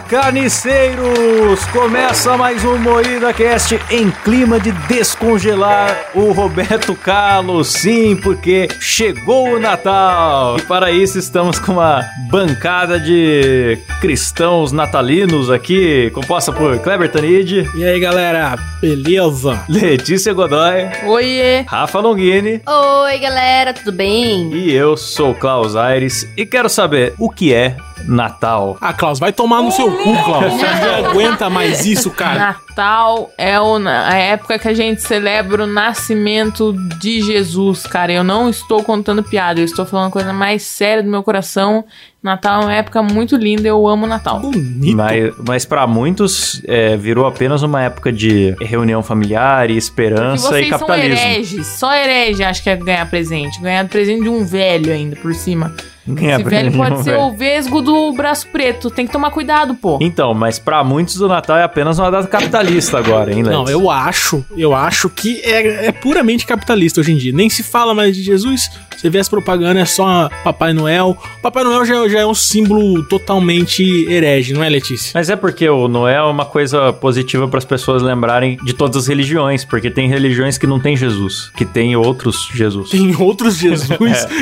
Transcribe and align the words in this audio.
Carniceiros! 0.00 1.64
Começa 1.72 2.36
mais 2.36 2.64
um 2.64 2.76
Moída 2.78 3.32
Cast 3.32 3.78
em 3.90 4.10
clima 4.10 4.58
de 4.58 4.72
descongelar 4.88 6.10
o 6.14 6.32
Roberto 6.32 6.94
Carlos. 6.94 7.68
Sim, 7.68 8.16
porque 8.16 8.68
chegou 8.80 9.54
o 9.54 9.60
Natal. 9.60 10.56
E 10.58 10.62
para 10.62 10.90
isso 10.90 11.18
estamos 11.18 11.58
com 11.58 11.72
uma 11.72 12.02
bancada 12.30 12.98
de 12.98 13.78
cristãos 14.00 14.72
natalinos 14.72 15.50
aqui, 15.50 16.10
composta 16.10 16.52
por 16.52 16.78
Kleber 16.80 17.10
Tanid. 17.10 17.70
E 17.74 17.84
aí, 17.84 18.00
galera? 18.00 18.56
Beleza? 18.80 19.62
Letícia 19.68 20.32
Godoy. 20.32 20.88
Oiê! 21.06 21.62
Rafa 21.68 22.00
Longini. 22.00 22.60
Oi, 22.66 23.18
galera, 23.18 23.72
tudo 23.72 23.92
bem? 23.92 24.52
E 24.52 24.72
eu 24.72 24.96
sou 24.96 25.34
Klaus 25.34 25.76
Aires 25.76 26.28
e 26.36 26.44
quero 26.44 26.68
saber 26.68 27.14
o 27.18 27.30
que 27.30 27.54
é 27.54 27.76
Natal. 28.06 28.76
Ah, 28.80 28.92
Klaus, 28.92 29.18
vai 29.18 29.32
tomar 29.32 29.62
no 29.62 29.70
seu 29.70 29.90
cu, 29.90 30.24
Klaus. 30.24 30.52
Você 30.52 30.66
não 30.66 31.10
aguenta 31.10 31.50
mais 31.50 31.84
isso, 31.86 32.10
cara. 32.10 32.38
Natal 32.38 33.30
é 33.38 33.54
a 33.56 34.14
época 34.14 34.58
que 34.58 34.68
a 34.68 34.74
gente 34.74 35.00
celebra 35.02 35.64
o 35.64 35.66
nascimento 35.66 36.72
de 37.00 37.22
Jesus, 37.22 37.86
cara. 37.86 38.12
Eu 38.12 38.24
não 38.24 38.48
estou 38.48 38.82
contando 38.82 39.22
piada, 39.22 39.60
eu 39.60 39.64
estou 39.64 39.86
falando 39.86 40.08
a 40.08 40.12
coisa 40.12 40.32
mais 40.32 40.62
séria 40.62 41.02
do 41.02 41.08
meu 41.08 41.22
coração. 41.22 41.84
Natal 42.22 42.62
é 42.62 42.64
uma 42.64 42.74
época 42.74 43.02
muito 43.02 43.36
linda, 43.36 43.68
eu 43.68 43.86
amo 43.86 44.06
Natal. 44.06 44.40
Bonito. 44.40 44.96
Mas, 44.96 45.34
mas 45.46 45.64
para 45.66 45.86
muitos 45.86 46.62
é, 46.66 46.96
virou 46.96 47.26
apenas 47.26 47.62
uma 47.62 47.82
época 47.82 48.10
de 48.10 48.56
reunião 48.62 49.02
familiar 49.02 49.70
e 49.70 49.76
esperança 49.76 50.48
vocês 50.48 50.66
e 50.66 50.70
são 50.70 50.78
capitalismo. 50.78 51.26
hereges, 51.26 51.66
só 51.66 51.94
herege 51.94 52.42
acha 52.42 52.62
que 52.62 52.70
é 52.70 52.76
ganhar 52.76 53.08
presente. 53.10 53.60
Ganhar 53.60 53.86
presente 53.88 54.22
de 54.22 54.28
um 54.30 54.44
velho 54.44 54.90
ainda 54.90 55.16
por 55.16 55.34
cima. 55.34 55.74
Ganhar 56.06 56.40
Esse 56.40 56.48
velho 56.50 56.72
pode 56.72 56.96
de 56.96 57.04
ser 57.04 57.10
velho. 57.12 57.22
o 57.24 57.32
vesgo 57.36 57.80
do 57.80 58.12
braço 58.12 58.46
preto, 58.48 58.90
tem 58.90 59.06
que 59.06 59.12
tomar 59.12 59.30
cuidado, 59.30 59.74
pô. 59.74 59.98
Então, 60.00 60.34
mas 60.34 60.58
pra 60.58 60.84
muitos 60.84 61.20
o 61.20 61.28
Natal 61.28 61.56
é 61.56 61.62
apenas 61.62 61.98
uma 61.98 62.10
data 62.10 62.26
capitalista 62.28 62.98
agora, 62.98 63.32
hein, 63.32 63.42
Lex? 63.42 63.50
Não, 63.56 63.68
eu 63.68 63.90
acho, 63.90 64.44
eu 64.56 64.74
acho 64.74 65.08
que 65.08 65.40
é, 65.42 65.86
é 65.86 65.92
puramente 65.92 66.46
capitalista 66.46 67.00
hoje 67.00 67.12
em 67.12 67.16
dia. 67.16 67.32
Nem 67.32 67.48
se 67.48 67.62
fala 67.62 67.94
mais 67.94 68.14
de 68.16 68.22
Jesus. 68.22 68.62
Você 68.96 69.10
vê 69.10 69.18
as 69.18 69.28
propagandas, 69.28 69.82
é 69.82 69.84
só 69.84 70.30
Papai 70.42 70.72
Noel. 70.72 71.16
Papai 71.42 71.62
Noel 71.64 71.84
já, 71.84 72.08
já 72.08 72.20
é 72.20 72.26
um 72.26 72.34
símbolo 72.34 73.02
totalmente 73.04 73.82
herege, 74.08 74.52
não 74.54 74.62
é, 74.62 74.68
Letícia? 74.68 75.10
Mas 75.14 75.28
é 75.28 75.36
porque 75.36 75.68
o 75.68 75.88
Noel 75.88 76.26
é 76.26 76.30
uma 76.30 76.44
coisa 76.46 76.92
positiva 76.92 77.46
para 77.48 77.58
as 77.58 77.64
pessoas 77.64 78.02
lembrarem 78.02 78.56
de 78.64 78.72
todas 78.72 78.96
as 78.96 79.06
religiões, 79.06 79.64
porque 79.64 79.90
tem 79.90 80.08
religiões 80.08 80.56
que 80.56 80.66
não 80.66 80.78
tem 80.80 80.96
Jesus, 80.96 81.50
que 81.56 81.64
tem 81.64 81.96
outros 81.96 82.48
Jesus. 82.54 82.90
Tem 82.90 83.14
outros 83.16 83.56
Jesus? 83.58 83.88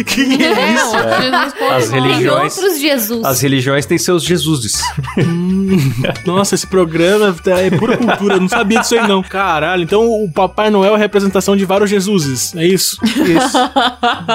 Que 0.07 0.43
é 0.45 0.53
É, 0.53 0.75
isso? 0.75 0.97
outro 0.97 1.52
As 1.71 1.91
religiões- 1.91 2.55
Tem 2.55 2.65
outros 2.65 2.81
Jesus. 2.81 3.25
As 3.25 3.41
religiões 3.41 3.87
têm 3.87 3.99
seus 3.99 4.23
Jesuses. 4.25 4.81
Nossa, 6.27 6.55
esse 6.55 6.67
programa 6.67 7.35
é 7.47 7.71
pura 7.71 7.97
cultura, 7.97 8.35
eu 8.35 8.41
não 8.41 8.49
sabia 8.49 8.81
disso 8.81 8.95
aí 8.95 9.07
não. 9.09 9.23
Caralho, 9.23 9.83
então 9.83 10.03
o 10.07 10.31
Papai 10.31 10.71
Noel 10.71 10.93
é 10.93 10.97
a 10.97 10.99
representação 10.99 11.57
de 11.57 11.65
vários 11.65 11.89
Jesuses, 11.91 12.55
é 12.57 12.67
isso? 12.67 12.99
Isso. 13.05 13.59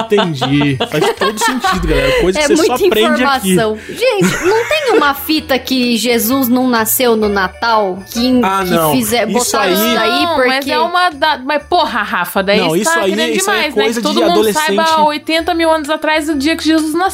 Entendi. 0.04 0.76
Faz 0.90 1.14
todo 1.16 1.38
sentido, 1.38 1.86
galera. 1.86 2.20
Coisa 2.20 2.38
que 2.38 2.44
É 2.44 2.48
você 2.48 2.56
só 2.56 2.62
muita 2.78 2.86
aprende 2.86 3.24
aqui. 3.24 3.50
informação. 3.52 3.78
Gente, 3.88 4.44
não 4.44 4.68
tem 4.68 4.92
uma 4.96 5.14
fita 5.14 5.58
que 5.58 5.96
Jesus 5.96 6.48
não 6.48 6.68
nasceu 6.68 7.16
no 7.16 7.28
Natal? 7.28 8.02
Que, 8.10 8.40
Ah, 8.42 8.62
que 8.64 8.70
não. 8.70 8.92
fizer, 8.92 9.28
Isso 9.28 9.38
botaram 9.38 9.64
aí- 9.72 9.74
isso 9.74 9.94
daí 9.94 10.22
Não, 10.22 10.34
porque... 10.34 10.48
mas 10.48 10.66
é 10.68 10.78
uma 10.78 11.10
da... 11.10 11.38
Mas 11.38 11.62
porra, 11.64 12.02
Rafa, 12.02 12.42
daí 12.42 12.60
Não, 12.60 12.76
isso 12.76 12.92
tá 12.92 13.00
aí- 13.00 13.10
querendo 13.10 13.36
isso 13.36 13.50
aí 13.50 13.56
é 13.56 13.60
demais, 13.68 13.74
né? 13.74 13.82
coisa 13.82 14.00
Que 14.00 14.06
todo 14.06 14.14
de 14.14 14.20
mundo 14.20 14.32
adolescente. 14.32 14.66
saiba 14.66 15.02
80 15.04 15.54
mil 15.54 15.70
anos 15.70 15.90
atrás 15.90 16.28
o 16.28 16.34
dia 16.34 16.56
que 16.56 16.64
Jesus 16.64 16.94
nasceu. 16.94 17.07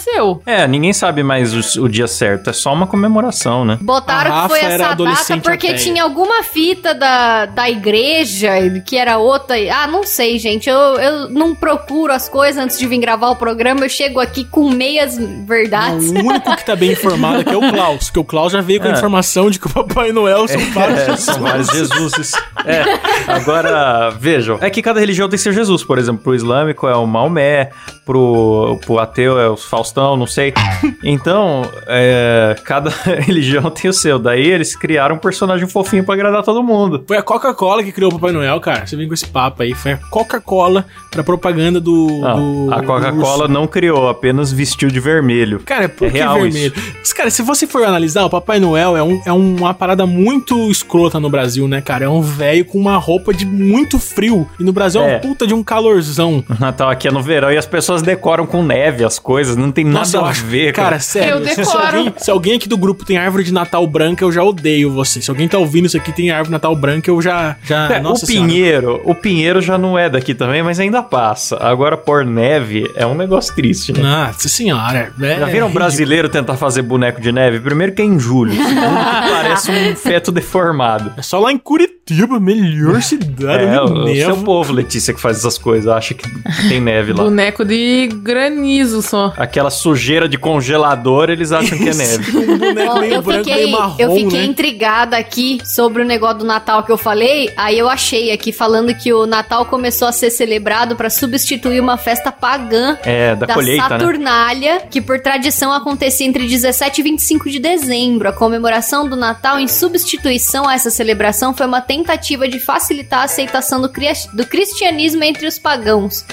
É, 0.46 0.66
ninguém 0.66 0.92
sabe 0.92 1.22
mais 1.22 1.76
o, 1.76 1.82
o 1.82 1.88
dia 1.88 2.06
certo, 2.06 2.50
é 2.50 2.52
só 2.52 2.72
uma 2.72 2.86
comemoração, 2.86 3.64
né? 3.64 3.78
Botaram 3.80 4.42
que 4.42 4.48
foi 4.48 4.60
essa 4.60 4.94
data 4.94 5.40
porque 5.42 5.66
ateia. 5.68 5.78
tinha 5.82 6.02
alguma 6.02 6.42
fita 6.42 6.94
da, 6.94 7.46
da 7.46 7.68
igreja 7.70 8.50
que 8.84 8.96
era 8.96 9.18
outra. 9.18 9.56
Ah, 9.72 9.86
não 9.86 10.04
sei, 10.04 10.38
gente. 10.38 10.68
Eu, 10.68 10.78
eu 10.78 11.28
não 11.30 11.54
procuro 11.54 12.12
as 12.12 12.28
coisas 12.28 12.62
antes 12.62 12.78
de 12.78 12.86
vir 12.86 12.98
gravar 12.98 13.30
o 13.30 13.36
programa. 13.36 13.80
Eu 13.84 13.88
chego 13.88 14.20
aqui 14.20 14.44
com 14.44 14.70
meias 14.70 15.16
verdades. 15.46 16.10
Não, 16.12 16.22
o 16.22 16.26
único 16.26 16.56
que 16.56 16.64
tá 16.64 16.76
bem 16.76 16.92
informado 16.92 17.40
aqui 17.40 17.50
é 17.52 17.56
o 17.56 17.70
Klaus, 17.72 18.10
que 18.10 18.18
o 18.18 18.24
Klaus 18.24 18.52
já 18.52 18.60
veio 18.60 18.80
com 18.80 18.86
a 18.88 18.90
É. 18.90 18.94
informação 18.94 19.50
de 19.50 19.58
que 19.58 19.66
o 19.66 19.70
Papai 19.70 20.12
Noel 20.12 20.46
são 20.48 20.60
vários 20.72 20.98
É, 21.00 21.04
Jesus. 21.06 21.20
são 21.24 21.40
vários 21.40 21.68
Jesuses. 21.68 22.32
É, 22.64 22.84
agora, 23.30 24.10
vejam, 24.10 24.58
é 24.60 24.70
que 24.70 24.80
cada 24.82 25.00
religião 25.00 25.28
tem 25.28 25.38
seu 25.38 25.52
Jesus, 25.52 25.82
por 25.84 25.98
exemplo, 25.98 26.22
pro 26.22 26.34
islâmico 26.34 26.86
é 26.88 26.96
o 26.96 27.06
Maomé, 27.06 27.70
pro, 28.04 28.78
pro 28.84 28.98
ateu 28.98 29.38
é 29.38 29.48
o 29.48 29.56
Faustão, 29.84 30.16
não 30.16 30.26
sei. 30.26 30.54
Então, 31.02 31.62
é, 31.86 32.56
cada 32.64 32.88
religião 33.20 33.70
tem 33.70 33.90
o 33.90 33.92
seu. 33.92 34.18
Daí 34.18 34.46
eles 34.46 34.74
criaram 34.74 35.16
um 35.16 35.18
personagem 35.18 35.68
fofinho 35.68 36.02
pra 36.04 36.14
agradar 36.14 36.42
todo 36.42 36.62
mundo. 36.62 37.04
Foi 37.06 37.18
a 37.18 37.22
Coca-Cola 37.22 37.82
que 37.82 37.92
criou 37.92 38.10
o 38.10 38.14
Papai 38.14 38.32
Noel, 38.32 38.58
cara. 38.60 38.86
Você 38.86 38.96
vem 38.96 39.06
com 39.06 39.12
esse 39.12 39.26
papo 39.26 39.62
aí. 39.62 39.74
Foi 39.74 39.92
a 39.92 39.96
Coca-Cola 39.98 40.86
pra 41.10 41.22
propaganda 41.22 41.78
do. 41.80 42.06
Não, 42.20 42.66
do 42.66 42.74
a 42.74 42.82
Coca-Cola 42.82 43.46
não 43.46 43.66
criou, 43.66 44.08
apenas 44.08 44.50
vestiu 44.50 44.88
de 44.88 44.98
vermelho. 45.00 45.60
Cara, 45.60 45.88
por 45.88 46.08
É 46.08 46.10
que 46.10 46.16
real 46.18 46.40
vermelho? 46.40 46.72
Mas, 46.98 47.12
Cara, 47.12 47.30
se 47.30 47.42
você 47.42 47.66
for 47.66 47.84
analisar, 47.84 48.24
o 48.24 48.30
Papai 48.30 48.58
Noel 48.58 48.96
é, 48.96 49.02
um, 49.02 49.20
é 49.26 49.32
uma 49.32 49.74
parada 49.74 50.06
muito 50.06 50.70
escrota 50.70 51.20
no 51.20 51.28
Brasil, 51.28 51.68
né, 51.68 51.80
cara? 51.82 52.06
É 52.06 52.08
um 52.08 52.22
velho 52.22 52.64
com 52.64 52.78
uma 52.78 52.96
roupa 52.96 53.32
de 53.34 53.44
muito 53.44 53.98
frio. 53.98 54.48
E 54.58 54.64
no 54.64 54.72
Brasil 54.72 55.02
é, 55.02 55.04
É. 55.04 55.12
uma 55.14 55.20
puta 55.20 55.46
de 55.46 55.52
um 55.54 55.62
calorzão. 55.62 56.42
O 56.54 56.60
Natal 56.60 56.88
aqui 56.88 57.08
é 57.08 57.10
no 57.10 57.20
verão 57.20 57.50
e 57.52 57.58
as 57.58 57.66
pessoas 57.66 58.00
decoram 58.00 58.46
com 58.46 58.62
neve 58.62 59.04
as 59.04 59.18
coisas, 59.18 59.56
não 59.56 59.70
tem 59.74 59.84
Nossa, 59.84 60.16
nada 60.16 60.24
eu 60.24 60.28
a 60.28 60.30
acho- 60.30 60.44
ver. 60.46 60.72
Cara, 60.72 60.98
sério. 61.00 61.34
Eu 61.34 61.44
se- 61.44 61.50
Se, 61.54 61.56
decoro. 61.62 61.86
alguém, 61.98 62.14
se 62.16 62.30
alguém 62.30 62.54
aqui 62.56 62.68
do 62.68 62.76
grupo 62.78 63.04
tem 63.04 63.16
árvore 63.16 63.44
de 63.44 63.52
Natal 63.52 63.86
branca, 63.86 64.24
eu 64.24 64.32
já 64.32 64.42
odeio 64.42 64.90
você. 64.90 65.20
Se 65.20 65.30
alguém 65.30 65.48
tá 65.48 65.58
ouvindo 65.58 65.86
isso 65.86 65.96
aqui 65.96 66.12
tem 66.12 66.30
árvore 66.30 66.48
de 66.48 66.52
Natal 66.52 66.74
branca, 66.76 67.10
eu 67.10 67.20
já. 67.20 67.56
já 67.64 67.88
É, 67.92 67.98
o 67.98 68.02
nossa 68.02 68.24
senhora. 68.26 68.48
Pinheiro, 68.48 69.00
o 69.04 69.14
Pinheiro 69.14 69.60
já 69.60 69.76
não 69.76 69.98
é 69.98 70.08
daqui 70.08 70.34
também, 70.34 70.62
mas 70.62 70.78
ainda 70.80 71.02
passa. 71.02 71.56
Agora 71.60 71.96
por 71.96 72.24
neve 72.24 72.90
é 72.94 73.04
um 73.06 73.14
negócio 73.14 73.54
triste, 73.54 73.92
né? 73.92 74.00
Nossa 74.02 74.48
senhora. 74.48 75.12
É, 75.20 75.38
Já 75.38 75.46
viram 75.46 75.66
um 75.66 75.70
é 75.70 75.72
brasileiro 75.72 76.28
tentar 76.28 76.56
fazer 76.56 76.82
boneco 76.82 77.20
de 77.20 77.32
neve? 77.32 77.60
Primeiro 77.60 77.92
que 77.92 78.02
é 78.02 78.04
em 78.04 78.18
julho, 78.18 78.52
segundo 78.52 78.70
que 78.70 78.74
parece 79.30 79.70
um 79.70 79.96
feto 79.96 80.30
deformado. 80.30 81.12
É 81.16 81.22
só 81.22 81.38
lá 81.38 81.50
em 81.52 81.58
Curitiba, 81.58 82.38
melhor 82.38 83.00
cidade. 83.02 83.64
É, 83.64 83.80
o, 83.80 84.04
o 84.04 84.14
seu 84.14 84.36
povo, 84.38 84.72
Letícia, 84.72 85.12
que 85.14 85.20
faz 85.20 85.38
essas 85.38 85.58
coisas, 85.58 85.88
acha 85.90 86.14
que 86.14 86.24
tem 86.68 86.80
neve 86.80 87.12
lá. 87.12 87.24
Boneco 87.24 87.64
de 87.64 88.08
granizo 88.22 89.02
só. 89.02 89.32
Aquela 89.36 89.63
sujeira 89.70 90.28
de 90.28 90.36
congelador, 90.38 91.30
eles 91.30 91.52
acham 91.52 91.76
que 91.78 91.88
é 91.88 91.94
neve. 91.94 92.36
um 92.36 92.58
boneco 92.58 92.98
meio 93.00 93.14
eu 93.14 93.22
branco, 93.22 93.44
fiquei, 93.44 93.64
meio 93.64 93.70
marrom, 93.78 93.96
eu 93.98 94.14
fiquei 94.14 94.38
né? 94.40 94.44
intrigada 94.46 95.16
aqui 95.16 95.58
sobre 95.64 96.02
o 96.02 96.04
negócio 96.04 96.38
do 96.38 96.44
Natal 96.44 96.82
que 96.82 96.92
eu 96.92 96.98
falei. 96.98 97.50
Aí 97.56 97.78
eu 97.78 97.88
achei 97.88 98.32
aqui 98.32 98.52
falando 98.52 98.94
que 98.94 99.12
o 99.12 99.26
Natal 99.26 99.64
começou 99.66 100.08
a 100.08 100.12
ser 100.12 100.30
celebrado 100.30 100.96
pra 100.96 101.10
substituir 101.10 101.80
uma 101.80 101.96
festa 101.96 102.30
pagã 102.32 102.96
É, 103.02 103.34
da, 103.34 103.46
da 103.46 103.54
colheita, 103.54 103.88
né? 103.88 103.98
Saturnália, 103.98 104.80
que 104.90 105.00
por 105.00 105.20
tradição 105.20 105.72
acontecia 105.72 106.26
entre 106.26 106.46
17 106.46 107.00
e 107.00 107.04
25 107.04 107.50
de 107.50 107.58
dezembro. 107.58 108.28
A 108.28 108.32
comemoração 108.32 109.08
do 109.08 109.16
Natal, 109.16 109.58
em 109.58 109.68
substituição 109.68 110.68
a 110.68 110.74
essa 110.74 110.90
celebração, 110.90 111.54
foi 111.54 111.66
uma 111.66 111.80
tentativa 111.80 112.48
de 112.48 112.58
facilitar 112.58 113.20
a 113.20 113.24
aceitação 113.24 113.80
do, 113.80 113.88
cria- 113.88 114.12
do 114.32 114.46
cristianismo 114.46 115.22
entre 115.24 115.46
os 115.46 115.58
pagãos. 115.58 116.24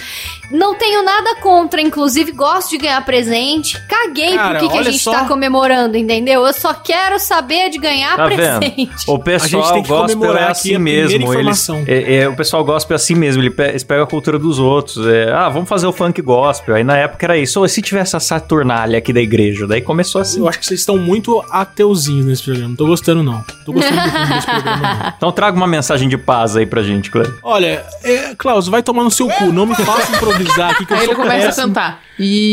Não 0.52 0.76
tenho 0.76 1.02
nada 1.04 1.36
contra, 1.36 1.80
inclusive 1.82 2.32
gosto 2.34 2.72
de 2.72 2.78
ganhar 2.78 3.02
presente. 3.26 3.82
Caguei 3.88 4.36
Cara, 4.36 4.60
por 4.60 4.68
que, 4.68 4.74
que 4.74 4.80
a 4.80 4.84
gente 4.84 5.00
só. 5.00 5.12
tá 5.12 5.26
comemorando, 5.26 5.98
entendeu? 5.98 6.46
Eu 6.46 6.54
só 6.54 6.74
quero 6.74 7.20
saber 7.20 7.70
de 7.70 7.78
ganhar 7.78 8.16
Tá 8.16 8.26
vendo? 8.28 8.38
presente. 8.60 9.06
O 9.08 9.14
A 9.16 9.16
gente 9.16 9.24
pessoal 9.24 9.74
tem 9.74 9.84
que 9.84 9.90
gospel 9.90 10.38
é 10.38 10.44
assim 10.50 10.76
a 10.76 10.80
mesmo. 10.80 11.34
Eles, 11.34 11.70
é, 11.88 12.16
é, 12.18 12.30
o 12.30 12.36
pessoal 12.36 12.64
gospel 12.64 12.96
é 12.96 12.98
assim 12.98 13.16
mesmo. 13.16 13.42
Eles 13.44 13.84
pegam 13.84 14.04
a 14.04 14.08
cultura 14.08 14.38
dos 14.40 14.60
outros. 14.60 15.06
É, 15.08 15.32
ah, 15.32 15.50
vamos 15.50 15.70
fazer 15.70 15.88
o 15.88 15.94
funk 15.94 16.22
gospel. 16.22 16.76
Aí 16.76 16.84
na 16.84 16.98
época 16.98 17.26
era 17.26 17.38
isso. 17.38 17.60
Ou 17.60 17.68
se 17.68 17.82
tivesse 17.82 18.16
a 18.16 18.20
Saturnália 18.20 18.98
aqui 18.98 19.14
da 19.14 19.22
igreja. 19.22 19.68
Daí 19.68 19.82
começou 19.82 20.22
assim. 20.22 20.40
Eu 20.40 20.48
acho 20.48 20.60
que 20.60 20.66
vocês 20.66 20.80
estão 20.80 20.98
muito 20.98 21.44
ateuzinhos 21.50 22.26
nesse 22.26 22.44
programa. 22.44 22.70
Não 22.70 22.76
tô 22.76 22.88
gostando, 22.88 23.24
não. 23.24 23.44
Tô 23.66 23.74
gostando 23.74 24.02
do 24.02 24.34
desse 24.34 24.48
programa, 24.52 24.78
não. 25.04 25.14
Então 25.18 25.32
traga 25.32 25.56
uma 25.56 25.68
mensagem 25.68 26.10
de 26.10 26.18
paz 26.18 26.56
aí 26.56 26.66
pra 26.66 26.82
gente, 26.82 27.10
Cleber. 27.12 27.34
Olha, 27.44 27.84
é, 28.04 28.34
Klaus, 28.38 28.68
vai 28.68 28.82
tomar 28.84 29.04
no 29.04 29.12
seu 29.12 29.28
cu. 29.28 29.46
Não 29.52 29.66
me 29.66 29.76
faça 29.76 30.16
improvisar 30.16 30.72
aqui 30.72 30.86
que 30.86 30.94
eu 30.94 30.98
Aí 30.98 31.06
sou 31.06 31.14
ele 31.14 31.22
começa 31.22 31.44
a 31.44 31.46
péssimo. 31.48 31.68
cantar. 31.68 32.02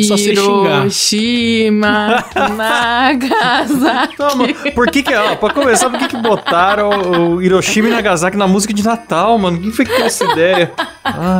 Só 0.06 0.16
sei 0.16 0.34
xingar. 0.34 0.48
Hiroshima, 0.66 2.24
Nagasaki. 2.56 4.16
Toma, 4.18 4.46
por 4.74 4.90
que 4.90 5.02
que, 5.02 5.14
ó, 5.14 5.36
pra 5.36 5.50
começar, 5.52 5.88
por 5.90 5.98
que 5.98 6.08
que 6.08 6.16
botaram 6.16 6.90
o 7.34 7.42
Hiroshima 7.42 7.88
e 7.88 7.90
Nagasaki 7.92 8.36
na 8.36 8.46
música 8.46 8.72
de 8.72 8.84
Natal, 8.84 9.38
mano? 9.38 9.60
Quem 9.60 9.70
foi 9.70 9.84
que 9.84 9.92
teve 9.92 10.06
essa 10.06 10.24
ideia? 10.24 10.72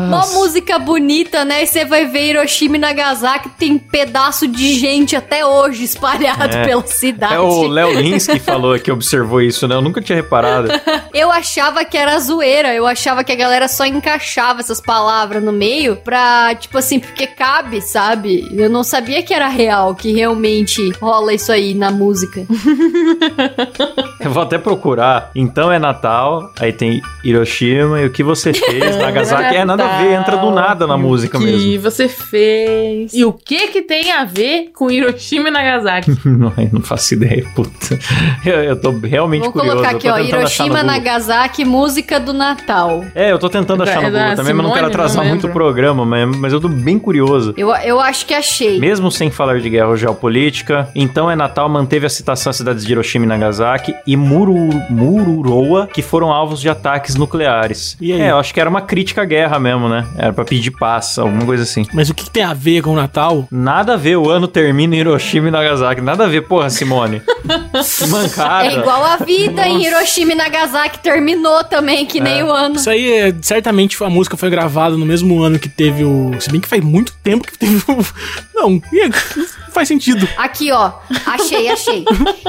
Mó 0.08 0.26
música 0.34 0.78
bonita, 0.78 1.44
né? 1.44 1.62
E 1.62 1.66
você 1.66 1.84
vai 1.84 2.06
ver 2.06 2.30
Hiroshima 2.30 2.76
e 2.76 2.80
Nagasaki, 2.80 3.48
tem 3.50 3.76
pedaço 3.78 4.46
de 4.48 4.74
gente 4.74 5.14
até 5.16 5.44
hoje 5.44 5.84
espalhado 5.84 6.56
É. 6.56 6.66
pela 6.66 6.86
cidade. 6.86 7.34
É 7.34 7.40
o 7.40 7.66
Léo 7.66 7.92
Lins 8.00 8.26
que 8.26 8.38
falou 8.38 8.78
que 8.78 8.90
observou 8.90 9.40
isso, 9.42 9.66
né? 9.68 9.74
Eu 9.74 9.82
nunca 9.82 10.00
tinha 10.00 10.16
reparado. 10.16 10.68
Eu 11.12 11.30
achava 11.30 11.84
que 11.84 11.96
era 11.96 12.18
zoeira, 12.20 12.74
eu 12.74 12.86
achava 12.86 13.24
que 13.24 13.32
a 13.32 13.34
galera 13.34 13.66
só 13.66 13.84
encaixava 13.84 14.60
essas 14.60 14.80
palavras 14.80 15.42
no 15.42 15.52
meio 15.52 15.96
pra, 15.96 16.54
tipo 16.54 16.76
assim, 16.78 16.98
porque 17.00 17.26
cabe, 17.26 17.80
sabe? 17.80 18.48
Eu 18.56 18.68
não 18.70 18.84
sabia 18.84 18.97
que 19.02 19.32
era 19.34 19.48
real, 19.48 19.94
que 19.94 20.12
realmente 20.12 20.90
rola 21.00 21.32
isso 21.32 21.50
aí 21.52 21.74
na 21.74 21.90
música. 21.90 22.44
Eu 24.20 24.30
vou 24.30 24.42
até 24.42 24.58
procurar. 24.58 25.30
Então 25.34 25.70
é 25.70 25.78
Natal, 25.78 26.50
aí 26.58 26.72
tem 26.72 27.00
Hiroshima 27.24 28.00
e 28.00 28.06
o 28.06 28.10
que 28.10 28.22
você 28.22 28.52
fez, 28.52 28.96
Nagasaki. 28.98 29.56
É 29.56 29.64
nada 29.64 29.84
a 29.84 30.02
ver, 30.02 30.12
entra 30.12 30.36
do 30.36 30.50
nada 30.50 30.86
na 30.86 30.94
E 30.94 30.96
o 30.96 31.00
música 31.00 31.38
que 31.38 31.44
mesmo. 31.44 31.80
você 31.80 32.08
fez? 32.08 33.12
E 33.14 33.24
o 33.24 33.32
que 33.32 33.68
que 33.68 33.82
tem 33.82 34.12
a 34.12 34.24
ver 34.24 34.70
com 34.74 34.90
Hiroshima 34.90 35.48
e 35.48 35.50
Nagasaki? 35.50 36.10
Não, 36.28 36.52
eu 36.56 36.68
não 36.72 36.82
faço 36.82 37.14
ideia, 37.14 37.44
puta. 37.54 37.98
Eu, 38.44 38.62
eu 38.64 38.80
tô 38.80 38.90
realmente 38.90 39.42
Vou 39.42 39.52
curioso. 39.52 39.76
colocar 39.78 39.92
eu 39.92 39.96
aqui, 39.96 40.08
ó, 40.08 40.14
achar 40.14 40.24
no 40.24 40.38
Hiroshima. 40.38 40.82
Nagasaki, 40.82 41.64
música 41.64 42.20
do 42.20 42.32
Natal. 42.32 43.04
É, 43.14 43.32
eu 43.32 43.38
tô 43.38 43.48
tentando 43.48 43.82
achar 43.82 44.02
no 44.02 44.08
É 44.08 44.10
da 44.10 44.18
Google 44.20 44.36
também, 44.36 44.54
mas 44.54 44.64
não 44.66 44.72
quero 44.72 44.86
Simone, 44.86 44.94
atrasar 44.94 45.22
não 45.24 45.30
muito 45.30 45.46
o 45.46 45.50
programa, 45.50 46.04
mas, 46.04 46.36
mas 46.36 46.52
eu 46.52 46.60
tô 46.60 46.68
bem 46.68 46.98
curioso. 46.98 47.54
Eu, 47.56 47.70
eu 47.76 48.00
acho 48.00 48.26
que 48.26 48.34
achei. 48.34 48.78
Mesmo 48.78 48.88
sem 49.11 49.31
falar 49.31 49.61
de 49.61 49.69
guerra 49.69 49.88
ou 49.88 49.96
geopolítica, 49.96 50.88
então 50.94 51.31
é 51.31 51.37
Natal 51.37 51.69
manteve 51.69 52.06
a 52.06 52.08
citação 52.08 52.50
às 52.50 52.56
cidades 52.56 52.85
de 52.85 52.93
Hiroshima 52.93 53.25
e 53.25 53.29
Nagasaki 53.29 53.94
e 54.06 54.17
Muru, 54.17 54.69
Mururoa, 54.88 55.87
que 55.87 56.00
foram 56.00 56.32
alvos 56.32 56.61
de 56.61 56.69
ataques 56.69 57.14
nucleares. 57.14 57.96
E 58.00 58.12
aí? 58.12 58.20
É, 58.20 58.31
eu 58.31 58.38
acho 58.38 58.52
que 58.55 58.61
era 58.61 58.70
uma 58.70 58.81
crítica 58.81 59.23
à 59.23 59.25
guerra 59.25 59.58
mesmo, 59.58 59.88
né? 59.88 60.06
Era 60.17 60.32
pra 60.32 60.44
pedir 60.44 60.70
paz, 60.70 61.19
alguma 61.19 61.44
coisa 61.44 61.64
assim. 61.64 61.87
Mas 61.93 62.08
o 62.08 62.14
que, 62.14 62.31
tem 62.31 62.43
a 62.43 62.55
ver 62.55 62.82
com 62.82 62.90
o 62.90 62.96
Natal? 62.96 63.46
Nada 63.50 63.94
a 63.94 63.96
ver, 63.96 64.17
o 64.17 64.31
ano 64.31 64.49
termina 64.49 64.94
em 64.94 65.00
Hiroshima 65.00 65.49
e 65.49 65.50
Nagasaki. 65.50 66.00
Nada 66.00 66.25
a 66.25 66.29
ver, 66.29 66.43
porra, 66.43 66.70
Simone. 66.70 67.23
Que 67.99 68.06
mancada. 68.08 68.67
É 68.67 68.75
igual 68.75 69.05
a 69.05 69.17
vida 69.17 69.67
em 69.67 69.87
Hiroshima 69.87 70.32
e 70.32 70.35
Nagasaki 70.35 70.99
terminou 70.99 71.64
também, 71.64 72.05
que 72.05 72.20
nem 72.20 72.43
o 72.43 72.50
ano. 72.50 72.76
Isso 72.76 72.90
aí, 72.90 73.12
é, 73.12 73.35
certamente 73.40 74.02
a 74.02 74.11
música 74.11 74.37
foi 74.37 74.50
gravada 74.50 74.96
no 74.96 75.06
mesmo 75.06 75.40
ano 75.43 75.58
que 75.58 75.69
teve 75.69 76.05
o. 76.05 76.32
Se 76.40 76.50
bem 76.50 76.61
que 76.61 76.69
faz 76.69 76.82
muito 76.82 77.14
tempo 77.23 77.46
que 77.46 77.56
teve 77.56 77.76
o. 77.88 78.05
Não, 78.55 78.77
não 79.36 79.72
faz 79.72 79.88
sentido. 79.88 80.28
Aqui, 80.36 80.70
ó. 80.72 80.92
Achei, 81.26 81.69
achei. 81.69 82.04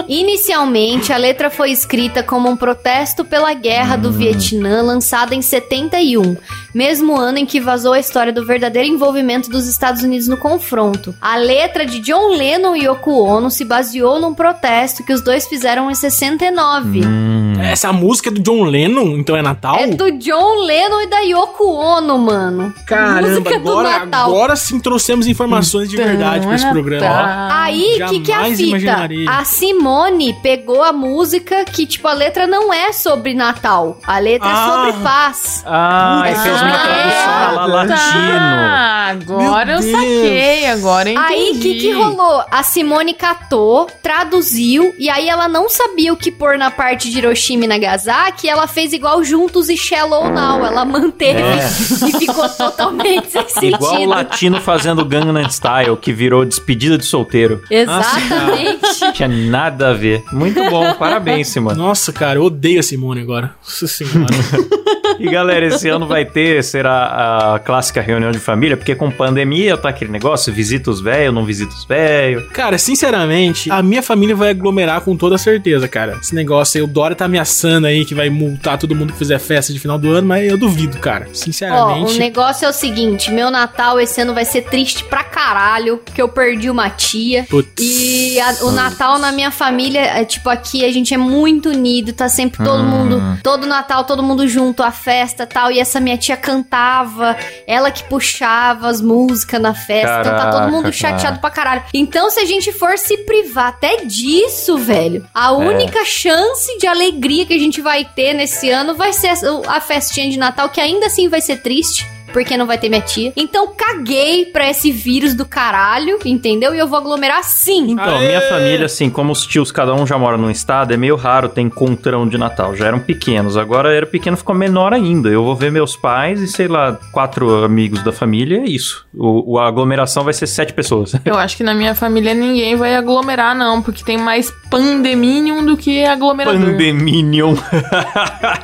Inicialmente, 0.08 1.14
a 1.14 1.18
letra 1.18 1.50
foi 1.50 1.72
escrita 1.72 2.24
como 2.24 2.50
um 2.50 2.56
protesto 2.56 3.24
pela 3.24 3.54
guerra 3.54 3.96
do 3.96 4.12
Vietnã, 4.12 4.82
lançada 4.82 5.36
em 5.36 5.42
71, 5.42 6.38
mesmo 6.74 7.16
ano 7.18 7.38
em 7.40 7.46
que 7.46 7.60
vazou 7.60 7.94
a 7.94 8.00
história 8.00 8.32
do 8.34 8.46
verdadeiro 8.46 8.88
envolvimento 8.88 9.50
dos 9.50 9.68
Estados 9.68 10.04
Unidos 10.04 10.28
no 10.28 10.38
confronto. 10.38 11.14
A 11.22 11.36
letra 11.38 11.86
de 11.86 12.00
John 12.00 12.30
Lennon 12.30 12.76
e 12.76 12.86
Yoko 12.86 13.12
Ono 13.24 13.50
se 13.50 13.66
baseou 13.66 14.20
num 14.20 14.34
protesto 14.34 15.04
que 15.04 15.14
os 15.14 15.22
dois 15.22 15.48
fizeram 15.48 15.90
em 15.90 15.96
69. 15.96 17.02
Hum. 17.06 17.54
Essa 17.62 17.92
música 17.92 18.30
é 18.30 18.32
do 18.32 18.40
John 18.40 18.64
Lennon, 18.64 19.18
então 19.18 19.36
é 19.36 19.42
Natal? 19.42 19.76
É 19.76 19.88
do 19.88 20.10
John 20.18 20.64
Lennon 20.64 21.02
e 21.02 21.08
da 21.08 21.20
Yoko 21.20 21.66
Ono, 21.66 22.18
mano. 22.18 22.74
Caramba, 22.88 23.28
Música 23.30 23.60
do 23.60 23.70
agora, 23.70 23.90
Natal. 24.00 24.30
agora 24.30 24.56
sim 24.56 24.80
trouxemos 24.80 25.28
informações 25.28 25.90
de 25.90 25.98
verdade 25.98 26.46
pra 26.46 26.56
esse 26.56 26.64
Então, 26.66 26.70
é 26.70 26.82
programa. 26.82 27.50
Aí, 27.64 28.00
o 28.02 28.08
que, 28.08 28.20
que 28.22 28.32
é 28.32 28.36
a 28.36 28.46
fita? 28.46 29.10
A 29.30 29.44
Simone 29.44 30.34
pegou 30.42 30.82
a 30.82 30.94
música 30.94 31.66
que, 31.66 31.86
tipo, 31.86 32.08
a 32.08 32.14
letra 32.14 32.48
não 32.48 32.74
é 32.74 32.94
sobre 32.94 33.34
Natal. 33.34 33.98
A 34.08 34.20
letra 34.20 34.48
Ah. 34.50 34.54
é 34.54 34.72
sobre 34.92 35.04
paz. 35.04 35.64
Ah, 35.68 36.24
e 36.32 36.36
fez 36.60 36.70
uma 36.70 36.76
Ah, 36.76 36.86
tradução 36.88 37.56
lá 37.56 37.66
latino. 37.66 37.98
Tá, 38.00 39.08
agora 39.10 39.66
Meu 39.66 39.76
eu 39.76 39.82
Deus. 39.82 39.92
saquei, 39.92 40.66
agora 40.68 41.10
eu 41.10 41.20
Aí, 41.20 41.40
o 41.40 41.50
entendi. 41.50 41.60
que, 41.74 41.80
que 41.80 41.92
rolou? 41.94 42.44
A 42.52 42.64
Simone 42.64 43.14
catou, 43.14 43.88
traduziu, 44.04 44.94
e 44.98 45.10
aí 45.10 45.28
ela 45.30 45.48
não 45.48 45.70
sabia 45.70 46.14
o 46.14 46.18
que 46.18 46.32
pôr 46.32 46.58
na 46.58 46.70
parte 46.72 47.10
de 47.10 47.18
Hiroshima 47.18 47.66
e 47.66 47.68
Nagasaki, 47.68 48.48
ela 48.50 48.68
fez 48.68 48.94
igual 48.94 49.24
Juntos 49.24 49.70
e 49.70 49.78
Shallow 49.78 50.30
Now. 50.32 50.66
Ela 50.66 50.86
manteve 50.86 51.42
É. 51.42 51.66
e 52.08 52.20
ficou 52.20 52.48
totalmente 52.50 53.30
sem 53.30 53.70
Igual 53.70 53.92
o 53.92 53.96
sentido. 53.96 54.10
latino 54.10 54.62
fazendo 54.62 55.06
Gangnam 55.06 55.50
Style, 55.50 55.98
que 55.98 56.12
virou 56.14 56.46
despedida 56.46 56.98
de 56.98 57.06
solteiro. 57.06 57.62
Exatamente. 57.70 59.12
Tinha 59.14 59.28
nada 59.28 59.90
a 59.90 59.94
ver. 59.94 60.24
Muito 60.32 60.64
bom, 60.70 60.94
parabéns, 60.96 61.48
Simone. 61.50 61.78
Nossa, 61.78 62.12
cara, 62.14 62.38
eu 62.40 62.44
odeio 62.44 62.80
a 62.80 62.84
Simone 62.84 63.22
agora. 63.22 63.56
Nossa 63.64 63.88
senhora. 63.88 64.28
E 65.20 65.30
galera, 65.30 65.66
esse 65.66 65.88
ano 65.90 66.08
vai 66.08 66.26
ter, 66.26 66.64
será 66.64 67.54
a 67.56 67.60
clássica 67.60 68.02
reunião 68.02 68.32
de 68.32 68.40
família, 68.40 68.78
porque 68.78 68.96
com 68.96 69.10
pandemia 69.12 69.78
tá 69.78 69.90
aquele 69.90 70.12
negócio, 70.12 70.52
visita 70.54 70.90
os 70.90 71.02
velhos, 71.02 71.34
não 71.34 71.46
visita 71.46 71.74
os 71.74 71.86
velhos. 71.86 72.44
cara, 72.52 72.78
sinceramente, 72.78 73.72
a 73.72 73.82
minha 73.82 74.02
família 74.02 74.36
vai 74.36 74.50
aglomerar 74.52 75.02
com 75.02 75.16
toda 75.16 75.38
certeza, 75.38 75.88
cara. 75.88 76.18
Esse 76.22 76.34
negócio 76.36 76.78
aí, 76.80 76.84
o 76.84 76.88
Dória 76.88 77.16
tá 77.16 77.26
ameaçando 77.26 77.88
aí 77.88 78.06
que 78.06 78.16
vai 78.16 78.30
multar 78.30 78.78
todo 78.78 78.96
mundo 78.96 79.12
que 79.14 79.20
fizer 79.20 79.40
festa 79.40 79.74
de 79.74 79.80
final 79.80 79.98
do 79.98 80.10
ano, 80.12 80.28
mas 80.28 80.50
eu 80.50 80.58
duvido, 80.58 80.98
cara. 81.00 81.28
Ó, 81.30 81.34
Sinceramente. 81.34 82.16
o 82.16 82.18
negócio 82.20 82.66
é 82.66 82.70
o 82.70 82.74
seguinte: 82.74 83.32
meu 83.32 83.52
Natal 83.52 84.00
esse 84.00 84.22
ano 84.22 84.34
vai 84.34 84.46
ser 84.46 84.62
triste 84.64 85.04
pra 85.04 85.24
caralho, 85.24 85.98
porque 85.98 86.22
eu 86.22 86.30
perdi 86.30 86.70
uma 86.70 86.90
tia. 86.90 87.46
Putz. 87.50 87.70
E 87.80 88.40
a- 88.40 88.56
o 88.64 88.72
Natal 88.72 89.18
na 89.20 89.32
minha 89.32 89.52
família, 89.52 90.02
é 90.02 90.24
tipo, 90.24 90.50
aqui 90.50 90.86
a 90.86 90.92
gente 90.92 91.14
é 91.14 91.18
muito 91.18 91.70
unido, 91.70 92.14
tá 92.14 92.30
sempre 92.30 92.64
todo 92.64 92.84
mundo, 92.84 93.22
todo 93.44 93.66
Natal, 93.68 94.04
todo 94.04 94.22
mundo 94.24 94.48
junto, 94.48 94.82
a 94.84 94.92
festa 94.92 95.09
e 95.44 95.46
tal. 95.46 95.72
E 95.72 95.80
essa 95.80 96.00
minha 96.00 96.18
tia 96.18 96.38
cantava, 96.38 97.38
ela 97.68 97.92
que 97.92 98.04
puxava 98.04 98.88
as 98.88 99.02
músicas 99.02 99.62
na 99.62 99.74
festa, 99.74 100.20
então 100.22 100.32
tá 100.32 100.46
todo 100.46 100.60
Caraca, 100.60 100.72
mundo 100.72 100.94
chateado 100.94 101.22
cara. 101.22 101.38
pra 101.40 101.50
caralho. 101.50 101.84
Então, 101.94 102.30
se 102.30 102.40
a 102.40 102.46
gente 102.46 102.72
for 102.72 102.98
se 102.98 103.18
privar 103.20 103.68
até 103.68 104.06
disso, 104.06 104.78
velho, 104.78 105.26
a 105.34 105.52
única 105.52 106.04
chance 106.06 106.78
de 106.78 106.88
alegria 106.88 107.46
que 107.46 107.54
a 107.54 107.60
gente 107.60 107.82
vai 107.82 108.06
ter 108.06 108.34
nesse 108.34 108.70
ano 108.70 108.96
vai 108.96 109.14
ser 109.14 109.32
a 109.68 109.82
festinha 109.82 110.30
de 110.30 110.38
Natal, 110.38 110.70
que 110.70 110.82
ainda 110.82 111.08
assim 111.08 111.28
vai 111.28 111.42
ser 111.42 111.58
triste. 111.62 112.08
Porque 112.32 112.56
não 112.58 112.66
vai 112.68 112.78
ter 112.78 112.90
minha 112.90 113.02
tia. 113.02 113.32
Então 113.36 113.74
caguei 113.76 114.46
pra 114.46 114.70
esse 114.70 114.92
vírus 114.92 115.34
do 115.34 115.46
caralho, 115.46 116.20
entendeu? 116.26 116.74
E 116.74 116.80
eu 116.80 116.88
vou 116.88 116.98
aglomerar 116.98 117.44
sim. 117.44 117.92
Então, 117.92 118.18
Aê! 118.18 118.28
minha 118.28 118.42
família, 118.42 118.86
assim, 118.86 119.10
como 119.10 119.32
os 119.32 119.46
tios, 119.46 119.72
cada 119.72 119.94
um 119.94 120.06
já 120.06 120.18
mora 120.18 120.38
num 120.38 120.50
estado, 120.50 120.94
é 120.94 120.98
meio 120.98 121.16
raro 121.16 121.50
ter 121.50 121.62
encontrão 121.62 122.28
de 122.28 122.38
Natal. 122.38 122.76
Já 122.76 122.88
eram 122.88 123.00
pequenos, 123.00 123.58
agora 123.58 123.94
era 123.94 124.06
pequeno, 124.06 124.38
ficou 124.38 124.56
menor 124.56 124.94
ainda. 124.94 125.30
Eu 125.30 125.44
vou 125.44 125.56
ver 125.56 125.72
meus 125.72 125.96
pais 125.96 126.42
e, 126.42 126.48
sei 126.48 126.68
lá, 126.68 126.98
quatro 127.12 127.64
amigos 127.64 128.04
da 128.04 128.12
família, 128.12 128.60
é 128.60 128.66
isso. 128.66 129.06
O, 129.14 129.54
o- 129.54 129.60
a 129.60 129.68
aglomeração 129.68 130.24
vai 130.24 130.34
ser 130.34 130.48
sete 130.48 130.74
pessoas. 130.74 131.14
Eu 131.26 131.38
acho 131.38 131.58
que 131.58 131.64
na 131.64 131.74
minha 131.74 131.94
família 131.96 132.34
ninguém 132.34 132.76
vai 132.76 132.96
aglomerar, 132.96 133.56
não, 133.56 133.82
porque 133.82 134.04
tem 134.04 134.18
mais 134.18 134.52
pandeminium 134.70 135.66
do 135.66 135.76
que 135.78 136.04
aglomerador. 136.06 136.60
Pandeminion. 136.62 137.56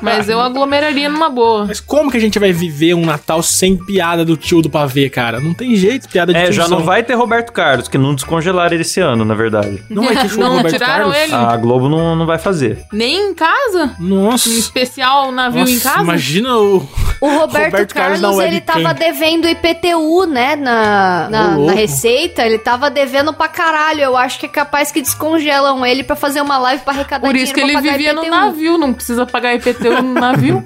Mas 0.01 0.29
eu 0.29 0.39
aglomeraria 0.39 1.09
numa 1.09 1.29
boa. 1.29 1.65
Mas 1.65 1.79
como 1.79 2.11
que 2.11 2.17
a 2.17 2.19
gente 2.19 2.39
vai 2.39 2.51
viver 2.51 2.93
um 2.93 3.05
Natal 3.05 3.41
sem 3.55 3.77
piada 3.77 4.23
do 4.25 4.35
tio 4.37 4.61
do 4.61 4.69
pavê, 4.69 5.09
cara? 5.09 5.39
Não 5.39 5.53
tem 5.53 5.75
jeito, 5.75 6.07
piada 6.09 6.33
de 6.33 6.39
É, 6.39 6.51
já 6.51 6.67
não 6.67 6.81
vai 6.83 7.03
ter 7.03 7.13
Roberto 7.13 7.51
Carlos, 7.51 7.87
que 7.87 7.97
não 7.97 8.13
descongelaram 8.13 8.73
ele 8.73 8.81
esse 8.81 8.99
ano, 8.99 9.23
na 9.25 9.33
verdade. 9.33 9.83
Não 9.89 10.03
vai 10.03 10.15
ter 10.15 10.27
show 10.29 10.37
do 10.37 10.43
Não 10.49 10.57
Roberto 10.57 10.73
tiraram 10.73 11.11
Carlos? 11.11 11.17
ele? 11.17 11.33
A 11.33 11.57
Globo 11.57 11.89
não, 11.89 12.15
não 12.15 12.25
vai 12.25 12.37
fazer. 12.37 12.83
Nem 12.91 13.29
em 13.31 13.33
casa? 13.33 13.95
Nossa. 13.99 14.49
Em 14.49 14.57
especial 14.57 15.31
navio 15.31 15.61
Nossa, 15.61 15.71
em 15.73 15.79
casa? 15.79 16.01
Imagina 16.01 16.57
o. 16.57 16.87
O 17.21 17.27
Roberto, 17.29 17.71
Roberto 17.71 17.93
Carlos 17.95 18.19
Carlos, 18.19 18.39
ele 18.43 18.59
tava 18.59 18.93
devendo 18.93 19.47
IPTU, 19.47 20.25
né, 20.25 20.55
na, 20.57 21.29
na, 21.29 21.57
na 21.57 21.71
receita. 21.71 22.45
Ele 22.45 22.59
tava 22.59 22.89
devendo 22.89 23.33
pra 23.33 23.47
caralho. 23.47 24.01
Eu 24.01 24.17
acho 24.17 24.37
que 24.37 24.45
é 24.45 24.49
capaz 24.49 24.91
que 24.91 25.01
descongelam 25.01 25.85
ele 25.85 26.03
pra 26.03 26.15
fazer 26.15 26.41
uma 26.41 26.57
live 26.57 26.83
pra 26.83 26.93
arrecadar 26.93 27.25
Por 27.25 27.35
isso 27.35 27.53
que 27.53 27.61
ele 27.61 27.79
vivia 27.79 28.13
no 28.13 28.21
IPTU. 28.21 28.35
navio, 28.35 28.77
não 28.77 28.93
precisa 28.93 29.25
pagar 29.25 29.55
IPTU 29.55 30.01
no 30.03 30.13
navio. 30.19 30.63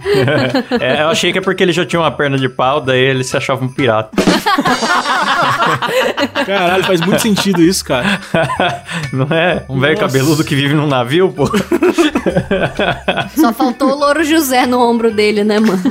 É, 0.79 1.03
eu 1.03 1.09
achei 1.09 1.31
que 1.31 1.37
é 1.37 1.41
porque 1.41 1.61
ele 1.61 1.71
já 1.71 1.85
tinha 1.85 1.99
uma 1.99 2.11
perna 2.11 2.37
de 2.37 2.49
pau, 2.49 2.78
daí 2.79 2.99
ele 2.99 3.23
se 3.23 3.35
achava 3.37 3.63
um 3.63 3.67
pirata. 3.67 4.09
Caralho, 6.45 6.83
faz 6.83 7.01
muito 7.01 7.21
sentido 7.21 7.61
isso, 7.61 7.83
cara. 7.85 8.19
não 9.13 9.27
é? 9.35 9.63
Um 9.69 9.79
velho 9.79 9.97
cabeludo 9.97 10.43
que 10.43 10.55
vive 10.55 10.73
num 10.73 10.87
navio, 10.87 11.29
pô. 11.31 11.45
Só 13.39 13.53
faltou 13.53 13.91
o 13.91 13.95
Louro 13.95 14.23
José 14.23 14.65
no 14.65 14.79
ombro 14.79 15.11
dele, 15.13 15.43
né, 15.43 15.59
mano? 15.59 15.81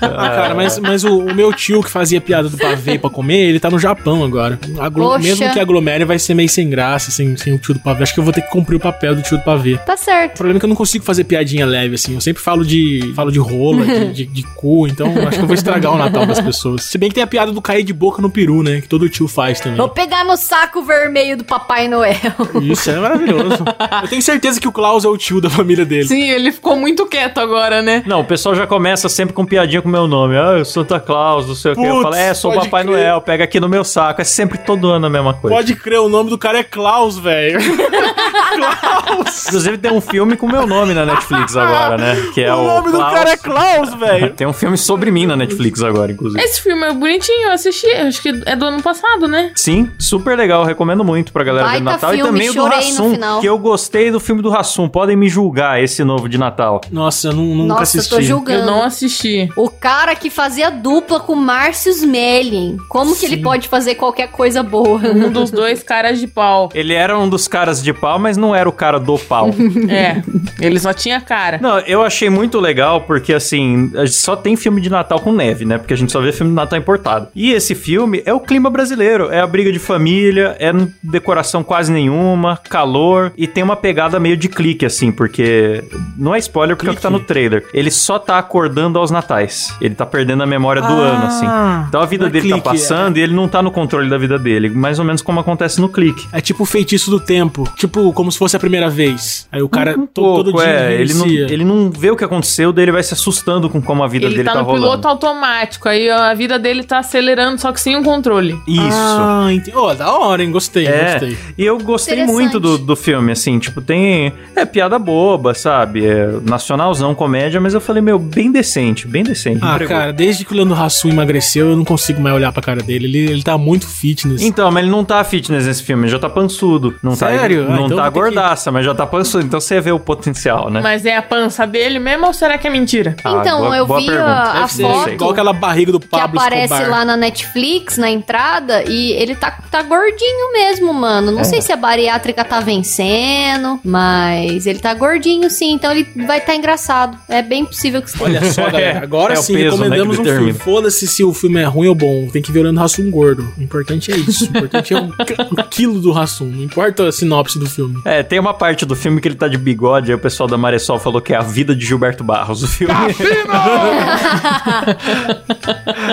Ah, 0.00 0.28
cara, 0.30 0.54
mas, 0.54 0.78
mas 0.78 1.04
o, 1.04 1.18
o 1.18 1.34
meu 1.34 1.52
tio 1.52 1.82
que 1.82 1.90
fazia 1.90 2.20
piada 2.20 2.48
do 2.48 2.56
pavê 2.56 2.98
pra 2.98 3.10
comer, 3.10 3.48
ele 3.48 3.60
tá 3.60 3.70
no 3.70 3.78
Japão 3.78 4.24
agora. 4.24 4.58
Aglo- 4.78 5.10
Poxa. 5.12 5.18
Mesmo 5.22 5.50
que 5.52 5.60
aglomere, 5.60 6.04
vai 6.04 6.18
ser 6.18 6.34
meio 6.34 6.48
sem 6.48 6.68
graça, 6.68 7.10
sem, 7.10 7.36
sem 7.36 7.52
o 7.54 7.58
tio 7.58 7.74
do 7.74 7.80
pavê. 7.80 8.02
Acho 8.02 8.14
que 8.14 8.20
eu 8.20 8.24
vou 8.24 8.32
ter 8.32 8.42
que 8.42 8.50
cumprir 8.50 8.76
o 8.76 8.80
papel 8.80 9.14
do 9.14 9.22
tio 9.22 9.38
do 9.38 9.44
pavê. 9.44 9.76
Tá 9.78 9.94
O 9.94 9.96
certo. 9.96 10.34
problema 10.36 10.58
é 10.58 10.60
que 10.60 10.64
eu 10.64 10.68
não 10.68 10.76
consigo 10.76 11.04
fazer 11.04 11.24
piadinha 11.24 11.66
leve, 11.66 11.94
assim. 11.94 12.14
Eu 12.14 12.20
sempre 12.20 12.42
falo 12.42 12.64
de 12.64 13.12
falo 13.14 13.30
de 13.30 13.38
rola, 13.38 13.84
de, 13.84 14.12
de, 14.12 14.26
de 14.26 14.42
cu, 14.54 14.86
então 14.86 15.06
acho 15.26 15.38
que 15.38 15.42
eu 15.42 15.46
vou 15.46 15.54
estragar 15.54 15.92
o 15.92 15.98
Natal 15.98 16.11
Natal 16.12 16.26
das 16.26 16.40
pessoas. 16.40 16.84
Se 16.84 16.98
bem 16.98 17.08
que 17.08 17.14
tem 17.14 17.24
a 17.24 17.26
piada 17.26 17.50
do 17.50 17.62
cair 17.62 17.82
de 17.82 17.92
boca 17.92 18.20
no 18.20 18.30
peru, 18.30 18.62
né? 18.62 18.80
Que 18.80 18.88
todo 18.88 19.08
tio 19.08 19.26
faz 19.26 19.60
também. 19.60 19.78
Vou 19.78 19.88
pegar 19.88 20.24
no 20.24 20.36
saco 20.36 20.82
vermelho 20.82 21.38
do 21.38 21.44
Papai 21.44 21.88
Noel. 21.88 22.12
Isso 22.60 22.90
é 22.90 22.96
maravilhoso. 22.96 23.64
Eu 24.02 24.08
tenho 24.08 24.22
certeza 24.22 24.60
que 24.60 24.68
o 24.68 24.72
Klaus 24.72 25.04
é 25.04 25.08
o 25.08 25.16
tio 25.16 25.40
da 25.40 25.48
família 25.48 25.84
dele. 25.84 26.06
Sim, 26.06 26.28
ele 26.30 26.52
ficou 26.52 26.76
muito 26.76 27.06
quieto 27.06 27.38
agora, 27.38 27.80
né? 27.82 28.02
Não, 28.06 28.20
o 28.20 28.24
pessoal 28.24 28.54
já 28.54 28.66
começa 28.66 29.08
sempre 29.08 29.34
com 29.34 29.44
piadinha 29.44 29.80
com 29.80 29.88
o 29.88 29.92
meu 29.92 30.06
nome. 30.06 30.36
Ah, 30.36 30.58
eu 30.58 30.64
sou 30.64 30.82
Santa 30.82 30.98
Claus, 30.98 31.46
não 31.46 31.54
sei 31.54 31.72
o 31.72 31.76
que. 31.76 31.84
Eu 31.84 32.02
falo, 32.02 32.14
é, 32.14 32.34
sou 32.34 32.52
o 32.52 32.54
Papai 32.54 32.82
crer. 32.82 32.96
Noel, 32.96 33.20
pega 33.20 33.44
aqui 33.44 33.60
no 33.60 33.68
meu 33.68 33.84
saco. 33.84 34.20
É 34.20 34.24
sempre 34.24 34.58
todo 34.58 34.88
ano 34.88 35.06
a 35.06 35.10
mesma 35.10 35.34
coisa. 35.34 35.56
Pode 35.56 35.76
crer, 35.76 36.00
o 36.00 36.08
nome 36.08 36.28
do 36.28 36.36
cara 36.36 36.58
é 36.58 36.64
Klaus, 36.64 37.18
velho. 37.18 37.60
Klaus! 38.52 39.46
Inclusive 39.46 39.78
tem 39.78 39.92
um 39.92 40.00
filme 40.00 40.36
com 40.36 40.46
meu 40.46 40.66
nome 40.66 40.94
na 40.94 41.06
Netflix 41.06 41.56
agora, 41.56 41.96
né? 41.96 42.16
Que 42.34 42.42
é 42.42 42.52
o, 42.52 42.58
o 42.58 42.66
nome 42.66 42.90
do 42.90 42.96
Klaus. 42.98 43.12
cara 43.14 43.30
é 43.30 43.36
Klaus, 43.36 43.94
velho. 43.94 44.32
Tem 44.34 44.46
um 44.46 44.52
filme 44.52 44.76
sobre 44.76 45.10
mim 45.10 45.26
na 45.26 45.36
Netflix 45.36 45.82
agora, 45.82 46.01
inclusive. 46.10 46.42
Esse 46.42 46.60
filme 46.62 46.84
é 46.84 46.92
bonitinho, 46.92 47.48
eu 47.48 47.52
assisti, 47.52 47.86
acho 47.92 48.22
que 48.22 48.28
é 48.46 48.56
do 48.56 48.64
ano 48.64 48.82
passado, 48.82 49.28
né? 49.28 49.52
Sim, 49.54 49.90
super 49.98 50.36
legal, 50.36 50.64
recomendo 50.64 51.04
muito 51.04 51.32
pra 51.32 51.44
galera 51.44 51.68
ver 51.68 51.78
no 51.80 51.84
Baita 51.84 52.06
Natal. 52.06 52.10
filme, 52.10 52.28
e 52.28 52.32
também 52.32 52.50
o 52.50 52.54
do 52.54 52.64
Rassum, 52.64 53.40
que 53.40 53.46
eu 53.46 53.58
gostei 53.58 54.10
do 54.10 54.18
filme 54.20 54.42
do 54.42 54.48
Rassum. 54.50 54.88
Podem 54.88 55.16
me 55.16 55.28
julgar, 55.28 55.82
esse 55.82 56.02
novo 56.04 56.28
de 56.28 56.38
Natal. 56.38 56.80
Nossa, 56.90 57.28
eu 57.28 57.32
nu- 57.32 57.54
nunca 57.54 57.68
Nossa, 57.80 57.82
assisti. 57.98 58.12
eu 58.14 58.18
tô 58.18 58.24
julgando. 58.24 58.60
Eu 58.60 58.66
não 58.66 58.82
assisti. 58.82 59.48
O 59.56 59.68
cara 59.68 60.14
que 60.14 60.30
fazia 60.30 60.70
dupla 60.70 61.20
com 61.20 61.34
Márcio 61.34 61.90
Smelling. 61.90 62.76
Como 62.88 63.14
que 63.16 63.26
ele 63.26 63.38
pode 63.38 63.68
fazer 63.68 63.94
qualquer 63.94 64.28
coisa 64.28 64.62
boa? 64.62 64.98
Um 65.12 65.30
dos 65.30 65.50
dois 65.50 65.82
caras 65.82 66.18
de 66.20 66.26
pau. 66.26 66.68
Ele 66.74 66.92
era 66.94 67.18
um 67.18 67.28
dos 67.28 67.46
caras 67.48 67.82
de 67.82 67.92
pau, 67.92 68.18
mas 68.18 68.36
não 68.36 68.54
era 68.54 68.68
o 68.68 68.72
cara 68.72 68.98
do 68.98 69.18
pau. 69.18 69.50
É, 69.88 70.22
ele 70.60 70.78
só 70.78 70.92
tinha 70.92 71.20
cara. 71.20 71.58
Não, 71.60 71.78
eu 71.80 72.02
achei 72.02 72.30
muito 72.30 72.58
legal 72.60 73.02
porque, 73.02 73.32
assim, 73.32 73.90
só 74.06 74.34
tem 74.36 74.56
filme 74.56 74.80
de 74.80 74.88
Natal 74.88 75.18
com 75.20 75.32
neve, 75.32 75.64
né? 75.64 75.76
Porque 75.78 75.91
a 75.92 75.96
gente 75.96 76.12
só 76.12 76.20
vê 76.20 76.32
filme 76.32 76.50
de 76.50 76.56
Natal 76.56 76.78
importado. 76.78 77.28
E 77.34 77.52
esse 77.52 77.74
filme 77.74 78.22
é 78.24 78.32
o 78.32 78.40
clima 78.40 78.70
brasileiro. 78.70 79.30
É 79.30 79.40
a 79.40 79.46
briga 79.46 79.72
de 79.72 79.78
família, 79.78 80.56
é 80.58 80.72
decoração 81.02 81.62
quase 81.62 81.92
nenhuma, 81.92 82.56
calor 82.56 83.32
e 83.36 83.46
tem 83.46 83.62
uma 83.62 83.76
pegada 83.76 84.18
meio 84.20 84.36
de 84.36 84.48
clique, 84.48 84.84
assim, 84.86 85.10
porque 85.12 85.84
não 86.16 86.34
é 86.34 86.38
spoiler 86.38 86.76
porque 86.76 86.88
é 86.90 86.92
o 86.92 86.96
que 86.96 87.02
tá 87.02 87.10
no 87.10 87.20
trailer. 87.20 87.64
Ele 87.72 87.90
só 87.90 88.18
tá 88.18 88.38
acordando 88.38 88.98
aos 88.98 89.10
natais. 89.10 89.74
Ele 89.80 89.94
tá 89.94 90.06
perdendo 90.06 90.42
a 90.42 90.46
memória 90.46 90.82
do 90.82 90.88
Ah, 90.88 90.90
ano, 90.90 91.26
assim. 91.26 91.46
Então 91.88 92.00
a 92.00 92.06
vida 92.06 92.26
é 92.26 92.30
dele 92.30 92.48
clique, 92.48 92.60
tá 92.62 92.70
passando 92.70 93.16
e 93.18 93.20
ele 93.20 93.34
não 93.34 93.48
tá 93.48 93.62
no 93.62 93.70
controle 93.70 94.08
da 94.08 94.18
vida 94.18 94.38
dele. 94.38 94.68
Mais 94.70 94.98
ou 94.98 95.04
menos 95.04 95.22
como 95.22 95.40
acontece 95.40 95.80
no 95.80 95.88
clique. 95.88 96.26
É 96.32 96.40
tipo 96.40 96.62
o 96.62 96.66
feitiço 96.66 97.10
do 97.10 97.20
tempo. 97.20 97.68
Tipo, 97.76 98.12
como 98.12 98.30
se 98.30 98.38
fosse 98.38 98.56
a 98.56 98.60
primeira 98.60 98.88
vez. 98.88 99.46
Aí 99.52 99.62
o 99.62 99.68
cara 99.68 99.92
Um 99.98 100.06
to- 100.06 100.22
todo 100.22 100.50
pouco, 100.52 100.58
dia 100.66 100.68
é. 100.70 101.00
Ele 101.00 101.14
não, 101.14 101.26
ele 101.26 101.64
não 101.64 101.90
vê 101.90 102.10
o 102.10 102.16
que 102.16 102.24
aconteceu, 102.24 102.72
daí 102.72 102.84
ele 102.84 102.92
vai 102.92 103.02
se 103.02 103.12
assustando 103.14 103.68
com 103.68 103.80
como 103.80 104.02
a 104.02 104.08
vida 104.08 104.26
Ele 104.26 104.36
dele 104.36 104.46
tá 104.48 104.54
tá, 104.54 104.58
no 104.60 104.64
rolando. 104.66 104.84
piloto 104.84 105.08
automático, 105.08 105.81
aí 105.88 106.08
a 106.10 106.32
vida 106.34 106.58
dele 106.58 106.82
tá 106.84 106.98
acelerando, 106.98 107.60
só 107.60 107.72
que 107.72 107.80
sem 107.80 107.96
o 107.96 108.02
controle. 108.02 108.52
Isso. 108.66 108.88
Ah, 108.92 109.48
entendi. 109.52 109.76
Ô, 109.76 109.92
da 109.94 110.12
hora, 110.12 110.42
hein? 110.42 110.50
Gostei, 110.50 110.86
É, 110.86 111.12
gostei. 111.12 111.38
e 111.58 111.64
eu 111.64 111.78
gostei 111.78 112.24
muito 112.24 112.58
do, 112.60 112.78
do 112.78 112.96
filme, 112.96 113.32
assim, 113.32 113.58
tipo, 113.58 113.80
tem. 113.80 114.32
É 114.54 114.64
piada 114.64 114.98
boba, 114.98 115.54
sabe? 115.54 116.06
É 116.06 116.26
nacionalzão, 116.44 117.14
comédia, 117.14 117.60
mas 117.60 117.74
eu 117.74 117.80
falei, 117.80 118.02
meu, 118.02 118.18
bem 118.18 118.50
decente, 118.52 119.06
bem 119.06 119.22
decente. 119.22 119.60
Ah, 119.62 119.78
cara, 119.86 120.12
desde 120.12 120.44
que 120.44 120.52
o 120.52 120.56
Leandro 120.56 120.74
Hassum 120.80 121.08
emagreceu, 121.08 121.70
eu 121.70 121.76
não 121.76 121.84
consigo 121.84 122.20
mais 122.20 122.34
olhar 122.34 122.52
pra 122.52 122.62
cara 122.62 122.82
dele. 122.82 123.06
Ele, 123.06 123.30
ele 123.32 123.42
tá 123.42 123.56
muito 123.58 123.86
fitness. 123.86 124.42
Então, 124.42 124.70
mas 124.70 124.82
ele 124.82 124.90
não 124.92 125.04
tá 125.04 125.22
fitness 125.24 125.66
nesse 125.66 125.82
filme, 125.82 126.04
ele 126.04 126.10
já 126.12 126.18
tá 126.18 126.28
pançudo. 126.30 126.94
Não 127.02 127.14
Sério? 127.14 127.66
Tá, 127.66 127.72
Ah, 127.72 127.76
não 127.76 127.86
então 127.86 127.96
tá 127.96 128.04
ter 128.04 128.12
que- 128.12 128.18
gordaça, 128.20 128.70
mas 128.72 128.84
já 128.84 128.94
tá 128.94 129.06
pançudo. 129.06 129.44
Então 129.44 129.60
você 129.60 129.80
vê 129.80 129.92
o 129.92 129.98
potencial, 130.00 130.70
né? 130.70 130.80
Mas 130.82 131.04
é 131.04 131.16
a 131.16 131.22
pança 131.22 131.66
dele 131.66 131.98
mesmo 131.98 132.26
ou 132.26 132.32
será 132.32 132.56
que 132.58 132.66
é 132.66 132.70
mentira? 132.70 133.16
Ah, 133.24 133.38
Então, 133.40 133.60
boa- 133.60 133.76
eu 133.76 133.86
boa 133.86 134.00
vi 134.00 134.06
pergunta. 134.06 134.30
a, 134.30 134.64
a 134.64 134.68
foto. 134.68 135.10
Igual 135.10 135.30
aquela 135.30 135.52
barriga 135.52 135.71
do 135.92 136.00
que 136.00 136.08
Pablo 136.08 136.38
aparece 136.38 136.72
Escobar. 136.74 136.90
lá 136.90 137.04
na 137.04 137.16
Netflix, 137.16 137.96
na 137.96 138.10
entrada, 138.10 138.84
e 138.88 139.12
ele 139.12 139.34
tá, 139.34 139.50
tá 139.70 139.82
gordinho 139.82 140.52
mesmo, 140.52 140.92
mano. 140.92 141.32
Não 141.32 141.40
É. 141.40 141.44
sei 141.44 141.62
se 141.62 141.72
a 141.72 141.76
bariátrica 141.76 142.44
tá 142.44 142.60
vencendo, 142.60 143.80
mas 143.84 144.66
ele 144.66 144.78
tá 144.78 144.92
gordinho 144.94 145.48
sim, 145.50 145.72
então 145.72 145.90
ele 145.90 146.06
vai 146.26 146.38
estar 146.38 146.52
tá 146.52 146.58
engraçado. 146.58 147.16
É 147.28 147.42
bem 147.42 147.64
possível 147.64 148.02
que. 148.02 148.10
Olha 148.22 148.44
só, 148.52 148.66
galera. 148.72 149.00
Agora 149.02 149.34
É 149.34 149.38
o 149.38 149.42
sim, 149.42 149.54
peso, 149.54 149.76
né, 149.78 149.84
recomendamos 149.84 150.16
que 150.18 150.22
um 150.22 150.36
filme. 150.36 150.52
Foda-se 150.52 151.06
se 151.06 151.24
o 151.24 151.32
filme 151.32 151.60
é 151.60 151.64
ruim 151.64 151.88
ou 151.88 151.94
bom. 151.94 152.28
Tem 152.28 152.42
que 152.42 152.52
ver 152.52 152.60
o 152.60 152.62
Leandro 152.64 152.84
Hassum 152.84 153.10
gordo. 153.10 153.52
O 153.58 153.62
importante 153.62 154.12
é 154.12 154.16
isso. 154.16 154.44
O 154.44 154.48
importante 154.48 154.94
é 154.94 154.98
o, 155.00 155.12
o 155.50 155.64
quilo 155.64 155.98
do 156.00 156.16
Hassum. 156.16 156.46
Não 156.46 156.62
importa 156.62 157.08
a 157.08 157.12
sinopse 157.12 157.58
do 157.58 157.68
filme. 157.68 158.00
É, 158.04 158.22
tem 158.22 158.38
uma 158.38 158.54
parte 158.54 158.84
do 158.84 158.94
filme 158.94 159.20
que 159.20 159.28
ele 159.28 159.34
tá 159.34 159.48
de 159.48 159.56
bigode, 159.58 160.10
aí 160.10 160.14
o 160.14 160.18
pessoal 160.18 160.48
da 160.48 160.56
Maressol 160.58 160.98
falou 160.98 161.20
que 161.20 161.32
é 161.32 161.36
a 161.36 161.42
vida 161.42 161.74
de 161.74 161.84
Gilberto 161.86 162.22
Barros, 162.24 162.62
o 162.62 162.68
filme. 162.68 162.94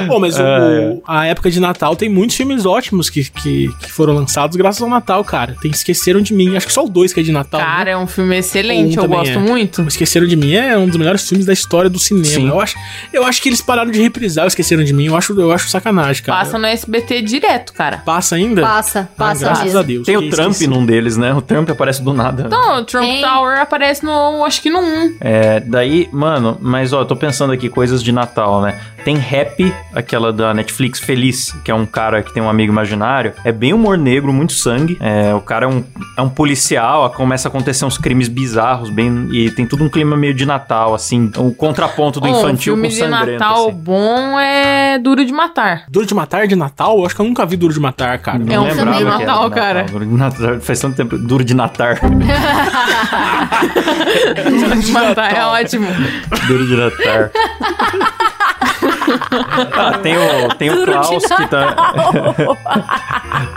Pô, 0.07 0.19
mas 0.19 0.37
o- 0.37 0.41
É. 0.49 0.97
a 1.07 1.25
época 1.27 1.49
de 1.49 1.59
Natal 1.59 1.95
tem 1.95 2.09
muitos 2.09 2.35
filmes 2.35 2.65
ótimos 2.65 3.09
que, 3.09 3.23
que, 3.29 3.69
que 3.79 3.91
foram 3.91 4.13
lançados 4.13 4.55
graças 4.55 4.81
ao 4.81 4.89
Natal, 4.89 5.23
cara. 5.23 5.55
Tem 5.61 5.71
Esqueceram 5.71 6.21
de 6.21 6.33
Mim. 6.33 6.55
Acho 6.55 6.67
que 6.67 6.73
só 6.73 6.83
o 6.85 6.89
dois 6.89 7.13
que 7.13 7.19
é 7.19 7.23
de 7.23 7.31
Natal. 7.31 7.59
Cara, 7.59 7.85
né? 7.85 7.91
é 7.91 7.97
um 7.97 8.07
filme 8.07 8.37
excelente, 8.37 8.97
Um 8.99 9.03
eu 9.03 9.07
gosto 9.07 9.33
é. 9.33 9.37
muito. 9.37 9.81
O 9.81 9.87
Esqueceram 9.87 10.27
de 10.27 10.35
Mim 10.35 10.53
é 10.53 10.77
um 10.77 10.87
dos 10.87 10.97
melhores 10.97 11.27
filmes 11.27 11.45
da 11.45 11.53
história 11.53 11.89
do 11.89 11.99
cinema. 11.99 12.25
Sim. 12.25 12.47
Eu 12.49 12.59
acho, 12.59 12.75
eu 13.13 13.23
acho 13.25 13.41
que 13.41 13.49
eles 13.49 13.61
pararam 13.61 13.91
de 13.91 14.01
reprisar 14.01 14.45
o 14.45 14.47
Esqueceram 14.47 14.83
de 14.83 14.93
Mim. 14.93 15.05
Eu 15.07 15.15
acho, 15.17 15.39
eu 15.39 15.51
acho 15.51 15.69
sacanagem, 15.69 16.23
cara. 16.23 16.39
Passa 16.39 16.57
no 16.57 16.65
SBT 16.65 17.21
direto, 17.21 17.73
cara. 17.73 17.97
Passa 17.99 18.35
ainda? 18.35 18.61
Passa, 18.61 19.01
Ah, 19.01 19.15
passa 19.17 19.45
graças 19.45 19.63
mesmo. 19.65 19.79
a 19.79 19.83
Deus. 19.83 20.05
Tem 20.05 20.17
o 20.17 20.29
Trump 20.29 20.51
esqueci. 20.51 20.67
num 20.69 20.85
deles, 20.85 21.17
né? 21.17 21.33
O 21.33 21.41
Trump 21.41 21.69
aparece 21.69 22.01
do 22.03 22.13
nada. 22.13 22.43
Então, 22.47 22.79
o 22.79 22.85
Trump 22.85 23.03
Tem. 23.05 23.21
Tower 23.21 23.59
aparece 23.59 24.03
no, 24.03 24.43
acho 24.45 24.61
que 24.61 24.69
no 24.69 24.79
1. 24.79 25.17
É, 25.21 25.59
daí, 25.59 26.09
mano, 26.11 26.57
mas 26.61 26.93
ó, 26.93 27.01
eu 27.01 27.05
tô 27.05 27.15
pensando 27.15 27.51
aqui 27.53 27.69
coisas 27.69 28.03
de 28.03 28.11
Natal, 28.11 28.61
né? 28.61 28.79
Tem 29.03 29.17
Happy, 29.17 29.73
aquela 29.93 30.31
da 30.31 30.53
Netflix 30.53 30.99
Feliz, 30.99 31.51
que 31.63 31.71
é 31.71 31.73
um 31.75 31.85
cara 31.85 32.21
que 32.21 32.33
tem 32.33 32.41
um 32.41 32.49
amigo 32.49 32.71
imaginário. 32.71 33.33
É 33.43 33.51
bem 33.51 33.73
humor 33.73 33.97
negro, 33.97 34.31
muito 34.31 34.53
sangue. 34.53 34.97
É, 34.99 35.33
o 35.33 35.41
cara 35.41 35.65
é 35.65 35.67
um, 35.69 35.83
é 36.17 36.21
um 36.21 36.29
policial, 36.29 37.09
começa 37.11 37.47
a 37.47 37.49
acontecer 37.49 37.85
uns 37.85 37.97
crimes 37.97 38.27
bizarros, 38.27 38.89
bem. 38.89 39.29
E 39.31 39.49
tem 39.51 39.65
tudo 39.65 39.83
um 39.83 39.89
clima 39.89 40.15
meio 40.17 40.33
de 40.33 40.45
Natal, 40.45 40.93
assim. 40.93 41.31
O 41.37 41.53
contraponto 41.53 42.19
do 42.19 42.27
um 42.27 42.29
infantil 42.29 42.75
filme 42.75 42.89
com 42.89 42.93
de 42.93 42.99
sangrento. 42.99 43.39
Natal 43.39 43.69
assim. 43.69 43.77
bom 43.77 44.39
é 44.39 44.99
Duro 44.99 45.25
de 45.25 45.31
Matar. 45.31 45.83
Duro 45.89 46.05
de 46.05 46.13
Matar 46.13 46.47
de 46.47 46.55
Natal? 46.55 46.97
Eu 46.99 47.05
acho 47.05 47.15
que 47.15 47.21
eu 47.21 47.25
nunca 47.25 47.45
vi 47.45 47.55
Duro 47.57 47.73
de 47.73 47.79
Matar, 47.79 48.19
cara. 48.19 48.39
Não 48.39 48.53
É 48.53 48.59
um 48.59 48.63
lembrava 48.63 48.93
filme 48.93 48.97
de 48.97 49.03
era 49.03 49.25
Natal, 49.25 49.51
cara. 49.51 49.83
Duro 49.83 50.05
de 50.05 50.13
Natal. 50.13 50.59
Faz 50.59 50.79
tanto 50.79 50.95
tempo. 50.95 51.17
Duro 51.17 51.43
de 51.43 51.53
Natar. 51.53 51.99
Duro 54.45 54.79
de 54.79 54.91
Matar 54.91 55.33
é 55.35 55.45
ótimo. 55.45 55.87
Duro 56.47 56.67
de 56.67 56.75
Natar. 56.75 57.31
ah, 59.11 59.97
tem 59.99 60.17
o, 60.17 60.49
tem 60.55 60.69
o 60.69 60.85
Klaus 60.85 61.25
que 61.25 61.47
tá. 61.47 61.75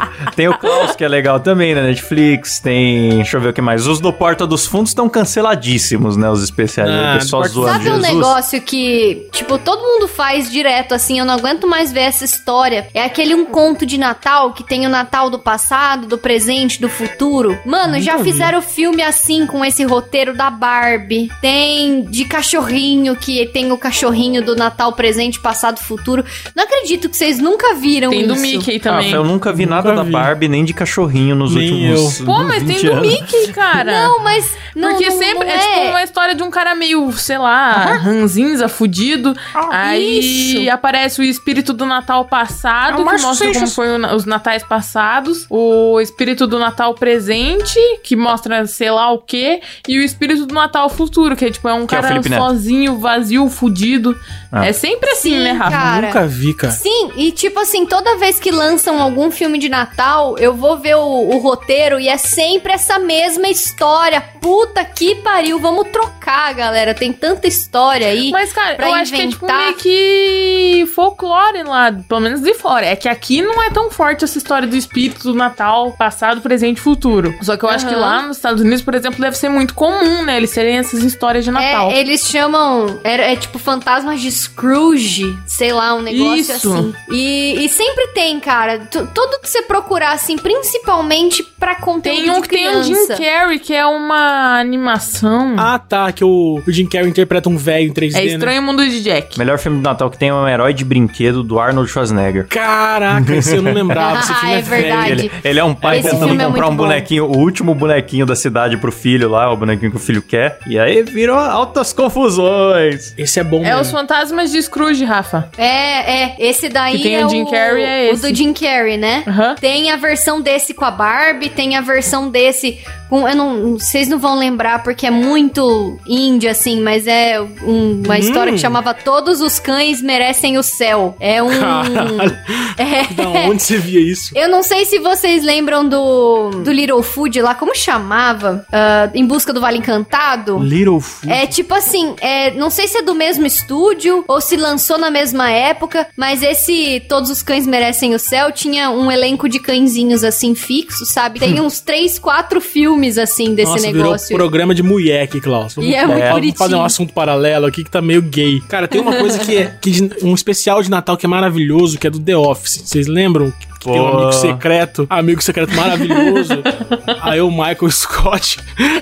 tem 0.36 0.48
o 0.48 0.56
Klaus 0.58 0.94
que 0.96 1.04
é 1.04 1.08
legal 1.08 1.40
também 1.40 1.74
na 1.74 1.82
Netflix. 1.82 2.60
Tem. 2.60 3.10
Deixa 3.16 3.36
eu 3.36 3.40
ver 3.40 3.48
o 3.48 3.52
que 3.52 3.60
mais. 3.60 3.86
Os 3.86 4.00
do 4.00 4.12
Porta 4.12 4.46
dos 4.46 4.66
Fundos 4.66 4.90
estão 4.90 5.08
canceladíssimos, 5.08 6.16
né? 6.16 6.28
Os 6.30 6.42
especiais. 6.42 6.90
Ah, 6.90 7.14
o 7.16 7.18
pessoal 7.18 7.42
do 7.42 7.48
Porta- 7.48 7.54
zoando 7.54 7.72
Sabe 7.84 7.90
um 7.90 7.94
Jesus. 8.00 8.14
negócio 8.14 8.62
que, 8.62 9.28
tipo, 9.32 9.58
todo 9.58 9.80
mundo 9.80 10.08
faz 10.08 10.50
direto, 10.50 10.94
assim, 10.94 11.18
eu 11.18 11.24
não 11.24 11.34
aguento 11.34 11.66
mais 11.66 11.92
ver 11.92 12.00
essa 12.02 12.24
história. 12.24 12.86
É 12.94 13.04
aquele 13.04 13.34
um 13.34 13.44
conto 13.44 13.84
de 13.86 13.98
Natal 13.98 14.52
que 14.52 14.62
tem 14.64 14.86
o 14.86 14.88
Natal 14.88 15.28
do 15.30 15.38
passado, 15.38 16.06
do 16.06 16.18
presente, 16.18 16.80
do 16.80 16.88
futuro. 16.88 17.58
Mano, 17.64 18.00
já 18.00 18.16
vi. 18.16 18.24
fizeram 18.32 18.62
filme 18.62 19.02
assim 19.02 19.46
com 19.46 19.64
esse 19.64 19.84
roteiro 19.84 20.34
da 20.36 20.50
Barbie. 20.50 21.30
Tem 21.40 22.02
de 22.04 22.24
cachorrinho, 22.24 23.16
que 23.16 23.46
tem 23.46 23.72
o 23.72 23.78
cachorrinho 23.78 24.44
do 24.44 24.54
Natal 24.54 24.92
presente, 24.92 25.40
passado, 25.40 25.78
futuro. 25.80 26.24
Não 26.54 26.64
acredito 26.64 27.08
que 27.08 27.16
vocês 27.16 27.38
nunca 27.38 27.74
viram 27.74 28.10
Tem 28.10 28.26
do 28.26 28.34
isso. 28.34 28.42
Mickey 28.42 28.76
Ah, 28.76 28.80
também. 28.80 29.10
eu 29.12 29.24
nunca 29.24 29.52
vi 29.52 29.64
Nunca 29.64 29.76
nada 29.76 29.94
da 29.94 30.02
vi. 30.02 30.11
Barbie 30.12 30.48
nem 30.48 30.64
de 30.64 30.72
cachorrinho 30.74 31.34
nos 31.34 31.54
Nem 31.54 31.90
últimos. 31.92 32.20
Pô, 32.20 32.42
mas 32.44 32.58
tem 32.62 32.76
20 32.76 32.82
do 32.86 32.92
anos. 32.92 33.06
Mickey, 33.08 33.52
cara. 33.52 33.92
Não, 34.04 34.22
mas. 34.22 34.56
Não, 34.74 34.90
Porque 34.90 35.08
não- 35.10 35.18
sempre 35.18 35.44
não 35.48 35.52
é. 35.52 35.58
tipo 35.58 35.88
uma 35.90 36.02
história 36.02 36.34
de 36.34 36.42
um 36.42 36.50
cara 36.50 36.74
meio, 36.74 37.12
sei 37.12 37.36
lá, 37.38 37.96
ranzinza, 37.96 38.68
fudido. 38.68 39.36
aí 39.70 40.62
isso. 40.64 40.70
aparece 40.70 41.20
o 41.20 41.24
espírito 41.24 41.72
do 41.72 41.84
Natal 41.84 42.24
passado, 42.24 42.92
É 42.92 42.94
o 42.94 42.96
que 42.98 43.04
mostra 43.04 43.28
como 43.28 43.34
Seixas. 43.54 43.74
foi 43.74 43.88
o 43.94 43.98
na- 43.98 44.14
os 44.14 44.24
natais 44.24 44.62
passados. 44.62 45.46
O 45.50 46.00
espírito 46.00 46.46
do 46.46 46.58
Natal 46.58 46.94
presente, 46.94 47.78
que 48.02 48.16
mostra 48.16 48.66
sei 48.66 48.90
lá 48.90 49.10
o 49.10 49.18
quê. 49.18 49.60
E 49.86 49.98
o 49.98 50.02
espírito 50.02 50.46
do 50.46 50.54
Natal 50.54 50.88
futuro, 50.88 51.36
que 51.36 51.44
é 51.44 51.50
tipo, 51.50 51.68
é 51.68 51.74
um 51.74 51.86
Que 51.86 51.94
é 51.94 52.00
cara 52.00 52.14
Neto. 52.14 52.28
sozinho, 52.34 52.98
vazio, 52.98 53.48
fudido. 53.48 54.16
Ah. 54.52 54.66
É 54.66 54.72
sempre 54.74 55.08
assim, 55.10 55.30
Sim, 55.30 55.42
né, 55.42 55.52
Rafa? 55.52 55.70
cara. 55.70 56.06
Nunca 56.08 56.26
vi, 56.26 56.52
cara. 56.52 56.72
Sim, 56.74 57.10
e 57.16 57.32
tipo 57.32 57.58
assim, 57.58 57.86
toda 57.86 58.18
vez 58.18 58.38
que 58.38 58.50
lançam 58.50 59.00
algum 59.00 59.30
filme 59.30 59.58
de 59.58 59.70
Natal, 59.70 60.36
eu 60.38 60.54
vou 60.54 60.76
ver 60.76 60.96
o, 60.96 61.00
o 61.30 61.38
roteiro 61.38 61.98
e 61.98 62.06
é 62.06 62.18
sempre 62.18 62.72
essa 62.72 62.98
mesma 62.98 63.48
história. 63.48 64.20
Puta 64.42 64.84
que 64.84 65.14
pariu, 65.14 65.58
vamos 65.58 65.88
trocar, 65.88 66.52
galera. 66.52 66.92
Tem 66.92 67.12
tanta 67.12 67.46
história 67.46 68.08
aí. 68.08 68.30
Mas, 68.30 68.52
cara, 68.52 68.74
pra 68.74 68.88
eu 68.88 68.94
acho 68.94 69.12
que 69.12 69.22
é 69.22 69.26
tipo 69.28 69.44
inventar. 69.46 69.62
meio 69.62 69.74
que 69.76 70.86
folclore 70.94 71.62
lá, 71.62 71.90
pelo 72.06 72.20
menos 72.20 72.40
de 72.42 72.52
fora. 72.52 72.84
É 72.84 72.96
que 72.96 73.08
aqui 73.08 73.40
não 73.40 73.62
é 73.62 73.70
tão 73.70 73.90
forte 73.90 74.24
essa 74.24 74.36
história 74.36 74.68
do 74.68 74.76
espírito 74.76 75.22
do 75.22 75.34
Natal, 75.34 75.92
passado, 75.92 76.42
presente 76.42 76.76
e 76.76 76.80
futuro. 76.80 77.34
Só 77.40 77.56
que 77.56 77.64
eu 77.64 77.70
acho 77.70 77.86
que 77.88 77.94
lá 77.94 78.22
nos 78.22 78.36
Estados 78.36 78.60
Unidos, 78.60 78.82
por 78.82 78.94
exemplo, 78.94 79.20
deve 79.20 79.36
ser 79.36 79.48
muito 79.48 79.72
comum, 79.72 80.22
né? 80.24 80.36
Eles 80.36 80.50
terem 80.50 80.76
essas 80.76 81.02
histórias 81.02 81.44
de 81.44 81.50
Natal. 81.50 81.90
É, 81.90 82.00
eles 82.00 82.26
chamam. 82.26 83.00
É, 83.02 83.32
é 83.32 83.36
tipo 83.36 83.58
fantasmas 83.58 84.20
de 84.20 84.41
Scrooge, 84.42 85.36
sei 85.46 85.72
lá, 85.72 85.94
um 85.94 86.02
negócio 86.02 86.36
Isso. 86.36 86.52
assim. 86.72 86.94
E, 87.10 87.64
e 87.64 87.68
sempre 87.68 88.08
tem, 88.08 88.38
cara. 88.40 88.80
Tu- 88.90 89.06
Tudo 89.14 89.40
que 89.40 89.48
você 89.48 89.62
procurar, 89.62 90.12
assim, 90.12 90.36
principalmente 90.36 91.42
pra 91.42 91.74
conteúdo 91.76 92.20
Tem 92.20 92.30
um 92.30 92.40
de 92.40 92.48
que 92.48 92.56
tem 92.56 92.68
o 92.76 92.82
Jim 92.82 92.92
criança. 92.94 93.16
Carrey, 93.22 93.58
que 93.58 93.74
é 93.74 93.84
uma 93.86 94.58
animação. 94.58 95.54
Ah, 95.58 95.78
tá, 95.78 96.10
que 96.12 96.24
o, 96.24 96.62
o 96.66 96.72
Jim 96.72 96.86
Carrey 96.86 97.08
interpreta 97.08 97.48
um 97.48 97.56
velho 97.56 97.88
em 97.88 97.92
3D, 97.92 98.14
é 98.16 98.20
né? 98.20 98.24
Estranho 98.26 98.62
Mundo 98.62 98.84
de 98.88 99.02
Jack. 99.02 99.38
Melhor 99.38 99.58
filme 99.58 99.78
do 99.78 99.82
Natal 99.82 100.10
que 100.10 100.18
tem 100.18 100.28
é 100.30 100.34
um 100.34 100.48
herói 100.48 100.72
de 100.74 100.84
brinquedo 100.84 101.42
do 101.42 101.58
Arnold 101.60 101.90
Schwarzenegger. 101.90 102.46
Caraca, 102.48 103.34
esse 103.34 103.56
eu 103.56 103.62
não 103.62 103.72
lembrava. 103.72 104.20
Esse 104.20 104.32
Ah, 104.32 104.36
filme 104.36 104.54
é 104.54 104.58
é, 104.58 104.62
velho. 104.62 104.82
verdade. 104.82 105.12
Ele, 105.12 105.30
ele 105.44 105.58
é 105.60 105.64
um 105.64 105.74
pai 105.74 105.98
Esse 105.98 106.10
tentando 106.10 106.24
é 106.24 106.28
comprar 106.30 106.48
muito 106.50 106.64
um 106.64 106.76
bom. 106.76 106.84
bonequinho, 106.84 107.24
o 107.26 107.36
último 107.38 107.74
bonequinho 107.74 108.26
da 108.26 108.34
cidade 108.34 108.76
pro 108.76 108.90
filho 108.92 109.28
lá, 109.28 109.52
o 109.52 109.56
bonequinho 109.56 109.90
que 109.90 109.96
o 109.96 110.00
filho 110.00 110.22
quer. 110.22 110.58
E 110.66 110.78
aí 110.78 111.02
virou 111.02 111.36
altas 111.38 111.92
confusões. 111.92 113.14
Esse 113.16 113.40
é 113.40 113.44
bom 113.44 113.64
É 113.64 113.74
os 113.76 113.82
mesmo. 113.88 113.92
Fantasmas 114.32 114.50
de 114.50 114.62
Scrooge, 114.62 115.04
Rafa. 115.04 115.48
É, 115.56 116.24
é. 116.24 116.36
Esse 116.38 116.68
daí 116.68 116.96
Que 116.96 117.02
tem 117.04 117.16
é 117.16 117.26
o 117.26 117.28
Jim 117.28 117.44
Carrey, 117.44 117.84
é 117.84 118.10
O 118.10 118.14
esse. 118.14 118.22
do 118.30 118.34
Jim 118.34 118.52
Carrey, 118.52 118.96
né? 118.96 119.22
Aham. 119.26 119.54
Tem 119.60 119.90
a 119.90 119.96
versão 119.96 120.40
desse 120.40 120.74
com 120.74 120.84
a 120.84 120.90
Barbie, 120.90 121.50
tem 121.50 121.76
a 121.76 121.80
versão 121.80 122.30
desse 122.30 122.80
com. 123.12 123.28
Eu 123.28 123.36
não. 123.36 123.72
Vocês 123.78 124.08
não 124.08 124.18
vão 124.18 124.38
lembrar 124.38 124.82
porque 124.82 125.06
é 125.06 125.10
muito 125.10 125.98
indie, 126.06 126.48
assim, 126.48 126.80
mas 126.80 127.06
é 127.06 127.40
um- 127.40 128.02
uma 128.04 128.18
história 128.18 128.52
que 128.52 128.58
chamava 128.58 128.94
Todos 128.94 129.40
os 129.40 129.58
Cães 129.58 130.00
Merecem 130.00 130.56
o 130.56 130.62
Céu. 130.62 131.14
É 131.20 131.42
um. 131.42 131.48
Caralho. 131.50 132.38
É. 132.78 133.12
Da 133.12 133.28
onde 133.50 133.62
você 133.62 133.76
via 133.76 134.00
isso? 134.00 134.32
Eu 134.34 134.48
não 134.48 134.62
sei 134.62 134.86
se 134.86 134.98
vocês 134.98 135.44
lembram 135.44 135.86
do, 135.86 136.50
do 136.64 136.72
Little 136.72 137.02
Food 137.02 137.40
lá, 137.42 137.54
como 137.54 137.74
chamava? 137.76 138.66
Ah, 138.72 139.10
em 139.14 139.26
Busca 139.26 139.52
do 139.52 139.60
Vale 139.60 139.76
Encantado? 139.78 140.58
Little 140.58 140.98
Food. 140.98 141.30
É 141.30 141.46
tipo 141.46 141.74
assim, 141.74 142.14
é, 142.20 142.50
não 142.52 142.70
sei 142.70 142.88
se 142.88 142.96
é 142.98 143.02
do 143.02 143.14
mesmo 143.14 143.44
estúdio 143.44 144.24
ou 144.26 144.40
se 144.40 144.56
lançou 144.56 144.96
na 144.96 145.10
mesma 145.10 145.50
época, 145.50 146.06
mas 146.16 146.42
esse 146.42 147.00
Todos 147.08 147.28
os 147.30 147.42
Cães 147.42 147.66
Merecem 147.66 148.14
o 148.14 148.18
Céu 148.18 148.50
tinha 148.50 148.90
um 148.90 149.10
elenco 149.10 149.48
de 149.50 149.58
cãezinhos 149.60 150.24
assim 150.24 150.54
fixos, 150.54 151.10
sabe? 151.12 151.38
Tem 151.40 151.60
uns 151.60 151.78
três, 151.80 152.18
quatro 152.18 152.58
filmes 152.60 153.01
assim 153.18 153.54
desse 153.54 153.70
Nossa, 153.70 153.86
virou 153.88 154.04
negócio. 154.04 154.36
programa 154.36 154.74
de 154.74 154.82
mulher, 154.82 155.26
Klaus. 155.40 155.74
Vamos, 155.74 155.90
E 155.90 155.94
é 155.94 156.06
muito 156.06 156.18
vamos 156.18 156.30
bonitinho. 156.34 156.56
fazer 156.56 156.74
um 156.74 156.84
assunto 156.84 157.12
paralelo 157.12 157.66
aqui 157.66 157.82
que 157.84 157.90
tá 157.90 158.00
meio 158.02 158.22
gay. 158.22 158.60
Cara, 158.68 158.86
tem 158.88 159.00
uma 159.00 159.14
coisa 159.16 159.38
que 159.38 159.56
é 159.56 159.74
que 159.80 160.10
um 160.22 160.34
especial 160.34 160.82
de 160.82 160.90
Natal 160.90 161.16
que 161.16 161.26
é 161.26 161.28
maravilhoso, 161.28 161.98
que 161.98 162.06
é 162.06 162.10
do 162.10 162.20
The 162.20 162.36
Office. 162.36 162.82
Vocês 162.84 163.06
lembram? 163.06 163.52
Que 163.82 163.90
tem 163.90 164.00
um 164.00 164.10
Pô. 164.10 164.16
amigo 164.16 164.32
secreto, 164.32 165.06
amigo 165.10 165.42
secreto 165.42 165.74
maravilhoso. 165.74 166.62
Aí 167.20 167.40
o 167.40 167.50
Michael 167.50 167.90
Scott, 167.90 168.58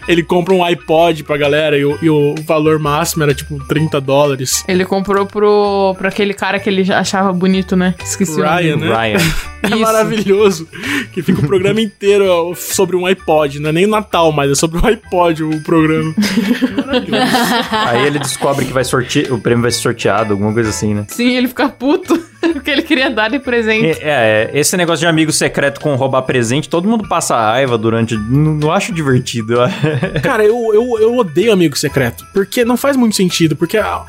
ele 0.08 0.22
compra 0.22 0.54
um 0.54 0.64
iPod 0.64 1.22
pra 1.24 1.36
galera 1.36 1.76
e 1.76 1.84
o, 1.84 1.98
e 2.00 2.08
o 2.08 2.34
valor 2.46 2.78
máximo 2.78 3.22
era 3.22 3.34
tipo 3.34 3.62
30 3.66 4.00
dólares. 4.00 4.64
Ele 4.66 4.84
comprou 4.86 5.26
pro, 5.26 5.94
pro 5.98 6.08
aquele 6.08 6.32
cara 6.32 6.58
que 6.58 6.70
ele 6.70 6.90
achava 6.92 7.30
bonito, 7.32 7.76
né? 7.76 7.94
Esqueci 8.02 8.32
o 8.32 8.38
nome. 8.38 8.48
Ryan, 8.48 8.76
né? 8.76 8.86
Ryan. 8.88 9.18
É 9.62 9.66
Isso. 9.68 9.78
maravilhoso. 9.80 10.66
Que 11.12 11.22
fica 11.22 11.38
o 11.38 11.46
programa 11.46 11.82
inteiro 11.82 12.54
sobre 12.56 12.96
um 12.96 13.04
iPod. 13.04 13.60
Não 13.60 13.68
é 13.68 13.72
nem 13.74 13.84
o 13.84 13.90
Natal, 13.90 14.32
mas 14.32 14.50
é 14.50 14.54
sobre 14.54 14.80
o 14.80 14.86
iPod 14.86 15.44
o 15.44 15.62
programa. 15.62 16.14
Maravilhoso. 16.86 17.36
Aí 17.70 18.06
ele 18.06 18.18
descobre 18.18 18.64
que 18.64 18.72
vai 18.72 18.84
sortear, 18.84 19.30
o 19.30 19.38
prêmio 19.38 19.60
vai 19.60 19.70
ser 19.70 19.80
sorteado, 19.80 20.32
alguma 20.32 20.50
coisa 20.54 20.70
assim, 20.70 20.94
né? 20.94 21.04
Sim, 21.08 21.36
ele 21.36 21.46
fica 21.46 21.68
puto 21.68 22.29
porque 22.52 22.70
ele 22.70 22.82
queria 22.82 23.10
dar 23.10 23.28
de 23.28 23.38
presente. 23.38 23.98
É, 24.00 24.50
é, 24.52 24.58
esse 24.58 24.76
negócio 24.76 25.00
de 25.00 25.06
amigo 25.06 25.32
secreto 25.32 25.80
com 25.80 25.94
roubar 25.94 26.22
presente, 26.22 26.68
todo 26.68 26.88
mundo 26.88 27.08
passa 27.08 27.36
raiva 27.36 27.76
durante. 27.76 28.16
Não, 28.16 28.54
não 28.54 28.72
acho 28.72 28.92
divertido. 28.92 29.56
Cara, 30.22 30.44
eu, 30.44 30.74
eu, 30.74 30.98
eu 31.00 31.16
odeio 31.16 31.52
amigo 31.52 31.76
secreto. 31.76 32.24
Porque 32.32 32.64
não 32.64 32.76
faz 32.76 32.96
muito 32.96 33.16
sentido. 33.16 33.56
Porque, 33.56 33.78
ó, 33.78 34.04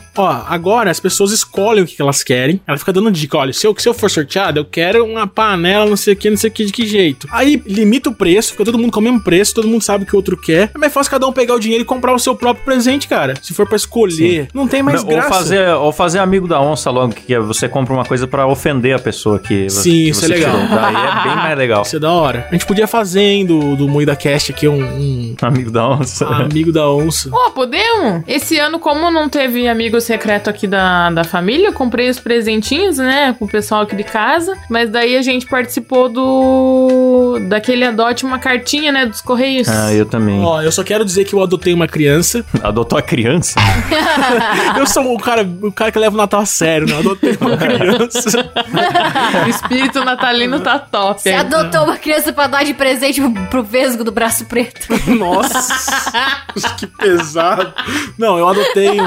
agora 0.48 0.92
as 0.92 1.00
pessoas 1.00 1.32
escolhem 1.32 1.84
o 1.84 1.88
que 1.88 2.02
elas 2.02 2.24
querem. 2.24 2.62
Ela 2.68 2.78
fica 2.78 2.94
dando 2.94 3.12
dica: 3.12 3.38
olha, 3.38 3.54
se 3.54 3.66
eu, 3.66 3.76
se 3.78 3.88
eu 3.88 3.94
for 3.94 4.10
sorteado, 4.10 4.60
eu 4.60 4.66
quero 4.66 5.06
uma 5.06 5.28
panela, 5.28 5.86
não 5.86 5.98
sei 5.98 6.14
o 6.14 6.18
que, 6.18 6.30
não 6.30 6.38
sei 6.38 6.50
o 6.50 6.54
que, 6.54 6.66
de 6.66 6.72
que 6.72 6.86
jeito. 6.86 7.28
Aí 7.32 7.62
limita 7.66 8.10
o 8.10 8.16
preço, 8.16 8.52
fica 8.52 8.66
todo 8.66 8.78
mundo 8.78 8.92
com 8.92 9.00
o 9.00 9.04
mesmo 9.04 9.22
preço, 9.22 9.54
todo 9.54 9.68
mundo 9.68 9.82
sabe 9.82 10.04
o 10.04 10.08
que 10.08 10.14
o 10.14 10.18
outro 10.18 10.38
quer. 10.38 10.72
É 10.74 10.78
mais 10.78 10.94
fácil 10.94 11.12
cada 11.12 11.28
um 11.28 11.34
pegar 11.34 11.56
o 11.56 11.60
dinheiro 11.60 11.84
e 11.84 11.86
comprar 11.86 12.14
o 12.14 12.20
seu 12.20 12.36
próprio 12.36 12.64
presente, 12.66 13.08
cara. 13.08 13.34
Se 13.42 13.54
for 13.54 13.68
pra 13.68 13.76
escolher, 13.76 14.48
não 14.54 14.68
tem 14.68 14.82
mais 14.84 15.04
ou, 15.04 15.10
graça. 15.10 15.30
fazer, 15.30 15.70
ou 15.76 15.92
fazer 15.92 16.20
amigo 16.20 16.48
da 16.48 16.62
onça 16.62 16.90
logo, 16.90 17.14
que 17.14 17.34
é 17.34 17.40
você 17.40 17.68
compra 17.68 17.94
uma 17.94 18.06
coisa 18.06 18.21
pra 18.28 18.48
ofender 18.48 18.96
a 18.96 19.00
pessoa 19.00 19.40
que 19.40 19.70
Sim, 19.70 19.90
que 19.90 20.10
isso 20.10 20.25
é 20.25 20.28
legal. 20.28 20.54
tirou. 20.54 20.70
Daí 20.70 20.96
é 20.96 21.24
bem 21.24 21.36
mais 21.36 21.58
legal. 21.58 21.82
Isso 21.92 21.96
é 21.96 22.00
da 22.00 22.12
hora. 22.12 22.48
A 22.50 22.54
gente 22.54 22.66
podia 22.66 22.88
fazer, 22.88 23.22
hein, 23.22 23.46
do, 23.46 23.75
do 23.75 23.88
Moída 23.88 24.16
Cast 24.16 24.51
aqui, 24.51 24.68
um, 24.68 24.82
um 24.82 25.36
Amigo 25.42 25.72
da 25.72 25.88
onça. 25.88 26.25
amigo 26.28 26.72
da 26.72 26.90
onça. 26.90 27.30
Ó, 27.32 27.50
podemos? 27.51 28.24
Esse 28.28 28.58
ano, 28.60 28.80
como 28.80 29.10
não 29.10 29.28
teve 29.28 29.68
amigo 29.68 30.00
secreto 30.00 30.50
aqui 30.50 30.68
da, 30.68 31.10
da 31.10 31.24
família, 31.24 31.68
eu 31.68 31.74
comprei 31.74 32.10
os 32.10 32.20
presentinhos, 32.20 32.98
né, 32.98 33.36
com 33.38 33.46
o 33.46 33.48
pessoal 33.48 33.82
aqui 33.82 33.96
de 33.96 34.04
casa. 34.04 34.56
Mas 34.70 34.90
daí 34.90 35.18
a 35.18 35.22
gente 35.22 35.46
participou 35.48 36.10
do. 36.10 37.40
daquele 37.48 37.84
adote 37.84 38.26
uma 38.26 38.39
cartinha, 38.39 38.91
né, 38.91 39.06
dos 39.06 39.22
Correios. 39.22 39.67
Ah, 39.67 39.93
eu 39.93 40.06
também. 40.06 40.43
Ó, 40.43 40.62
eu 40.62 40.72
só 40.72 40.84
quero 40.84 41.04
dizer 41.04 41.26
que 41.26 41.34
eu 41.34 41.41
adotei 41.41 41.74
uma 41.74 41.88
criança. 41.88 42.45
Adotou 42.62 42.98
a 42.98 43.02
criança? 43.02 43.60
Eu 44.78 44.86
sou 44.86 45.13
o 45.13 45.19
cara, 45.19 45.48
o 45.62 45.72
cara 45.72 45.91
que 45.91 46.00
leva 46.00 46.13
o 46.13 46.17
Natal 46.17 46.41
a 46.41 46.45
sério, 46.45 46.88
né? 46.88 46.93
Eu 46.93 47.00
adotei 47.00 47.38
uma 47.39 47.58
criança. 47.58 48.11
O 49.45 49.50
espírito 49.50 50.04
natalino 50.04 50.60
tá 50.60 50.78
top. 50.80 51.21
Você 51.21 51.32
adotou 51.32 51.84
uma 51.84 51.97
criança 51.97 52.34
pra 52.34 52.47
dar 52.47 52.63
de 52.63 52.74
presente 52.74 53.21
pro, 53.50 53.63
vesgo 53.63 54.04
do 54.04 54.12
braço 54.12 54.45
preto. 54.45 54.88
Nossa, 55.08 56.36
que 56.78 56.88
pesado. 56.88 57.74
Não, 58.17 58.38
eu 58.38 58.47
adotei 58.47 59.00
um, 59.00 59.06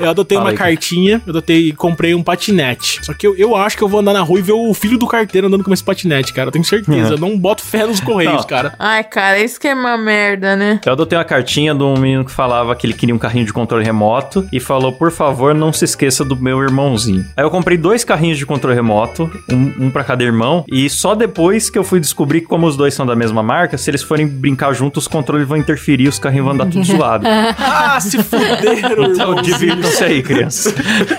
eu 0.00 0.10
adotei 0.10 0.36
Fala 0.38 0.46
uma 0.48 0.52
aí. 0.52 0.56
cartinha, 0.56 1.20
eu 1.26 1.30
adotei 1.30 1.68
e 1.68 1.72
comprei 1.72 2.14
um 2.14 2.22
patinete. 2.22 3.04
Só 3.04 3.12
que 3.12 3.26
eu, 3.26 3.36
eu 3.36 3.56
acho 3.56 3.76
que 3.76 3.82
eu 3.82 3.88
vou 3.88 4.00
andar 4.00 4.12
na 4.12 4.20
rua 4.20 4.38
e 4.38 4.42
ver 4.42 4.52
o 4.52 4.72
filho 4.74 4.98
do 4.98 5.06
carteiro 5.06 5.46
andando 5.46 5.64
com 5.64 5.72
esse 5.72 5.82
patinete, 5.82 6.32
cara. 6.32 6.48
Eu 6.48 6.52
tenho 6.52 6.64
certeza. 6.64 7.14
Eu 7.14 7.18
não 7.18 7.36
boto 7.38 7.62
fé 7.62 7.86
nos 7.86 8.00
correios, 8.00 8.32
Não. 8.34 8.44
cara. 8.44 8.74
Ai, 8.78 9.02
cara, 9.04 9.38
isso 9.38 9.58
que 9.58 9.68
é 9.68 9.74
uma 9.74 9.96
merda, 9.96 10.56
né? 10.56 10.80
Eu 10.84 10.92
adotei 10.92 11.18
uma 11.18 11.24
cartinha 11.24 11.74
de 11.74 11.82
um 11.82 11.94
menino 11.94 12.24
que 12.24 12.30
falava 12.30 12.74
que 12.76 12.86
ele 12.86 12.94
queria 12.94 13.14
um 13.14 13.18
carrinho 13.18 13.44
de 13.44 13.52
controle 13.52 13.84
remoto 13.84 14.46
e 14.52 14.60
falou, 14.60 14.92
por 14.92 15.10
favor, 15.10 15.54
não 15.54 15.72
se 15.72 15.84
esqueça 15.84 16.24
do 16.24 16.36
meu 16.36 16.62
irmãozinho. 16.62 17.26
Aí 17.36 17.44
eu 17.44 17.50
comprei 17.50 17.76
dois 17.76 18.04
carrinhos 18.04 18.19
de 18.38 18.46
controle 18.46 18.74
remoto, 18.76 19.30
um, 19.50 19.86
um 19.86 19.90
para 19.90 20.04
cada 20.04 20.22
irmão, 20.22 20.64
e 20.68 20.88
só 20.90 21.14
depois 21.14 21.70
que 21.70 21.78
eu 21.78 21.84
fui 21.84 21.98
descobrir 22.00 22.42
que 22.42 22.46
como 22.46 22.66
os 22.66 22.76
dois 22.76 22.94
são 22.94 23.04
da 23.06 23.16
mesma 23.16 23.42
marca, 23.42 23.76
se 23.78 23.90
eles 23.90 24.02
forem 24.02 24.26
brincar 24.26 24.72
juntos, 24.72 25.04
os 25.04 25.08
controles 25.08 25.46
vão 25.48 25.56
interferir, 25.56 26.08
os 26.08 26.18
carrinhos 26.18 26.44
vão 26.44 26.54
andar 26.54 26.66
tudo 26.66 26.84
zoado. 26.84 27.26
Ah, 27.26 27.98
se 28.00 28.22
fuderam, 28.22 29.04
Então 29.12 29.34
divirtam-se 29.36 30.04
aí, 30.04 30.22
criança. 30.22 30.74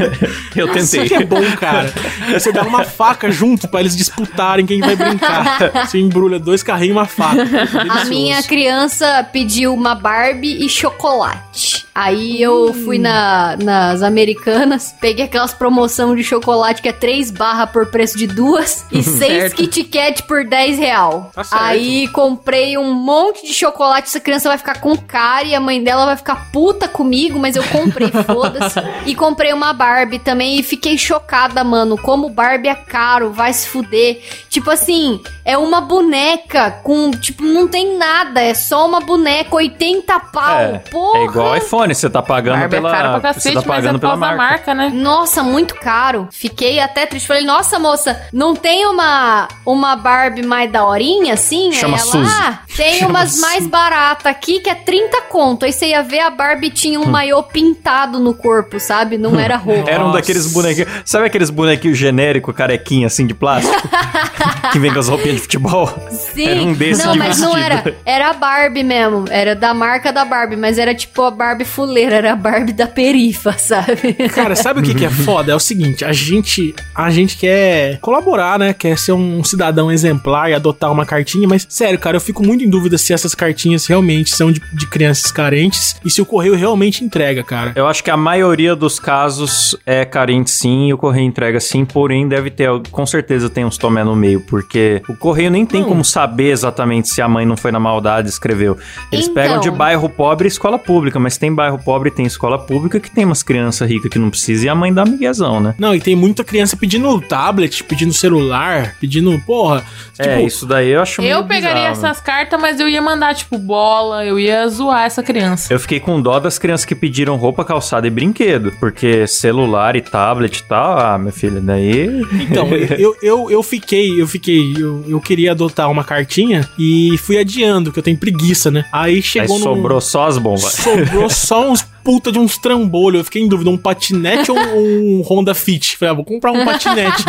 eu 0.56 0.68
Isso 0.76 0.92
tentei. 0.92 1.08
que 1.08 1.16
é 1.16 1.26
bom, 1.26 1.44
cara. 1.60 1.92
É 2.32 2.40
você 2.40 2.52
dá 2.52 2.62
uma 2.64 2.84
faca 2.84 3.32
junto 3.32 3.68
pra 3.68 3.80
eles 3.80 3.96
disputarem 3.96 4.66
quem 4.66 4.80
vai 4.82 4.96
brincar. 4.96 5.86
Você 5.86 6.00
embrulha 6.00 6.40
dois 6.40 6.62
carrinhos 6.64 6.90
e 6.96 6.98
uma 7.00 7.06
faca. 7.06 7.42
A 7.90 8.06
minha 8.06 8.42
criança 8.44 9.28
pediu 9.32 9.74
uma 9.74 9.96
Barbie 9.96 10.64
e 10.66 10.70
chocolate. 10.70 11.86
Aí 11.94 12.42
eu 12.42 12.74
fui 12.74 12.98
na, 12.98 13.58
nas 13.58 14.02
americanas, 14.02 14.96
peguei 15.02 15.26
aquelas 15.26 15.54
promoção 15.54 16.16
de 16.16 16.24
chocolate 16.24 16.82
que 16.82 16.88
é 16.90 16.94
3 16.94 17.32
barra 17.32 17.68
por 17.68 17.88
preço 17.88 18.18
de 18.18 18.28
duas 18.28 18.86
e 18.92 19.04
6 19.04 19.18
Certo. 19.20 19.56
Kit 19.58 19.84
Kat 19.86 20.24
por 20.24 20.46
10 20.46 20.78
real. 20.80 21.32
Tá. 21.36 21.44
Aí 21.52 22.08
comprei 22.10 22.78
um 22.78 22.94
monte 22.94 23.46
de 23.46 23.54
chocolate, 23.54 24.08
essa 24.08 24.20
criança 24.20 24.48
vai 24.50 24.58
ficar 24.58 24.80
com 24.80 24.96
cara 24.98 25.44
e 25.46 25.54
a 25.56 25.60
mãe 25.60 25.84
dela 25.84 26.06
vai 26.06 26.16
ficar 26.18 26.50
puta 26.52 26.88
comigo, 26.88 27.38
mas 27.38 27.56
eu 27.56 27.64
comprei, 27.64 28.10
foda-se. 28.26 28.80
E 29.06 29.14
comprei 29.16 29.52
uma 29.54 29.74
Barbie 29.74 30.20
também 30.20 30.60
e 30.60 30.64
fiquei 30.64 30.98
chocada, 30.98 31.64
mano, 31.64 31.98
como 31.98 32.30
Barbie 32.30 32.70
é 32.70 32.76
caro, 32.76 33.32
vai 33.32 33.52
se 33.54 33.68
fuder. 33.68 34.22
Tipo 34.50 34.70
assim, 34.72 35.22
é 35.44 35.58
uma 35.58 35.82
boneca 35.82 36.72
com, 36.84 37.12
tipo, 37.12 37.44
não 37.44 37.68
tem 37.68 37.98
nada, 37.98 38.42
é 38.42 38.54
só 38.54 38.86
uma 38.88 39.00
boneca, 39.02 39.56
80 39.56 40.20
pau, 40.20 40.58
É, 40.60 40.78
porra. 40.90 41.20
é 41.20 41.24
igual 41.26 41.58
iPhone, 41.58 41.81
você 41.88 42.10
tá 42.10 42.22
pagando 42.22 42.60
Barbie 42.60 42.76
pela 42.76 42.90
é 42.90 42.92
cara 42.92 43.20
pra 43.20 43.34
você 43.34 43.50
cacete, 43.50 43.56
tá 43.56 43.62
mas 43.68 43.78
é 43.80 43.82
pagando 43.82 44.00
pela 44.00 44.16
marca. 44.16 44.38
marca, 44.38 44.74
né? 44.74 44.92
Nossa, 44.94 45.44
muito 45.44 45.76
caro. 45.76 46.28
Fiquei 46.32 46.80
até 46.80 47.06
triste. 47.06 47.28
Falei, 47.28 47.44
nossa, 47.44 47.78
moça, 47.80 48.22
não 48.32 48.56
tem 48.56 48.86
uma, 48.86 49.48
uma 49.66 49.96
Barbie 49.96 50.46
mais 50.46 50.72
daorinha, 50.72 51.34
assim? 51.34 51.72
Chama 51.72 51.98
Aí 51.98 52.02
ela, 52.02 52.12
Suzy. 52.12 52.32
ah, 52.42 52.60
tem 52.76 53.00
Chama 53.00 53.10
umas 53.12 53.30
Suzy. 53.32 53.42
mais 53.42 53.68
baratas 53.68 54.26
aqui 54.26 54.60
que 54.60 54.70
é 54.70 54.76
30 54.76 55.22
conto. 55.24 55.66
Aí 55.66 55.74
você 55.74 55.88
ia 55.88 56.04
ver, 56.04 56.20
a 56.20 56.30
Barbie 56.30 56.70
tinha 56.70 57.00
um 57.00 57.06
maiô 57.06 57.42
pintado 57.44 58.20
no 58.20 58.34
corpo, 58.34 58.80
sabe? 58.80 59.18
Não 59.18 59.40
era 59.40 59.56
roupa. 59.58 59.90
Era 59.92 60.06
um 60.06 60.12
daqueles 60.12 60.52
bonequinhos. 60.52 60.90
Sabe 61.06 61.26
aqueles 61.26 61.50
bonequinhos 61.50 61.98
genéricos, 61.98 62.56
carequinha 62.56 63.08
assim 63.08 63.26
de 63.28 63.34
plástico? 63.34 63.76
que 64.72 64.80
vem 64.80 64.92
com 64.92 65.00
as 65.00 65.08
roupinhas 65.08 65.36
de 65.36 65.42
futebol. 65.42 65.88
Sim. 66.10 66.48
Era 66.48 66.62
um 66.62 66.74
desse 66.74 67.06
não, 67.06 67.14
de 67.14 67.20
mas 67.20 67.40
não 67.40 67.58
era. 67.58 67.96
Era 68.06 68.30
a 68.30 68.34
Barbie 68.34 68.84
mesmo. 68.84 69.26
Era 69.30 69.56
da 69.56 69.74
marca 69.74 70.12
da 70.12 70.26
Barbie, 70.26 70.56
mas 70.56 70.78
era 70.78 70.96
tipo 70.96 71.22
a 71.24 71.32
Barbie 71.32 71.66
fuleira, 71.66 72.16
era 72.16 72.34
a 72.34 72.36
Barbie 72.36 72.74
da 72.74 72.88
perifa, 72.88 73.54
sabe? 73.54 74.14
Cara, 74.34 74.56
sabe 74.56 74.80
o 74.80 74.84
que, 74.84 74.94
que 74.94 75.06
é 75.06 75.10
foda? 75.12 75.52
É 75.52 75.56
o 75.56 75.60
seguinte, 75.60 76.06
a 76.06 76.14
gente, 76.14 76.74
a 76.96 77.10
gente 77.10 77.38
quer 77.38 78.00
colaborar, 78.00 78.58
né? 78.58 78.74
Quer 78.74 78.98
ser 78.98 79.14
um 79.14 79.44
cidadão 79.44 79.92
exemplar 79.92 80.50
e 80.50 80.54
adotar 80.54 80.92
uma 80.92 81.06
cartinha, 81.06 81.48
mas 81.48 81.66
sério, 81.70 82.00
cara, 82.00 82.18
eu 82.18 82.22
fico 82.22 82.44
muito 82.44 82.64
em 82.64 82.70
dúvida 82.70 82.98
se 82.98 83.14
essas 83.14 83.36
cartinhas 83.36 83.86
realmente 83.86 84.36
são 84.36 84.52
de, 84.52 84.62
de 84.74 84.88
crianças 84.88 85.32
carentes 85.32 85.96
e 86.04 86.10
se 86.10 86.22
o 86.22 86.26
correio 86.26 86.56
realmente 86.56 87.04
entrega, 87.04 87.44
cara. 87.44 87.74
Eu 87.76 87.88
acho 87.88 88.04
que 88.04 88.12
a 88.12 88.18
maioria 88.18 88.76
dos 88.76 89.00
casos 89.00 89.76
é 89.86 90.06
carente 90.06 90.50
sim, 90.50 90.88
e 90.88 90.94
o 90.94 90.98
correio 90.98 91.26
entrega 91.26 91.60
sim, 91.60 91.86
porém 91.86 92.28
deve 92.28 92.50
ter, 92.50 92.70
com 92.92 93.06
certeza 93.06 93.50
tem 93.50 93.66
uns 93.66 93.78
tomé 93.78 94.04
no 94.04 94.16
meio, 94.16 94.42
porque 94.62 95.02
o 95.08 95.16
correio 95.16 95.50
nem 95.50 95.66
tem 95.66 95.82
Não. 95.82 95.90
como 95.90 96.06
saber 96.06 96.52
exatamente 96.52 97.10
se 97.10 97.22
a 97.22 97.28
mãe 97.28 97.46
não 97.46 97.58
foi 97.58 97.72
na 97.72 97.80
maldade 97.80 98.28
e 98.28 98.30
escreveu. 98.30 98.78
Eles 99.12 99.26
Então. 99.26 99.34
pegam 99.36 99.60
de 99.60 99.72
bairro 99.72 100.08
pobre 100.08 100.46
e 100.48 100.50
escola 100.50 100.78
pública, 100.78 101.20
mas 101.20 101.38
tem 101.38 101.54
bairro 101.54 101.80
pobre 101.80 102.10
e 102.10 102.12
tem 102.12 102.26
escola 102.26 102.58
pública 102.60 103.00
que 103.00 103.10
tem 103.10 103.26
umas 103.26 103.42
crianças 103.44 103.90
ricas 103.90 104.10
que 104.12 104.20
não 104.20 104.30
precisam 104.30 104.66
e 104.66 104.70
a 104.70 104.76
mãe 104.76 104.94
dá 104.94 105.04
miguezão, 105.04 105.60
né? 105.60 105.74
Não, 105.78 105.96
e 105.96 106.00
tem 106.00 106.16
muita 106.16 106.44
criança 106.44 106.78
pedindo 106.78 107.20
tablet, 107.22 107.84
pedindo 107.84 108.14
celular, 108.14 108.96
pedindo, 109.00 109.38
porra. 109.46 109.84
é, 110.18 110.24
tipo, 110.36 110.48
isso 110.48 110.66
daí 110.66 110.90
eu 110.90 111.02
acho 111.02 111.22
Eu 111.22 111.44
pegaria 111.46 111.90
bizarro, 111.90 112.06
essas 112.08 112.22
cartas, 112.22 112.60
mas 112.62 112.80
eu 112.80 112.88
ia 112.88 113.02
mandar, 113.02 113.34
tipo, 113.36 113.58
bola, 113.58 114.24
eu 114.26 114.40
ia 114.40 114.68
zoar 114.70 115.04
essa 115.06 115.24
criança. 115.24 115.74
Eu 115.74 115.80
fiquei 115.80 116.00
com 116.00 116.22
dó 116.22 116.40
das 116.40 116.60
crianças 116.60 116.86
que 116.86 116.94
pediram 116.96 117.36
roupa, 117.36 117.66
calçada 117.66 118.06
e 118.06 118.10
brinquedo. 118.10 118.72
Porque 118.80 119.26
celular 119.28 119.96
e 119.96 120.02
tablet 120.02 120.58
e 120.60 120.64
tal, 120.64 121.00
ah, 121.00 121.18
meu 121.18 121.32
filho, 121.32 121.60
daí. 121.62 122.22
Então, 122.42 122.68
eu, 122.98 123.16
eu, 123.22 123.50
eu 123.52 123.64
fiquei, 123.64 124.22
eu 124.22 124.28
fiquei, 124.28 124.51
eu, 124.78 125.04
eu 125.08 125.20
queria 125.22 125.52
adotar 125.52 125.90
uma 125.90 126.04
cartinha 126.04 126.68
e 126.78 127.18
fui 127.20 127.38
adiando, 127.38 127.92
que 127.92 128.00
eu 128.00 128.04
tenho 128.04 128.18
preguiça, 128.18 128.70
né? 128.72 128.86
Aí 128.92 129.16
Aí 129.16 129.22
chegou 129.22 129.58
no. 129.58 129.64
sobrou 129.64 130.02
só 130.02 130.28
as 130.28 130.38
bombas. 130.38 130.74
Sobrou 130.74 131.30
só 131.30 131.70
uns 131.70 131.86
puta 132.04 132.32
de 132.32 132.40
uns 132.40 132.58
trambolhos. 132.58 133.20
Eu 133.20 133.26
fiquei 133.26 133.42
em 133.42 133.48
dúvida, 133.48 133.70
um 133.70 133.78
patinete 133.78 134.52
ou 134.52 134.58
um 134.58 135.22
Honda 135.22 135.54
Fit? 135.54 135.98
Falei, 135.98 136.12
ah, 136.12 136.16
vou 136.16 136.26
comprar 136.26 136.52
um 136.52 136.66
patinete. 136.66 137.24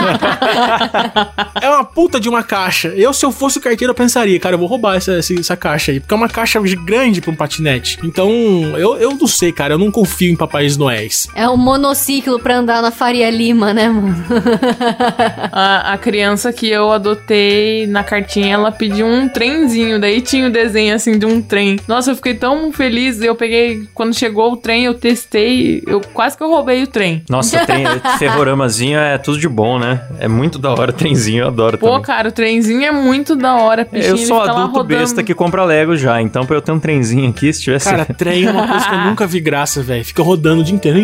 é 1.61 1.69
uma 1.69 1.85
puta 1.85 2.19
de 2.19 2.29
uma 2.29 2.43
caixa. 2.43 2.89
Eu, 2.89 3.13
se 3.13 3.25
eu 3.25 3.33
fosse 3.33 3.59
o 3.59 3.61
carteiro, 3.61 3.91
eu 3.91 3.95
pensaria, 3.95 4.39
cara, 4.39 4.55
eu 4.55 4.59
vou 4.59 4.69
roubar 4.69 4.97
essa, 4.97 5.13
essa, 5.13 5.35
essa 5.35 5.57
caixa 5.57 5.93
aí. 5.93 6.01
Porque 6.01 6.15
é 6.15 6.17
uma 6.17 6.29
caixa 6.29 6.61
grande 6.85 7.21
pra 7.21 7.31
um 7.31 7.37
patinete. 7.37 7.99
Então, 8.03 8.31
eu, 8.77 8.97
eu 8.97 9.15
não 9.15 9.27
sei, 9.27 9.53
cara. 9.53 9.75
Eu 9.75 9.79
não 9.79 9.91
confio 9.91 10.33
em 10.33 10.37
Papais 10.37 10.77
Noéis. 10.77 11.29
É 11.35 11.49
um 11.49 11.57
monociclo 11.57 12.39
pra 12.39 12.57
andar 12.57 12.83
na 12.83 12.91
Faria 12.91 13.31
Lima, 13.31 13.73
né, 13.73 13.89
mano? 13.89 14.17
A, 15.53 15.93
a 15.93 15.99
criança 15.99 16.53
que 16.53 16.69
eu 16.69 16.91
adotei 16.91 17.87
na 17.87 18.03
cartinha, 18.03 18.55
ela 18.55 18.73
pediu 18.73 19.07
um 19.07 19.29
trenzinho, 19.29 20.01
daí 20.01 20.21
tinha 20.21 20.49
o 20.49 20.51
desenho 20.51 20.95
assim 20.95 21.19
de 21.19 21.27
um 21.27 21.43
trem. 21.43 21.79
Nossa, 21.87 22.11
eu 22.11 22.17
fiquei 22.17 22.35
tão 22.35 22.73
feliz. 22.73 23.21
Eu 23.21 23.35
peguei, 23.35 23.87
quando 23.95 24.15
chegou 24.15 24.53
o 24.53 24.57
trem, 24.62 24.85
eu 24.85 24.94
testei, 24.94 25.83
eu 25.87 26.01
quase 26.14 26.37
que 26.37 26.42
eu 26.42 26.48
roubei 26.48 26.83
o 26.83 26.87
trem. 26.87 27.22
Nossa, 27.29 27.64
tem 27.66 27.85
ferroramazinho 28.18 28.98
é 28.98 29.18
tudo 29.18 29.38
de 29.38 29.48
bom, 29.48 29.79
né? 29.79 30.01
É 30.18 30.29
muito 30.29 30.59
da 30.59 30.70
hora 30.70 30.92
trenzinho, 30.92 31.42
eu 31.44 31.48
adoro 31.48 31.77
Pô, 31.77 31.87
também. 31.88 32.03
cara, 32.03 32.29
o 32.29 32.33
trenzinho 32.33 32.83
é 32.85 32.90
muito 32.92 33.35
da 33.35 33.57
hora. 33.57 33.87
bichinho, 33.90 34.12
Eu 34.12 34.16
sou 34.18 34.40
adulto 34.40 34.85
besta 34.85 35.22
que 35.22 35.35
compra 35.35 35.64
Lego 35.64 35.96
já, 35.96 36.20
então 36.22 36.46
pra 36.46 36.57
eu 36.57 36.62
ter 36.62 36.72
um 36.72 36.79
trenzinho 36.79 37.29
aqui, 37.29 37.53
se 37.53 37.62
tivesse. 37.62 37.90
Cara, 37.90 38.05
trem 38.05 38.44
é 38.46 38.51
uma 38.51 38.66
coisa 38.68 38.88
que 38.88 38.94
eu 38.94 39.01
nunca 39.01 39.27
vi 39.27 39.40
graça, 39.40 39.83
velho. 39.83 40.05
Fica 40.05 40.22
rodando 40.22 40.61
o 40.61 40.64
dia 40.64 40.75
inteiro. 40.75 40.98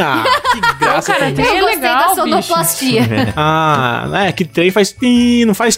Ah, 0.00 0.24
que 0.52 0.84
graça 0.84 1.12
Cara, 1.12 1.32
trem 1.32 1.46
eu 1.46 1.54
é 1.56 1.60
gostei 1.60 1.76
legal, 1.76 1.98
da 1.98 2.24
bicho. 2.24 2.42
sonoplastia. 2.48 3.02
Ah, 3.36 4.08
é 4.26 4.32
que 4.32 4.44
trem 4.44 4.70
faz 4.70 4.94
não 5.46 5.54
faz 5.54 5.76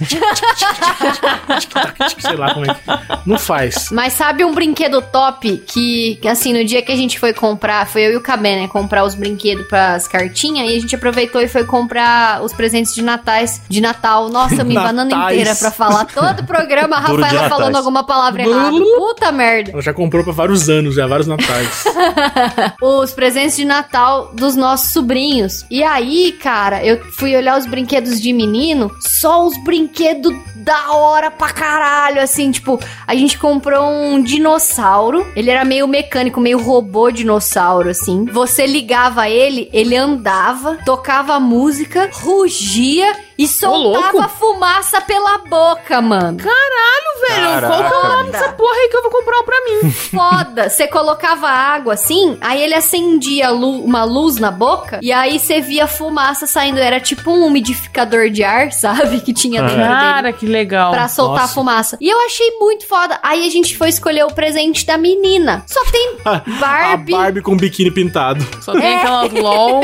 sei 2.18 2.36
lá 2.36 2.52
como 2.54 2.66
é 2.66 2.74
que. 2.74 2.80
Não 3.28 3.38
faz. 3.38 3.88
Mas 3.90 4.12
sabe 4.12 4.44
um 4.44 4.54
brinquedo 4.54 5.00
top 5.02 5.56
que, 5.66 6.18
que, 6.20 6.28
assim, 6.28 6.52
no 6.52 6.64
dia 6.66 6.82
que 6.82 6.92
a 6.92 6.96
gente 6.96 7.18
foi 7.18 7.32
comprar, 7.32 7.86
foi 7.86 8.02
eu 8.02 8.12
e 8.12 8.16
o 8.16 8.20
Cabé, 8.20 8.56
né? 8.56 8.68
Comprar 8.68 9.04
os 9.04 9.14
brinquedos 9.14 9.66
pras 9.66 10.06
cartinhas 10.06 10.68
e 10.68 10.76
a 10.76 10.80
gente 10.80 10.94
aproveitou 10.94 11.40
e 11.40 11.48
foi 11.48 11.64
comprar 11.64 12.42
os 12.42 12.52
presentes 12.52 12.94
de 12.94 13.02
natais, 13.02 13.60
de 13.68 13.80
Natal. 13.80 14.28
Nossa, 14.28 14.62
me 14.64 14.74
banana 14.76 15.32
inteira 15.32 15.54
pra 15.54 15.70
falar 15.70 16.04
todo 16.04 16.40
o 16.40 16.46
programa, 16.46 16.96
a 16.96 17.00
Rafaela 17.06 17.48
falando 17.48 17.76
alguma 17.76 18.04
palavra 18.04 18.42
errada. 18.42 18.76
Puta 18.96 19.32
merda. 19.32 19.70
Ela 19.72 19.82
já 19.82 19.94
comprou 19.94 20.24
pra 20.24 20.32
vários 20.32 20.68
anos, 20.68 20.94
já, 20.94 21.06
vários 21.06 21.26
natais. 21.26 21.84
os 22.82 23.12
presentes 23.12 23.56
de 23.56 23.64
Natal 23.64 24.30
dos 24.34 24.56
nossos 24.56 24.90
sobrinhos. 24.90 25.64
E 25.70 25.82
aí, 25.82 26.32
cara, 26.32 26.84
eu 26.84 27.00
fui 27.12 27.36
olhar 27.36 27.58
os 27.58 27.66
brinquedos 27.66 28.20
de 28.20 28.32
menino, 28.32 28.90
só 29.00 29.46
os 29.46 29.56
brinquedos 29.64 30.34
da 30.66 30.90
hora 30.90 31.30
pra 31.30 31.52
caralho, 31.52 32.20
assim, 32.20 32.50
tipo, 32.50 32.80
a 33.06 33.14
gente 33.14 33.38
comprou 33.38 33.88
um 33.88 34.20
dinossauro, 34.20 35.24
ele 35.36 35.48
era 35.48 35.64
meio 35.64 35.86
mecânico, 35.86 36.40
meio 36.40 36.58
robô 36.58 37.08
dinossauro, 37.08 37.88
assim. 37.88 38.24
Você 38.24 38.66
ligava 38.66 39.30
ele, 39.30 39.70
ele 39.72 39.94
andava, 39.94 40.76
tocava 40.84 41.38
música, 41.38 42.10
rugia 42.12 43.14
e 43.38 43.46
soltava 43.46 44.28
fumaça 44.28 45.00
pela 45.00 45.38
boca, 45.38 46.00
mano. 46.00 46.38
Velho, 46.38 47.66
qual 47.66 47.84
que 47.88 47.94
é 47.94 47.98
o 47.98 48.08
nome 48.16 48.30
dessa 48.30 48.52
porra 48.52 48.74
aí 48.76 48.88
que 48.88 48.96
eu 48.96 49.02
vou 49.02 49.10
comprar 49.10 49.42
pra 49.42 49.56
mim? 49.64 49.90
foda. 49.90 50.68
Você 50.68 50.86
colocava 50.86 51.48
água 51.48 51.94
assim, 51.94 52.36
aí 52.40 52.62
ele 52.62 52.74
acendia 52.74 53.50
lu- 53.50 53.82
uma 53.84 54.04
luz 54.04 54.36
na 54.36 54.50
boca 54.50 55.00
e 55.02 55.10
aí 55.12 55.38
você 55.38 55.60
via 55.60 55.86
fumaça 55.86 56.46
saindo. 56.46 56.78
Era 56.78 57.00
tipo 57.00 57.30
um 57.30 57.46
umidificador 57.46 58.30
de 58.30 58.44
ar, 58.44 58.70
sabe? 58.72 59.20
Que 59.20 59.32
tinha 59.32 59.60
dentro 59.62 59.76
dele. 59.76 59.88
Cara, 59.88 60.32
que 60.32 60.46
legal. 60.46 60.92
Pra 60.92 61.08
soltar 61.08 61.42
Nossa. 61.42 61.54
fumaça. 61.54 61.98
E 62.00 62.08
eu 62.08 62.26
achei 62.26 62.50
muito 62.60 62.86
foda. 62.86 63.18
Aí 63.22 63.46
a 63.46 63.50
gente 63.50 63.76
foi 63.76 63.88
escolher 63.88 64.24
o 64.24 64.32
presente 64.32 64.84
da 64.86 64.96
menina. 64.96 65.64
Só 65.66 65.80
tem 65.86 66.16
Barbie. 66.60 67.14
A 67.14 67.18
Barbie 67.18 67.42
com 67.42 67.56
biquíni 67.56 67.90
pintado. 67.90 68.46
Só 68.60 68.72
tem 68.72 68.96
aquelas 68.98 69.32
LOL. 69.32 69.80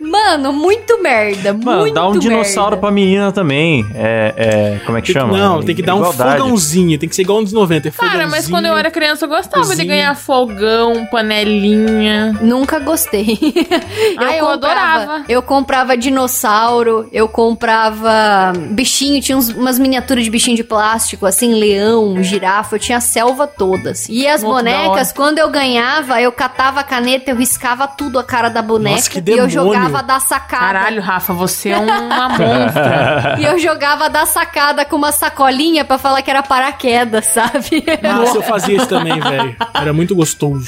Mano, 0.00 0.52
muito 0.52 1.00
merda. 1.02 1.52
Mano, 1.68 1.80
muito 1.82 1.94
dá 1.94 2.08
um 2.08 2.18
dinossauro 2.18 2.70
merda. 2.70 2.80
pra 2.80 2.90
menina 2.90 3.32
também. 3.32 3.86
É, 3.94 4.34
é, 4.36 4.80
como 4.84 4.98
é 4.98 5.00
que 5.00 5.12
Tem 5.12 5.20
chama? 5.22 5.36
não, 5.38 5.62
tem 5.62 5.74
que 5.74 5.82
dar 5.82 5.94
um 5.94 5.98
Igualdade. 5.98 6.38
fogãozinho. 6.40 6.98
Tem 6.98 7.08
que 7.08 7.14
ser 7.16 7.22
igual 7.22 7.40
nos 7.40 7.52
90. 7.52 7.88
É 7.88 7.90
Cara, 7.90 8.26
mas 8.26 8.48
quando 8.48 8.66
eu 8.66 8.76
era 8.76 8.90
criança 8.90 9.24
eu 9.24 9.28
gostava 9.28 9.62
de 9.64 9.68
cozinha. 9.70 9.86
ganhar 9.88 10.14
fogão, 10.16 11.06
panelinha. 11.10 12.36
Nunca 12.40 12.78
gostei. 12.78 13.38
Ah, 14.20 14.36
eu 14.36 14.48
adorava. 14.48 15.22
Eu 15.28 15.40
comprava 15.42 15.96
dinossauro, 15.96 17.08
eu 17.12 17.28
comprava 17.28 18.52
bichinho, 18.70 19.20
tinha 19.20 19.36
uns- 19.36 19.50
umas 19.50 19.78
miniaturas 19.78 20.24
de 20.24 20.30
bichinho 20.30 20.56
de 20.56 20.64
plástico, 20.64 21.24
assim, 21.26 21.54
leão, 21.54 22.22
girafa, 22.22 22.76
eu 22.76 22.80
tinha 22.80 22.98
a 22.98 23.00
selva 23.00 23.46
todas. 23.46 24.08
E 24.08 24.26
as 24.26 24.42
Muito 24.42 24.54
bonecas, 24.56 25.12
quando 25.12 25.38
eu 25.38 25.48
ganhava, 25.50 26.20
eu 26.20 26.32
catava 26.32 26.80
a 26.80 26.84
caneta, 26.84 27.30
eu 27.30 27.36
riscava 27.36 27.86
tudo 27.86 28.18
a 28.18 28.24
cara 28.24 28.48
da 28.48 28.60
boneca 28.62 28.96
Nossa, 28.96 29.10
que 29.10 29.30
e 29.30 29.36
eu 29.38 29.48
jogava 29.48 30.02
da 30.02 30.18
sacada. 30.20 30.64
Caralho, 30.66 31.00
Rafa, 31.02 31.32
você 31.32 31.57
é 31.66 31.78
uma 31.78 32.28
monstra. 32.28 33.36
E 33.38 33.44
eu 33.44 33.58
jogava 33.58 34.08
da 34.10 34.26
sacada 34.26 34.84
com 34.84 34.96
uma 34.96 35.12
sacolinha 35.12 35.84
pra 35.84 35.96
falar 35.98 36.20
que 36.22 36.30
era 36.30 36.42
paraquedas, 36.42 37.26
sabe? 37.26 37.84
Nossa, 38.02 38.36
eu 38.38 38.42
fazia 38.44 38.76
isso 38.76 38.86
também, 38.88 39.18
velho. 39.20 39.56
Era 39.74 39.92
muito 39.92 40.14
gostoso. 40.14 40.66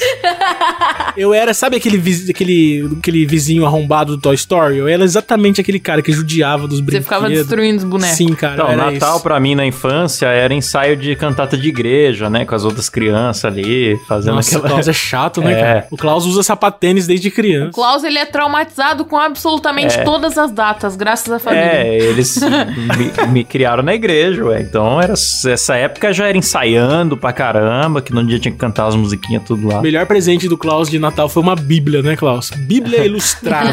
Eu 1.17 1.33
era, 1.33 1.53
sabe 1.53 1.75
aquele, 1.77 1.97
aquele, 2.29 2.89
aquele 2.99 3.25
vizinho 3.25 3.65
arrombado 3.65 4.15
do 4.15 4.21
Toy 4.21 4.35
Story? 4.35 4.77
Eu 4.77 4.87
era 4.87 5.03
exatamente 5.03 5.59
aquele 5.59 5.79
cara 5.79 6.01
que 6.01 6.11
judiava 6.11 6.67
dos 6.67 6.77
Você 6.79 6.83
brinquedos. 6.83 7.05
ficava 7.07 7.29
destruindo 7.29 7.77
os 7.79 7.83
bonecos. 7.83 8.15
Sim, 8.17 8.33
cara. 8.33 8.53
Então, 8.53 8.67
era 8.69 8.91
Natal 8.91 9.15
isso. 9.15 9.23
pra 9.23 9.39
mim 9.39 9.53
na 9.55 9.65
infância 9.65 10.27
era 10.27 10.53
ensaio 10.53 10.95
de 10.95 11.15
cantata 11.15 11.57
de 11.57 11.67
igreja, 11.67 12.29
né? 12.29 12.45
Com 12.45 12.55
as 12.55 12.63
outras 12.63 12.87
crianças 12.89 13.45
ali, 13.45 13.97
fazendo 14.07 14.35
Nossa, 14.35 14.55
o 14.55 14.57
aquela. 14.59 14.69
Klaus 14.73 14.87
é 14.87 14.93
chato, 14.93 15.41
né, 15.41 15.51
É. 15.59 15.61
cara? 15.61 15.87
O 15.91 15.97
Klaus 15.97 16.25
usa 16.25 16.43
sapatênis 16.43 17.05
desde 17.07 17.27
O 17.27 17.31
criança. 17.31 17.71
Klaus, 17.73 18.03
ele 18.03 18.17
é 18.17 18.25
traumatizado 18.25 19.03
com 19.05 19.17
absolutamente 19.17 20.01
todas 20.05 20.37
as 20.37 20.51
datas, 20.51 20.80
graças 20.95 21.31
à 21.31 21.39
família. 21.39 21.63
É, 21.63 21.97
eles 21.97 22.39
me, 22.41 23.27
me 23.27 23.43
criaram 23.43 23.83
na 23.83 23.93
igreja, 23.93 24.43
ué. 24.45 24.61
Então 24.61 25.01
era, 25.01 25.13
essa 25.13 25.75
época 25.75 26.13
já 26.13 26.27
era 26.27 26.37
ensaiando 26.37 27.17
pra 27.17 27.33
caramba, 27.33 28.01
que 28.01 28.13
no 28.13 28.25
dia 28.25 28.39
tinha 28.39 28.51
que 28.51 28.57
cantar 28.57 28.87
as 28.87 28.95
musiquinhas 28.95 29.43
tudo 29.43 29.67
lá. 29.67 29.79
O 29.79 29.81
melhor 29.81 30.05
presente 30.05 30.47
do 30.47 30.57
Klaus 30.57 30.89
de 30.89 30.99
Natal 30.99 31.29
foi 31.29 31.41
uma 31.41 31.55
bíblia, 31.55 32.01
né, 32.01 32.15
Klaus? 32.15 32.49
Bíblia 32.51 33.05
ilustrada. 33.05 33.69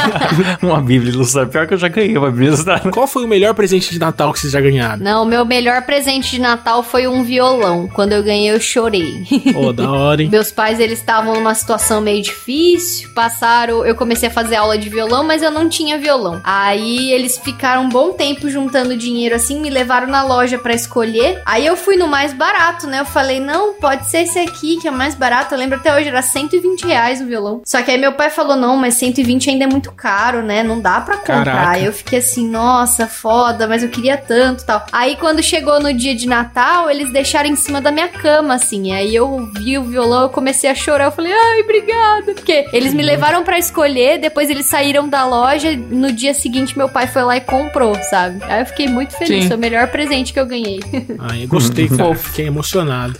uma 0.62 0.80
Bíblia 0.80 1.12
ilustrada. 1.12 1.48
Pior 1.48 1.66
que 1.66 1.74
eu 1.74 1.78
já 1.78 1.88
ganhei 1.88 2.16
uma 2.16 2.30
Bíblia 2.30 2.48
ilustrada. 2.48 2.90
Qual 2.90 3.06
foi 3.06 3.24
o 3.24 3.28
melhor 3.28 3.54
presente 3.54 3.90
de 3.90 3.98
Natal 3.98 4.32
que 4.32 4.40
vocês 4.40 4.52
já 4.52 4.60
ganharam? 4.60 5.02
Não, 5.02 5.24
meu 5.24 5.44
melhor 5.44 5.82
presente 5.82 6.32
de 6.32 6.40
Natal 6.40 6.82
foi 6.82 7.06
um 7.06 7.22
violão. 7.22 7.88
Quando 7.88 8.12
eu 8.12 8.22
ganhei, 8.22 8.50
eu 8.50 8.60
chorei. 8.60 9.24
Ô, 9.54 9.72
da 9.72 9.90
hora, 9.90 10.22
hein? 10.22 10.28
Meus 10.30 10.50
pais, 10.50 10.80
eles 10.80 10.98
estavam 10.98 11.34
numa 11.34 11.54
situação 11.54 12.00
meio 12.00 12.22
difícil, 12.22 13.10
passaram, 13.14 13.84
eu 13.84 13.94
comecei 13.94 14.28
a 14.28 14.32
fazer 14.32 14.56
aula 14.56 14.76
de 14.76 14.88
violão, 14.88 15.24
mas 15.24 15.42
eu 15.42 15.50
não 15.50 15.68
tinha 15.68 15.98
violão. 15.98 16.40
Aí 16.42 17.12
eles 17.12 17.38
ficaram 17.38 17.82
um 17.82 17.88
bom 17.88 18.12
tempo 18.12 18.48
juntando 18.48 18.96
dinheiro 18.96 19.34
assim, 19.34 19.60
me 19.60 19.70
levaram 19.70 20.06
na 20.06 20.22
loja 20.22 20.58
pra 20.58 20.74
escolher. 20.74 21.40
Aí 21.46 21.66
eu 21.66 21.76
fui 21.76 21.96
no 21.96 22.06
mais 22.06 22.32
barato, 22.32 22.86
né? 22.86 23.00
Eu 23.00 23.04
falei, 23.04 23.40
não, 23.40 23.74
pode 23.74 24.08
ser 24.10 24.22
esse 24.22 24.38
aqui 24.38 24.78
que 24.80 24.88
é 24.88 24.90
mais 24.90 25.14
barato. 25.14 25.54
Eu 25.54 25.58
lembro 25.58 25.78
até 25.78 25.94
hoje, 25.94 26.08
era 26.08 26.22
120 26.22 26.84
reais 26.84 27.20
o 27.20 27.26
violão. 27.26 27.62
Só 27.64 27.82
que 27.82 27.90
aí 27.90 27.98
meu 27.98 28.12
pai 28.12 28.30
falou, 28.30 28.56
não, 28.56 28.76
mas 28.76 28.94
120 28.94 29.50
ainda 29.50 29.64
é 29.64 29.66
muito 29.66 29.92
caro, 29.92 30.42
né? 30.42 30.62
Não 30.62 30.80
dá 30.80 31.00
pra 31.00 31.16
comprar. 31.16 31.44
Caraca. 31.44 31.70
Aí 31.70 31.84
eu 31.84 31.92
fiquei 31.92 32.18
assim, 32.18 32.48
nossa, 32.48 33.06
foda, 33.06 33.66
mas 33.66 33.82
eu 33.82 33.88
queria 33.88 34.16
tanto 34.16 34.64
tal. 34.64 34.84
Aí 34.92 35.16
quando 35.16 35.42
chegou 35.42 35.80
no 35.80 35.92
dia 35.92 36.14
de 36.14 36.26
Natal, 36.26 36.90
eles 36.90 37.12
deixaram 37.12 37.48
em 37.48 37.56
cima 37.56 37.80
da 37.80 37.90
minha 37.90 38.08
cama, 38.08 38.54
assim. 38.54 38.92
Aí 38.92 39.14
eu 39.14 39.48
vi 39.54 39.78
o 39.78 39.84
violão, 39.84 40.22
eu 40.22 40.28
comecei 40.28 40.68
a 40.68 40.74
chorar. 40.74 41.04
Eu 41.04 41.12
falei, 41.12 41.32
ai, 41.32 41.62
obrigada. 41.62 42.34
Porque 42.34 42.66
eles 42.72 42.92
me 42.92 43.02
levaram 43.02 43.44
pra 43.44 43.58
escolher, 43.58 44.18
depois 44.18 44.50
eles 44.50 44.66
saíram 44.66 45.08
da 45.08 45.24
loja. 45.24 45.76
No 45.76 46.12
dia 46.12 46.31
seguinte, 46.34 46.76
meu 46.76 46.88
pai 46.88 47.06
foi 47.06 47.22
lá 47.22 47.36
e 47.36 47.40
comprou, 47.40 47.94
sabe? 48.02 48.38
Aí 48.44 48.60
eu 48.60 48.66
fiquei 48.66 48.88
muito 48.88 49.16
feliz. 49.16 49.42
Sim. 49.44 49.48
Foi 49.48 49.56
o 49.56 49.60
melhor 49.60 49.88
presente 49.88 50.32
que 50.32 50.40
eu 50.40 50.46
ganhei. 50.46 50.80
Ai, 51.18 51.44
eu 51.44 51.48
gostei, 51.48 51.88
cara. 51.94 52.14
Fiquei 52.14 52.46
emocionado. 52.46 53.18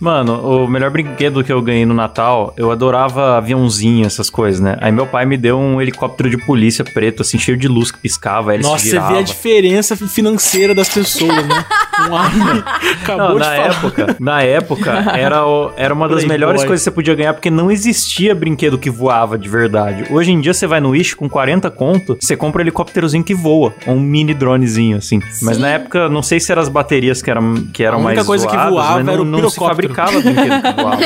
Mano, 0.00 0.64
o 0.64 0.68
melhor 0.68 0.90
brinquedo 0.90 1.42
que 1.42 1.52
eu 1.52 1.60
ganhei 1.62 1.84
no 1.86 1.94
Natal, 1.94 2.52
eu 2.56 2.70
adorava 2.70 3.36
aviãozinho, 3.36 4.06
essas 4.06 4.30
coisas, 4.30 4.60
né? 4.60 4.76
Aí 4.80 4.92
meu 4.92 5.06
pai 5.06 5.24
me 5.26 5.36
deu 5.36 5.58
um 5.58 5.80
helicóptero 5.80 6.30
de 6.30 6.38
polícia 6.38 6.84
preto, 6.84 7.22
assim, 7.22 7.38
cheio 7.38 7.56
de 7.56 7.68
luz 7.68 7.90
que 7.90 7.98
piscava, 7.98 8.50
aí 8.52 8.56
ele 8.58 8.64
Nossa, 8.64 8.84
se 8.84 8.90
você 8.90 9.00
vê 9.00 9.18
a 9.18 9.22
diferença 9.22 9.96
financeira 9.96 10.74
das 10.74 10.88
pessoas, 10.88 11.46
né? 11.46 11.64
Um 11.98 12.16
Armin 12.16 12.62
acabou 13.02 13.26
Não, 13.30 13.34
de 13.34 13.38
na 13.40 13.44
falar. 13.46 13.58
época, 13.66 14.16
na 14.20 14.42
época, 14.42 14.92
era, 15.18 15.44
o- 15.44 15.72
era 15.76 15.92
uma 15.92 16.06
das 16.06 16.18
Playboy. 16.18 16.28
melhores 16.38 16.60
coisas 16.64 16.78
que 16.78 16.84
você 16.84 16.90
podia 16.92 17.12
ganhar, 17.16 17.34
porque 17.34 17.50
não 17.50 17.72
existia 17.72 18.36
brinquedo 18.36 18.78
que 18.78 18.88
voava 18.88 19.36
de 19.36 19.48
verdade. 19.48 20.04
Hoje 20.08 20.30
em 20.30 20.40
dia, 20.40 20.54
você 20.54 20.64
vai 20.64 20.78
no 20.80 20.90
Wish 20.90 21.16
com 21.16 21.28
40 21.28 21.68
conto, 21.72 21.87
você 22.20 22.36
compra 22.36 22.60
um 22.60 22.64
helicópterozinho 22.64 23.24
que 23.24 23.34
voa, 23.34 23.74
ou 23.86 23.94
um 23.94 24.00
mini 24.00 24.34
dronezinho, 24.34 24.98
assim. 24.98 25.20
Mas 25.42 25.56
Sim. 25.56 25.62
na 25.62 25.68
época, 25.68 26.08
não 26.08 26.22
sei 26.22 26.40
se 26.40 26.50
eram 26.50 26.62
as 26.62 26.68
baterias 26.68 27.22
que 27.22 27.30
eram, 27.30 27.54
que 27.72 27.82
eram 27.82 27.98
A 27.98 28.00
única 28.00 28.14
mais 28.14 28.26
coisa 28.26 28.46
que 28.46 28.52
zoadas, 28.52 28.72
voava 28.72 28.94
mas 28.96 29.04
não, 29.04 29.12
era 29.12 29.22
o 29.22 29.24
não 29.24 29.50
se 29.50 29.56
fabricava 29.56 30.20
brinquedo 30.20 30.62
que 30.62 30.82
voava. 30.82 30.98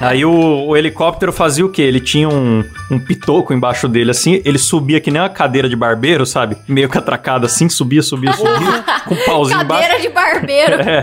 Aí 0.00 0.24
o, 0.24 0.66
o 0.66 0.76
helicóptero 0.76 1.32
fazia 1.32 1.64
o 1.64 1.68
quê? 1.68 1.82
Ele 1.82 2.00
tinha 2.00 2.28
um, 2.28 2.64
um 2.90 2.98
pitoco 2.98 3.52
embaixo 3.52 3.88
dele, 3.88 4.10
assim, 4.10 4.40
ele 4.44 4.58
subia 4.58 5.00
que 5.00 5.10
nem 5.10 5.20
uma 5.20 5.28
cadeira 5.28 5.68
de 5.68 5.76
barbeiro, 5.76 6.24
sabe? 6.26 6.56
Meio 6.68 6.88
que 6.88 6.98
atracado 6.98 7.46
assim, 7.46 7.68
subia, 7.68 8.02
subia, 8.02 8.32
subia, 8.32 8.84
com 9.06 9.14
um 9.14 9.24
pauzinho 9.24 9.62
embaixo. 9.62 9.88
Cadeira 9.88 10.08
de 10.08 10.14
barbeiro. 10.14 10.82
É. 10.92 11.02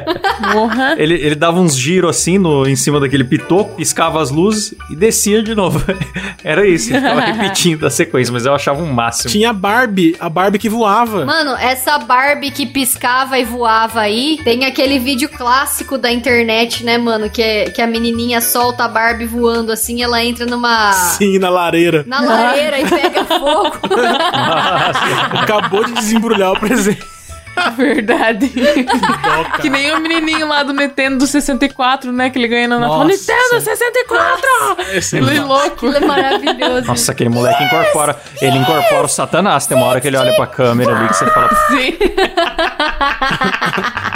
Porra. 0.51 0.95
Ele, 0.97 1.13
ele 1.15 1.35
dava 1.35 1.59
uns 1.59 1.75
giros 1.75 2.09
assim 2.09 2.37
no, 2.37 2.67
em 2.67 2.75
cima 2.75 2.99
daquele 2.99 3.23
pitoco, 3.23 3.75
piscava 3.75 4.21
as 4.21 4.29
luzes 4.29 4.73
e 4.89 4.95
descia 4.95 5.41
de 5.41 5.55
novo. 5.55 5.81
Era 6.43 6.67
isso, 6.67 6.91
ele 6.91 6.99
ficava 6.99 7.21
repetindo 7.21 7.85
a 7.85 7.89
sequência, 7.89 8.31
mas 8.31 8.45
eu 8.45 8.53
achava 8.53 8.81
um 8.81 8.88
máximo. 8.89 9.31
Tinha 9.31 9.51
a 9.51 9.53
Barbie, 9.53 10.15
a 10.19 10.29
Barbie 10.29 10.59
que 10.59 10.69
voava. 10.69 11.25
Mano, 11.25 11.55
essa 11.55 11.97
Barbie 11.97 12.51
que 12.51 12.65
piscava 12.65 13.37
e 13.37 13.45
voava 13.45 14.01
aí, 14.01 14.39
tem 14.43 14.65
aquele 14.65 14.99
vídeo 14.99 15.29
clássico 15.29 15.97
da 15.97 16.11
internet, 16.11 16.83
né, 16.83 16.97
mano? 16.97 17.29
Que, 17.29 17.41
é, 17.41 17.69
que 17.69 17.81
a 17.81 17.87
menininha 17.87 18.41
solta 18.41 18.85
a 18.85 18.87
Barbie 18.87 19.25
voando 19.25 19.71
assim, 19.71 20.01
ela 20.01 20.23
entra 20.23 20.45
numa. 20.45 20.91
Sim, 20.93 21.39
na 21.39 21.49
lareira. 21.49 22.03
Na 22.07 22.21
lareira 22.21 22.79
e 22.79 22.89
pega 22.89 23.25
fogo. 23.25 23.77
Acabou 25.41 25.83
de 25.85 25.93
desembrulhar 25.93 26.51
o 26.51 26.59
presente. 26.59 27.18
Verdade. 27.75 28.49
Cara. 28.49 29.57
que 29.61 29.69
nem 29.69 29.91
o 29.93 29.99
menininho 29.99 30.47
lá 30.47 30.63
do 30.63 30.73
Nintendo 30.73 31.17
do 31.17 31.27
64, 31.27 32.11
né? 32.11 32.29
Que 32.29 32.37
ele 32.39 32.47
ganha 32.47 32.67
na 32.67 32.79
Natal. 32.79 33.05
Nintendo 33.05 33.59
64! 33.61 34.41
Esse 34.93 35.17
é 35.17 35.19
Ele 35.19 35.39
louco. 35.39 35.87
Aquilo 35.87 35.95
é 35.95 35.99
maravilhoso. 35.99 36.87
Nossa, 36.87 37.11
aquele 37.11 37.29
moleque 37.29 37.63
incorpora. 37.63 38.15
Ele 38.41 38.57
incorpora 38.57 39.05
o 39.05 39.09
Satanás. 39.09 39.65
Tem 39.67 39.77
uma 39.77 39.87
hora 39.87 40.01
que 40.01 40.07
ele 40.07 40.17
olha 40.17 40.35
pra 40.35 40.47
câmera 40.47 40.95
ali 40.95 41.07
que 41.09 41.15
você 41.15 41.25
fala. 41.27 41.49
Sim. 41.67 41.97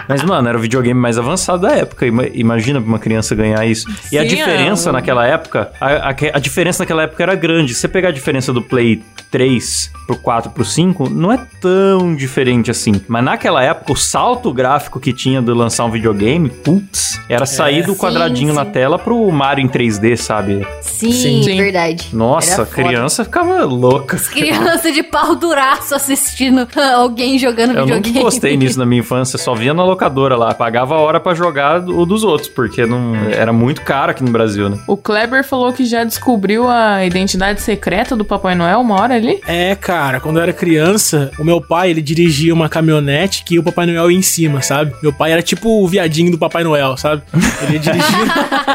Mas, 0.08 0.22
mano, 0.24 0.50
era 0.50 0.58
o 0.58 0.62
videogame 0.62 1.00
mais 1.00 1.18
avançado 1.18 1.62
da 1.62 1.72
época. 1.72 2.06
Ima- 2.06 2.28
Imagina 2.34 2.82
pra 2.82 2.88
uma 2.90 3.00
criança 3.00 3.34
ganhar 3.36 3.66
isso. 3.66 3.88
E 4.12 4.18
a 4.18 4.22
Sim, 4.22 4.28
diferença 4.28 4.90
é. 4.90 4.92
naquela 4.94 5.26
época, 5.26 5.72
a, 5.80 6.10
a, 6.10 6.16
a 6.34 6.40
diferença 6.40 6.84
naquela 6.84 7.04
época 7.04 7.24
era 7.24 7.36
grande. 7.36 7.74
Se 7.74 7.82
você 7.82 7.88
pegar 7.88 8.10
a 8.10 8.12
diferença 8.12 8.52
do 8.52 8.62
Play 8.62 9.02
3 9.32 9.92
pro 10.06 10.18
4 10.18 10.52
pro 10.52 10.66
5, 10.66 11.10
não 11.10 11.32
é 11.32 11.40
tão 11.62 12.14
diferente 12.16 12.70
assim. 12.70 13.02
Mas 13.08 13.24
naquela 13.34 13.64
época, 13.64 13.92
o 13.92 13.96
salto 13.96 14.54
gráfico 14.54 15.00
que 15.00 15.12
tinha 15.12 15.42
de 15.42 15.52
lançar 15.52 15.86
um 15.86 15.92
videogame, 15.92 16.50
putz, 16.50 17.20
era 17.28 17.46
sair 17.46 17.84
do 17.84 17.94
Sim, 17.94 18.00
quadradinho 18.00 18.50
sim. 18.50 18.56
na 18.56 18.66
tela 18.66 19.00
pro 19.00 19.30
Mario 19.32 19.66
em 19.66 19.68
3D, 19.68 20.16
sabe? 20.16 20.66
Sim, 20.82 21.12
Sim. 21.12 21.58
verdade. 21.58 22.10
Nossa, 22.14 22.54
Era 22.54 22.64
a 22.64 22.66
foda. 22.66 22.88
criança 22.88 23.24
ficava 23.24 23.64
louca. 23.66 24.18
Criança 24.18 24.92
de 24.92 25.02
pau 25.04 25.36
duraço 25.36 25.96
assistindo 25.96 26.68
alguém 26.96 27.40
jogando 27.40 27.72
Eu 27.72 27.82
nunca 27.82 27.96
videogame. 27.96 28.24
gostei 28.24 28.56
nisso 28.56 28.78
na 28.78 28.86
minha 28.86 29.00
infância, 29.02 29.38
só 29.40 29.54
via 29.56 29.74
na 29.74 29.84
locadora 29.84 30.36
lá. 30.36 30.54
Pagava 30.54 30.96
a 30.96 31.00
hora 31.00 31.20
pra 31.20 31.34
jogar 31.34 31.80
o 31.82 32.06
dos 32.06 32.24
outros, 32.24 32.48
porque 32.50 32.86
não 32.86 33.16
era 33.32 33.52
muito 33.52 33.82
caro 33.82 34.12
aqui 34.12 34.24
no 34.24 34.32
Brasil, 34.32 34.70
né? 34.70 34.78
O 34.88 34.96
Kleber 34.96 35.44
falou 35.44 35.74
que 35.74 35.86
já 35.86 36.04
descobriu 36.04 36.70
a 36.70 37.04
identidade 37.06 37.62
secreta 37.62 38.16
do 38.16 38.24
Papai 38.24 38.54
Noel 38.56 38.80
uma 38.82 39.00
hora 39.02 39.16
ali. 39.16 39.42
É, 39.48 39.76
cara, 39.76 40.20
quando 40.20 40.38
eu 40.38 40.44
era 40.44 40.54
criança, 40.54 41.32
o 41.40 41.44
meu 41.44 41.60
pai, 41.60 41.90
ele 41.90 42.02
dirigia 42.02 42.54
uma 42.54 42.70
caminhonete 42.70 43.13
que 43.46 43.60
o 43.60 43.64
Papai 43.64 43.86
Noel 43.86 44.12
ia 44.12 44.18
em 44.18 44.22
cima, 44.22 44.62
sabe? 44.62 44.94
Meu 45.02 45.14
pai 45.14 45.32
era 45.32 45.42
tipo 45.42 45.84
o 45.84 45.88
viadinho 45.88 46.32
do 46.32 46.38
Papai 46.38 46.64
Noel, 46.64 46.98
sabe? 46.98 47.22
Ele 47.64 47.74
ia 47.74 47.80
dirigindo. 47.80 48.32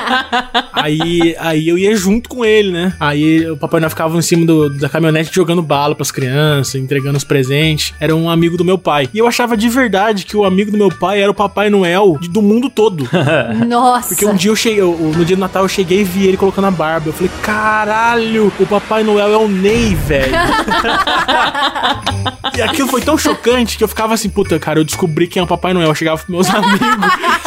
aí, 0.72 1.36
aí 1.38 1.68
eu 1.68 1.78
ia 1.78 1.94
junto 1.96 2.28
com 2.28 2.44
ele, 2.44 2.70
né? 2.70 2.92
Aí 3.00 3.48
o 3.50 3.56
Papai 3.56 3.80
Noel 3.80 3.90
ficava 3.90 4.16
em 4.16 4.22
cima 4.22 4.46
do- 4.46 4.70
da 4.70 4.88
caminhonete 4.88 5.34
jogando 5.34 5.62
bala 5.62 5.94
pras 5.94 6.10
crianças, 6.10 6.74
entregando 6.76 7.16
os 7.16 7.24
presentes. 7.24 7.94
Era 8.00 8.14
um 8.14 8.28
amigo 8.30 8.56
do 8.56 8.64
meu 8.64 8.78
pai. 8.78 9.08
E 9.12 9.18
eu 9.18 9.26
achava 9.26 9.56
de 9.56 9.68
verdade 9.68 10.24
que 10.24 10.36
o 10.36 10.44
amigo 10.44 10.70
do 10.70 10.78
meu 10.78 10.88
pai 10.90 11.20
era 11.22 11.30
o 11.30 11.34
Papai 11.34 11.70
Noel 11.70 12.16
do 12.30 12.42
mundo 12.42 12.70
todo. 12.70 13.08
Nossa. 13.68 14.08
Porque 14.08 14.26
um 14.26 14.34
dia 14.34 14.50
eu 14.50 14.56
cheguei, 14.56 14.80
eu- 14.80 15.12
no 15.16 15.24
dia 15.24 15.36
do 15.36 15.40
Natal 15.40 15.64
eu 15.64 15.68
cheguei 15.68 16.00
e 16.00 16.04
vi 16.04 16.26
ele 16.26 16.36
colocando 16.36 16.66
a 16.66 16.70
barba. 16.70 17.08
Eu 17.08 17.12
falei, 17.12 17.30
caralho, 17.42 18.52
o 18.58 18.66
Papai 18.66 19.02
Noel 19.02 19.32
é 19.32 19.36
o 19.36 19.48
Ney, 19.48 19.94
velho. 19.94 20.32
e 22.56 22.62
aquilo 22.62 22.88
foi 22.88 23.00
tão 23.00 23.16
chocante 23.16 23.76
que 23.78 23.84
eu 23.84 23.88
ficava 23.88 24.14
assim, 24.14 24.27
puta, 24.28 24.58
cara, 24.58 24.78
eu 24.78 24.84
descobri 24.84 25.26
quem 25.26 25.40
é 25.40 25.42
o 25.42 25.46
Papai 25.46 25.72
Noel. 25.72 25.88
Eu 25.88 25.94
chegava 25.94 26.18
pros 26.18 26.28
meus 26.28 26.48
amigos. 26.54 26.80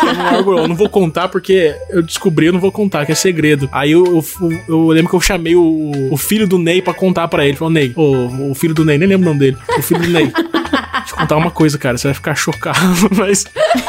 eu, 0.04 0.14
não, 0.14 0.58
eu 0.60 0.68
não 0.68 0.76
vou 0.76 0.90
contar 0.90 1.28
porque 1.28 1.76
eu 1.90 2.02
descobri, 2.02 2.48
eu 2.48 2.54
não 2.54 2.60
vou 2.60 2.72
contar, 2.72 3.06
que 3.06 3.12
é 3.12 3.16
segredo. 3.16 3.70
Aí 3.72 3.92
eu, 3.92 4.04
eu, 4.06 4.24
eu 4.68 4.88
lembro 4.88 5.10
que 5.10 5.16
eu 5.16 5.22
chamei 5.22 5.56
o, 5.56 6.10
o 6.12 6.18
filho 6.18 6.48
do 6.48 6.58
Ney 6.58 6.82
pra 6.82 6.94
contar 6.94 7.28
pra 7.28 7.46
ele. 7.46 7.58
Falou, 7.58 7.74
Ney, 7.74 7.94
o, 7.96 8.52
o 8.52 8.56
filho 8.56 8.74
do 8.74 8.86
Ney, 8.86 8.98
nem 8.98 9.08
lembro 9.08 9.26
o 9.28 9.34
nome 9.34 9.40
dele. 9.40 9.58
O 9.78 9.82
filho 9.82 10.02
do 10.02 10.10
Ney. 10.10 10.32
Deixa 10.32 11.14
eu 11.14 11.18
contar 11.18 11.38
uma 11.38 11.52
coisa, 11.52 11.78
cara. 11.78 11.98
Você 11.98 12.08
vai 12.08 12.14
ficar 12.14 12.36
chocado, 12.36 12.80
mas 13.16 13.46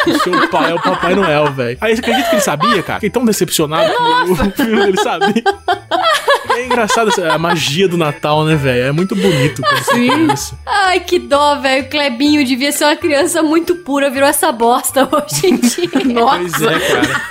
o 0.07 0.19
seu 0.21 0.49
pai 0.49 0.71
é 0.71 0.75
o 0.75 0.81
Papai 0.81 1.15
Noel, 1.15 1.53
velho. 1.53 1.79
Aí 1.81 1.95
você 1.95 2.01
acredita 2.01 2.29
que 2.29 2.35
ele 2.37 2.43
sabia, 2.43 2.83
cara? 2.83 3.01
Fiquei 3.01 3.11
tão 3.11 3.25
decepcionado 3.25 3.93
que 4.27 4.33
o 4.33 4.37
filho 4.37 4.85
dele 4.85 4.97
sabia. 4.99 5.43
É 6.55 6.67
engraçado 6.67 7.11
a 7.31 7.39
magia 7.39 7.89
do 7.89 7.97
Natal, 7.97 8.45
né, 8.45 8.57
velho? 8.57 8.85
É 8.85 8.93
muito 8.93 9.15
bonito 9.15 9.63
quando 9.63 9.85
você 9.85 9.93
tem 9.93 10.33
isso. 10.33 10.59
Ai, 10.67 11.01
que 11.01 11.19
dó, 11.19 11.57
velho. 11.57 11.89
Clebinho 11.89 12.45
devia 12.45 12.73
ser 12.73 12.85
uma 12.85 12.97
criança 12.97 13.43
muito 13.43 13.77
pura, 13.77 14.11
virou 14.11 14.29
essa 14.29 14.53
bosta 14.53 15.09
hoje 15.11 15.47
em 15.47 15.57
dia. 15.57 15.89
Pois 15.91 16.63
é, 16.63 16.79
cara. 16.79 17.23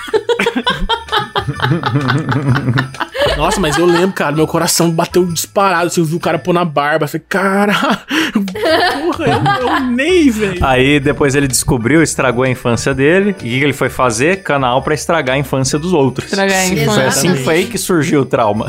Nossa, 3.37 3.59
mas 3.59 3.77
eu 3.77 3.85
lembro, 3.85 4.13
cara, 4.13 4.35
meu 4.35 4.47
coração 4.47 4.91
bateu 4.91 5.25
disparado. 5.25 5.87
Assim, 5.87 6.01
eu 6.01 6.05
vi 6.05 6.15
o 6.15 6.19
cara 6.19 6.37
pôr 6.37 6.53
na 6.53 6.65
barba. 6.65 7.05
Eu 7.05 7.07
falei, 7.09 7.25
cara, 7.27 7.73
porra, 8.33 9.25
é 9.25 9.37
o, 9.37 9.67
é 9.67 9.81
o 9.81 9.85
Ney, 9.87 10.29
velho. 10.29 10.65
Aí 10.65 10.99
depois 10.99 11.35
ele 11.35 11.47
descobriu, 11.47 12.01
estragou 12.01 12.43
a 12.43 12.49
infância 12.49 12.93
dele. 12.93 13.35
E 13.41 13.55
o 13.55 13.59
que 13.59 13.63
ele 13.63 13.73
foi 13.73 13.89
fazer? 13.89 14.43
Canal 14.43 14.81
pra 14.81 14.93
estragar 14.93 15.35
a 15.35 15.39
infância 15.39 15.79
dos 15.79 15.93
outros. 15.93 16.27
Estragar 16.27 16.59
a 16.59 16.65
infância. 16.65 16.91
Foi 16.93 17.05
assim 17.05 17.35
foi 17.35 17.53
aí 17.55 17.65
que 17.65 17.77
surgiu 17.77 18.21
o 18.21 18.25
trauma. 18.25 18.67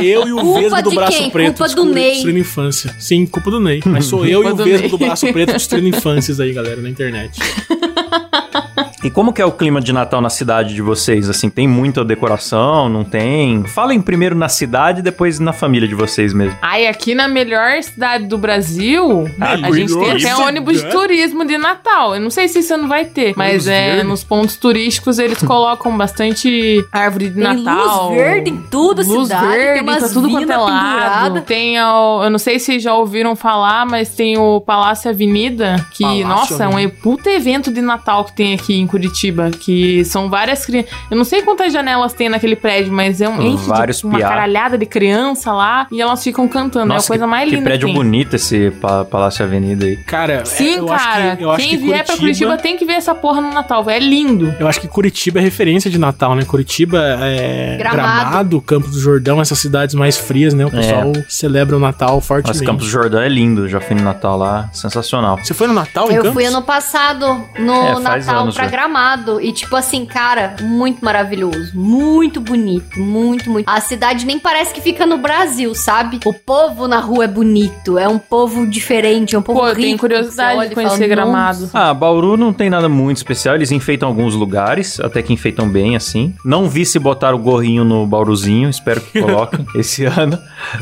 Eu, 0.00 0.02
eu 0.02 0.28
e 0.28 0.32
o 0.32 0.36
Culpa 0.36 0.60
Vesgo 0.60 0.82
do 0.82 0.90
Braço 0.94 1.18
quem? 1.18 1.30
Preto 1.30 1.56
Culpa 1.58 1.74
do 1.74 1.84
Ney. 1.84 2.12
destruindo 2.12 2.38
infância. 2.38 2.94
Sim, 2.98 3.26
culpa 3.26 3.50
do 3.50 3.60
Ney. 3.60 3.82
Mas 3.84 4.06
sou 4.06 4.24
eu 4.26 4.40
e 4.40 4.44
Culpa 4.44 4.54
o 4.54 4.56
do 4.56 4.64
Vesgo 4.64 4.80
Ney. 4.82 4.90
do 4.90 4.98
Braço 4.98 5.32
Preto 5.32 5.52
destruindo 5.52 5.88
infâncias 5.88 6.40
aí, 6.40 6.52
galera, 6.52 6.80
na 6.80 6.88
internet. 6.88 7.38
E 9.04 9.10
como 9.10 9.32
que 9.32 9.42
é 9.42 9.44
o 9.44 9.50
clima 9.50 9.80
de 9.80 9.92
Natal 9.92 10.20
na 10.20 10.30
cidade 10.30 10.74
de 10.76 10.80
vocês? 10.80 11.28
Assim, 11.28 11.50
tem 11.50 11.66
muita 11.66 12.04
decoração? 12.04 12.88
Não 12.88 13.02
tem? 13.02 13.64
Falem 13.64 14.00
primeiro 14.00 14.36
na 14.36 14.48
cidade 14.48 15.00
e 15.00 15.02
depois 15.02 15.40
na 15.40 15.52
família 15.52 15.88
de 15.88 15.94
vocês 15.94 16.32
mesmo. 16.32 16.56
Ai, 16.62 16.86
aqui 16.86 17.12
na 17.12 17.26
melhor 17.26 17.82
cidade 17.82 18.26
do 18.26 18.38
Brasil, 18.38 19.28
a 19.40 19.56
Melhor 19.56 19.72
gente 19.72 19.92
tem 19.92 20.10
até 20.10 20.18
cidade? 20.20 20.42
ônibus 20.42 20.80
de 20.80 20.88
turismo 20.88 21.44
de 21.44 21.58
Natal. 21.58 22.14
Eu 22.14 22.20
não 22.20 22.30
sei 22.30 22.46
se 22.46 22.60
isso 22.60 22.76
não 22.76 22.86
vai 22.88 23.04
ter, 23.04 23.34
mas 23.36 23.54
Luz 23.54 23.66
é 23.66 23.86
verde? 23.94 24.08
nos 24.08 24.22
pontos 24.22 24.54
turísticos 24.56 25.18
eles 25.18 25.38
colocam 25.42 25.96
bastante 25.98 26.84
árvore 26.92 27.28
de 27.30 27.34
Tem 27.34 27.42
Natal. 27.64 28.10
luz 28.10 28.16
verde 28.20 28.50
em 28.50 28.56
tudo, 28.70 29.02
luz 29.04 29.26
cidade. 29.26 29.46
verde, 29.48 29.72
tem 29.80 29.82
umas 29.82 30.02
tá 30.02 30.08
tudo 30.10 30.30
quanto 30.30 30.52
é 30.52 30.56
lado. 30.56 31.40
Tem 31.40 31.80
o, 31.82 32.22
eu 32.22 32.30
não 32.30 32.38
sei 32.38 32.60
se 32.60 32.78
já 32.78 32.94
ouviram 32.94 33.34
falar, 33.34 33.84
mas 33.84 34.10
tem 34.10 34.38
o 34.38 34.60
Palácio 34.60 35.10
Avenida, 35.10 35.84
que, 35.90 36.04
Palácio 36.04 36.28
nossa, 36.28 36.64
é 36.64 36.68
um 36.68 36.74
Avenida. 36.74 36.96
puta 37.02 37.30
evento 37.30 37.72
de 37.72 37.80
Natal 37.80 38.24
que 38.24 38.36
tem 38.36 38.54
aqui 38.54 38.78
em 38.80 38.86
Curitiba, 38.92 39.50
que 39.50 40.04
são 40.04 40.28
várias 40.28 40.64
crianças. 40.66 40.90
Eu 41.10 41.16
não 41.16 41.24
sei 41.24 41.42
quantas 41.42 41.72
janelas 41.72 42.12
tem 42.12 42.28
naquele 42.28 42.54
prédio, 42.54 42.92
mas 42.92 43.20
é 43.20 43.28
um 43.28 43.40
enche 43.42 43.66
Vários 43.66 43.98
de 43.98 44.06
uma 44.06 44.18
piá. 44.18 44.28
caralhada 44.28 44.76
de 44.78 44.84
criança 44.86 45.50
lá 45.52 45.86
e 45.90 46.00
elas 46.00 46.22
ficam 46.22 46.46
cantando. 46.46 46.92
é 46.92 46.96
a 46.96 47.02
coisa 47.02 47.24
que, 47.24 47.30
mais 47.30 47.48
que 47.48 47.56
linda 47.56 47.64
prédio 47.64 47.88
que 47.88 47.94
tem. 47.94 48.02
bonito 48.02 48.36
esse 48.36 48.70
pa- 48.80 49.04
Palácio 49.04 49.44
Avenida 49.44 49.86
aí. 49.86 49.96
Cara, 49.96 50.44
Sim, 50.44 50.74
é, 50.74 50.78
eu 50.80 50.86
cara. 50.86 51.00
acho 51.28 51.36
que, 51.38 51.42
eu 51.44 51.50
acho 51.50 51.60
Quem 51.60 51.70
que 51.70 51.76
vier 51.78 52.04
pra 52.04 52.16
Curitiba 52.16 52.56
tem 52.58 52.76
que 52.76 52.84
ver 52.84 52.92
essa 52.92 53.14
porra 53.14 53.40
no 53.40 53.52
Natal, 53.52 53.82
velho. 53.82 53.92
É 53.92 53.98
lindo. 53.98 54.54
Eu 54.60 54.68
acho 54.68 54.80
que 54.80 54.86
Curitiba 54.88 55.38
é 55.38 55.42
referência 55.42 55.90
de 55.90 55.98
Natal, 55.98 56.34
né? 56.34 56.44
Curitiba 56.44 56.98
é 57.20 57.76
Gramado. 57.78 58.02
Gramado, 58.30 58.60
Campos 58.60 58.92
do 58.92 59.00
Jordão, 59.00 59.40
essas 59.40 59.58
cidades 59.58 59.94
mais 59.94 60.16
frias, 60.18 60.52
né? 60.54 60.66
O 60.66 60.70
pessoal 60.70 61.12
celebra 61.28 61.76
o 61.76 61.80
Natal 61.80 62.20
fortemente. 62.20 62.58
Nossa, 62.60 62.64
Campos 62.64 62.86
do 62.86 62.90
Jordão 62.90 63.20
é 63.20 63.28
lindo. 63.28 63.68
Já 63.68 63.80
fui 63.80 63.94
no 63.96 64.02
Natal 64.02 64.36
lá. 64.36 64.68
Sensacional. 64.72 65.38
Você 65.38 65.54
foi 65.54 65.66
no 65.66 65.72
Natal 65.74 66.10
em 66.10 66.14
Eu 66.14 66.22
Campos? 66.22 66.34
fui 66.34 66.44
ano 66.44 66.62
passado 66.62 67.26
no 67.58 67.72
É, 67.72 67.98
Natal 68.00 68.40
anos 68.42 68.54
pra 68.54 68.64
já. 68.64 68.70
Gramado. 68.86 69.40
E, 69.40 69.52
tipo 69.52 69.76
assim, 69.76 70.04
cara, 70.04 70.56
muito 70.60 71.04
maravilhoso. 71.04 71.70
Muito 71.74 72.40
bonito. 72.40 72.98
Muito, 72.98 73.48
muito. 73.48 73.68
A 73.68 73.80
cidade 73.80 74.26
nem 74.26 74.38
parece 74.40 74.74
que 74.74 74.80
fica 74.80 75.06
no 75.06 75.18
Brasil, 75.18 75.72
sabe? 75.74 76.18
O 76.24 76.34
povo 76.34 76.88
na 76.88 76.98
rua 76.98 77.24
é 77.24 77.28
bonito. 77.28 77.96
É 77.96 78.08
um 78.08 78.18
povo 78.18 78.66
diferente. 78.66 79.36
É 79.36 79.38
um 79.38 79.42
povo 79.42 79.60
Pô, 79.60 79.66
rico. 79.66 79.80
tenho 79.80 79.92
Você 79.96 79.98
curiosidade 80.00 80.58
de 80.60 80.66
e 80.66 80.74
fala, 80.74 80.74
conhecer 80.74 80.98
"Nossa". 80.98 81.08
Gramado. 81.08 81.70
Ah, 81.72 81.94
Bauru 81.94 82.36
não 82.36 82.52
tem 82.52 82.68
nada 82.68 82.88
muito 82.88 83.18
especial. 83.18 83.54
Eles 83.54 83.70
enfeitam 83.70 84.08
alguns 84.08 84.34
lugares, 84.34 84.98
até 84.98 85.22
que 85.22 85.32
enfeitam 85.32 85.68
bem, 85.68 85.94
assim. 85.94 86.34
Não 86.44 86.68
vi 86.68 86.84
se 86.84 86.98
botaram 86.98 87.36
o 87.38 87.40
gorrinho 87.40 87.84
no 87.84 88.04
Bauruzinho, 88.06 88.68
espero 88.68 89.00
que 89.00 89.20
coloquem 89.20 89.64
esse 89.76 90.04
ano. 90.04 90.36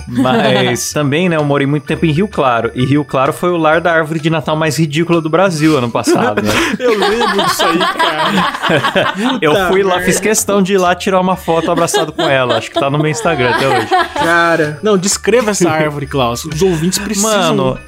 Mas 0.09 0.91
também, 0.93 1.29
né, 1.29 1.37
eu 1.37 1.45
morei 1.45 1.67
muito 1.67 1.87
tempo 1.87 2.07
em 2.07 2.11
Rio 2.13 2.29
Claro. 2.29 2.71
E 2.75 2.85
Rio 2.87 3.05
Claro 3.05 3.33
foi 3.33 3.51
o 3.51 3.57
lar 3.57 3.81
da 3.81 3.93
árvore 3.93 4.21
de 4.21 4.31
Natal 4.31 4.57
mais 4.57 4.79
ridícula 4.79 5.21
do 5.21 5.29
Brasil 5.29 5.77
ano 5.77 5.91
passado, 5.91 6.41
né? 6.43 6.51
Eu 6.79 6.99
lembro 6.99 7.45
disso 7.45 7.63
aí, 7.65 7.79
cara. 7.95 9.15
Eu 9.41 9.55
fui 9.69 9.83
lá, 9.83 10.01
fiz 10.01 10.19
questão 10.21 10.63
de 10.63 10.75
ir 10.75 10.79
lá 10.79 10.95
tirar 10.95 11.21
uma 11.21 11.37
foto 11.37 11.71
abraçado 11.71 12.13
com 12.13 12.23
ela. 12.23 12.57
Acho 12.59 12.71
que 12.71 12.79
tá 12.79 12.91
no 12.91 12.99
meu 12.99 13.11
Instagram 13.11 13.51
até 13.51 13.69
hoje. 13.69 13.87
Cara. 14.15 14.79
Não, 14.83 14.97
descreva 14.99 15.51
essa 15.51 15.71
árvore, 15.71 16.07
Klaus. 16.07 16.45
Os 16.45 16.63
ouvintes 16.63 16.99
precisam. 16.99 17.31
Mano, 17.31 17.79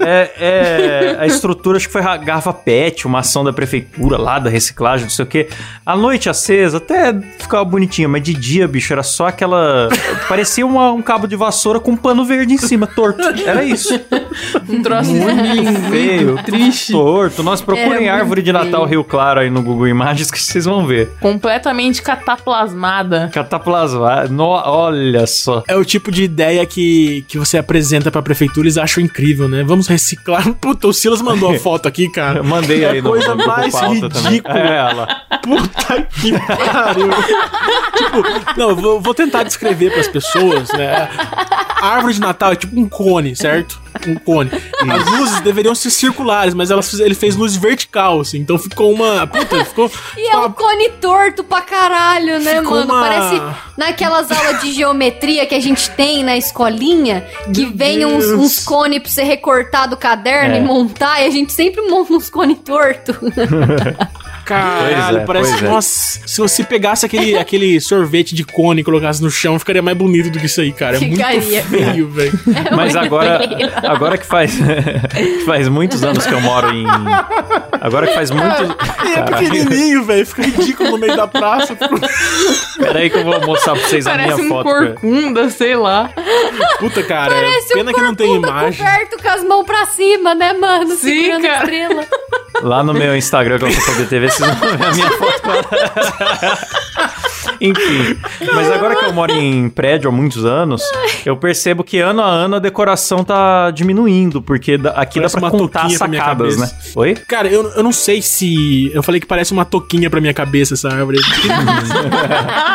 é, 0.00 0.30
é- 0.38 1.16
a 1.20 1.26
estrutura, 1.26 1.76
acho 1.76 1.86
que 1.86 1.92
foi 1.92 2.02
a 2.02 2.16
garrafa 2.16 2.52
PET, 2.52 3.06
uma 3.06 3.18
ação 3.20 3.44
da 3.44 3.52
prefeitura 3.52 4.16
lá, 4.16 4.38
da 4.38 4.48
reciclagem, 4.48 5.04
não 5.04 5.10
sei 5.10 5.24
o 5.24 5.28
quê. 5.28 5.48
À 5.84 5.94
noite 5.96 6.28
acesa, 6.28 6.78
até 6.78 7.14
ficava 7.38 7.64
bonitinha, 7.64 8.08
mas 8.08 8.22
de 8.22 8.32
dia, 8.34 8.66
bicho, 8.66 8.92
era 8.92 9.02
só 9.02 9.26
aquela. 9.28 9.88
Parecia 10.28 10.64
uma- 10.66 10.92
um 10.92 11.02
cabo 11.02 11.26
de 11.26 11.36
vassoura 11.36 11.78
com 11.78 11.92
um 11.92 11.96
pano 11.96 12.24
verde 12.24 12.54
em 12.54 12.58
cima, 12.58 12.86
torto. 12.86 13.20
Era 13.46 13.62
isso. 13.62 14.00
Um 14.68 14.82
troço 14.82 15.10
Muito 15.12 15.80
feio, 15.90 16.36
triste. 16.44 16.92
torto. 16.92 17.42
Nós 17.42 17.60
procurem 17.60 17.90
muito 18.02 18.10
árvore 18.10 18.42
de 18.42 18.52
Natal 18.52 18.82
feio. 18.82 18.90
Rio 18.90 19.04
Claro 19.04 19.29
aí 19.38 19.50
no 19.50 19.62
Google 19.62 19.88
Imagens 19.88 20.30
que 20.30 20.38
vocês 20.40 20.64
vão 20.64 20.86
ver. 20.86 21.10
completamente 21.20 22.02
cataplasmada. 22.02 23.30
Cataplasmar. 23.32 24.30
No, 24.30 24.48
olha 24.48 25.26
só. 25.26 25.62
É 25.68 25.76
o 25.76 25.84
tipo 25.84 26.10
de 26.10 26.24
ideia 26.24 26.64
que, 26.66 27.24
que 27.28 27.38
você 27.38 27.58
apresenta 27.58 28.10
pra 28.10 28.22
prefeitura, 28.22 28.66
eles 28.66 28.78
acham 28.78 29.02
incrível, 29.02 29.48
né? 29.48 29.62
Vamos 29.64 29.86
reciclar. 29.86 30.52
Puta, 30.60 30.86
o 30.88 30.92
Silas 30.92 31.22
mandou 31.22 31.50
a 31.50 31.58
foto 31.58 31.86
aqui, 31.88 32.08
cara. 32.10 32.38
Eu 32.38 32.44
mandei 32.44 32.84
aí 32.84 32.96
É 32.96 33.00
a 33.00 33.02
no, 33.02 33.10
coisa 33.10 33.34
no 33.34 33.46
mais 33.46 33.74
ridícula. 33.80 34.58
É 34.58 34.76
ela. 34.76 35.06
Puta 35.42 36.02
que 36.02 36.32
pariu. 36.32 37.08
tipo, 37.96 38.58
não, 38.58 38.74
vou, 38.76 39.00
vou 39.00 39.14
tentar 39.14 39.42
descrever 39.42 39.92
pras 39.92 40.08
pessoas, 40.08 40.70
né? 40.72 41.08
A 41.80 41.86
árvore 41.94 42.14
de 42.14 42.20
Natal 42.20 42.52
é 42.52 42.56
tipo 42.56 42.78
um 42.78 42.88
cone, 42.88 43.34
certo? 43.34 43.80
Um 44.06 44.14
cone. 44.16 44.50
As 44.90 45.18
luzes 45.18 45.40
deveriam 45.40 45.74
ser 45.74 45.90
circulares, 45.90 46.54
mas 46.54 46.70
elas, 46.70 46.92
ele 47.00 47.14
fez 47.14 47.36
luz 47.36 47.56
vertical, 47.56 48.20
assim. 48.20 48.38
Então 48.38 48.58
ficou 48.58 48.92
uma. 48.92 49.26
Puta, 49.26 49.64
ficou. 49.64 49.90
E 50.16 50.28
é 50.28 50.36
um 50.38 50.50
cone 50.52 50.88
torto 51.00 51.44
pra 51.44 51.60
caralho, 51.60 52.38
né, 52.40 52.56
Ficou 52.60 52.78
mano? 52.78 52.92
uma- 52.94 53.00
Parece 53.02 53.42
naquelas 53.76 54.30
aulas 54.30 54.60
de 54.60 54.72
geometria 54.72 55.44
que 55.46 55.54
a 55.54 55.60
gente 55.60 55.90
tem 55.90 56.22
na 56.22 56.36
escolinha, 56.36 57.26
que 57.52 57.62
Meu 57.66 57.76
vem 57.76 58.04
uns, 58.06 58.24
uns 58.26 58.64
cones 58.64 59.00
pra 59.02 59.10
você 59.10 59.22
recortar 59.22 59.88
do 59.88 59.96
caderno 59.96 60.54
É. 60.54 60.58
e 60.58 60.62
montar, 60.62 61.22
e 61.22 61.26
a 61.26 61.30
gente 61.30 61.52
sempre 61.52 61.82
monta 61.88 62.12
uns 62.12 62.30
cones 62.30 62.58
tortos. 62.64 63.16
Caralho, 64.54 65.18
é, 65.18 65.24
parece. 65.24 65.64
é. 65.64 65.68
Nossa, 65.68 66.20
se 66.26 66.40
você 66.40 66.64
pegasse 66.64 67.06
aquele, 67.06 67.36
aquele 67.38 67.80
sorvete 67.80 68.34
de 68.34 68.44
cone 68.44 68.80
e 68.80 68.84
colocasse 68.84 69.22
no 69.22 69.30
chão, 69.30 69.58
ficaria 69.58 69.80
mais 69.82 69.96
bonito 69.96 70.30
do 70.30 70.38
que 70.38 70.46
isso 70.46 70.60
aí, 70.60 70.72
cara. 70.72 70.96
É 70.96 70.98
Ficaria. 70.98 71.40
muito 71.40 71.68
feio, 71.68 72.08
velho. 72.10 72.40
Mas 72.76 72.94
muito 72.94 72.98
agora, 73.06 73.38
feio. 73.38 73.70
agora 73.90 74.18
que 74.18 74.26
faz 74.26 74.52
que 74.52 75.44
faz 75.46 75.68
muitos 75.68 76.02
anos 76.02 76.26
que 76.26 76.32
eu 76.34 76.40
moro 76.40 76.70
em 76.74 76.84
agora 77.80 78.06
que 78.06 78.14
faz 78.14 78.30
muito 78.30 78.44
é 79.16 79.22
pequenininho, 79.22 80.04
velho. 80.04 80.26
Fica 80.26 80.42
ridículo 80.42 80.90
no 80.92 80.98
meio 80.98 81.16
da 81.16 81.26
praça. 81.26 81.76
peraí 82.78 83.08
que 83.10 83.18
eu 83.18 83.24
vou 83.24 83.40
mostrar 83.46 83.74
pra 83.74 83.82
vocês 83.88 84.06
a 84.06 84.10
Parece 84.10 84.34
minha 84.34 84.46
um 84.46 84.48
foto. 84.48 84.64
cara. 84.70 84.86
corcunda, 84.90 85.50
sei 85.50 85.76
lá. 85.76 86.10
Puta, 86.78 87.02
cara. 87.02 87.34
Parece 87.34 87.72
pena 87.74 87.90
um 87.90 87.94
que 87.94 88.00
não 88.00 88.14
tem 88.14 88.34
imagem. 88.36 88.84
coberto 88.84 89.22
com 89.22 89.28
as 89.28 89.44
mãos 89.44 89.64
pra 89.64 89.86
cima, 89.86 90.34
né, 90.34 90.52
mano? 90.52 90.90
Sim, 90.94 90.96
Segurando 91.24 91.42
cara. 91.42 91.58
estrela. 91.64 92.06
Lá 92.62 92.82
no 92.82 92.92
meu 92.92 93.16
Instagram 93.16 93.58
que 93.58 93.64
eu 93.64 93.72
sou 93.72 93.94
BTV, 93.94 94.28
vocês 94.30 94.48
vão 94.56 94.76
ver 94.76 94.84
a 94.86 94.92
minha 94.92 95.10
foto. 95.12 95.50
Enfim, 97.62 98.16
mas 98.54 98.70
agora 98.70 98.96
que 98.96 99.04
eu 99.04 99.12
moro 99.12 99.32
em 99.32 99.68
prédio 99.68 100.08
há 100.08 100.12
muitos 100.12 100.46
anos, 100.46 100.82
eu 101.26 101.36
percebo 101.36 101.84
que 101.84 101.98
ano 101.98 102.22
a 102.22 102.26
ano 102.26 102.56
a 102.56 102.58
decoração 102.58 103.22
tá 103.22 103.70
diminuindo, 103.70 104.40
porque 104.40 104.78
da- 104.78 104.92
aqui 104.92 105.18
Parece 105.18 105.34
dá 105.34 105.40
pra 105.40 105.48
uma 105.48 105.58
contar 105.58 105.80
toquinha 105.82 105.98
pra 105.98 106.08
minha 106.08 106.22
sacadas, 106.22 106.56
né? 106.56 106.66
cabeça. 106.66 106.98
Oi? 106.98 107.14
Cara, 107.28 107.48
eu, 107.48 107.70
eu 107.72 107.82
não 107.82 107.92
sei 107.92 108.22
se. 108.22 108.90
Eu 108.94 109.02
falei 109.02 109.20
que 109.20 109.26
parece 109.26 109.52
uma 109.52 109.66
toquinha 109.66 110.08
pra 110.08 110.22
minha 110.22 110.32
cabeça 110.32 110.72
essa 110.72 110.88
árvore. 110.88 111.18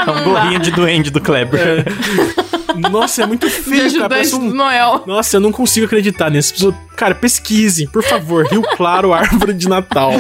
É 0.08 0.12
um 0.12 0.24
gorrinho 0.24 0.60
de 0.60 0.70
duende 0.70 1.10
do 1.10 1.20
Kleber. 1.20 1.86
Nossa, 2.76 3.24
é 3.24 3.26
muito 3.26 3.50
feio, 3.50 3.92
cara. 3.94 4.10
Parece 4.10 4.36
um. 4.36 4.54
Noel. 4.54 5.04
Nossa, 5.06 5.38
eu 5.38 5.40
não 5.42 5.52
consigo 5.52 5.86
acreditar 5.86 6.30
nisso. 6.30 6.54
Pessoas- 6.54 6.76
Cara, 6.96 7.14
pesquisem, 7.14 7.88
por 7.88 8.02
favor. 8.04 8.46
Rio 8.48 8.62
Claro, 8.78 9.12
árvore 9.14 9.54
de 9.54 9.68
Natal. 9.68 10.12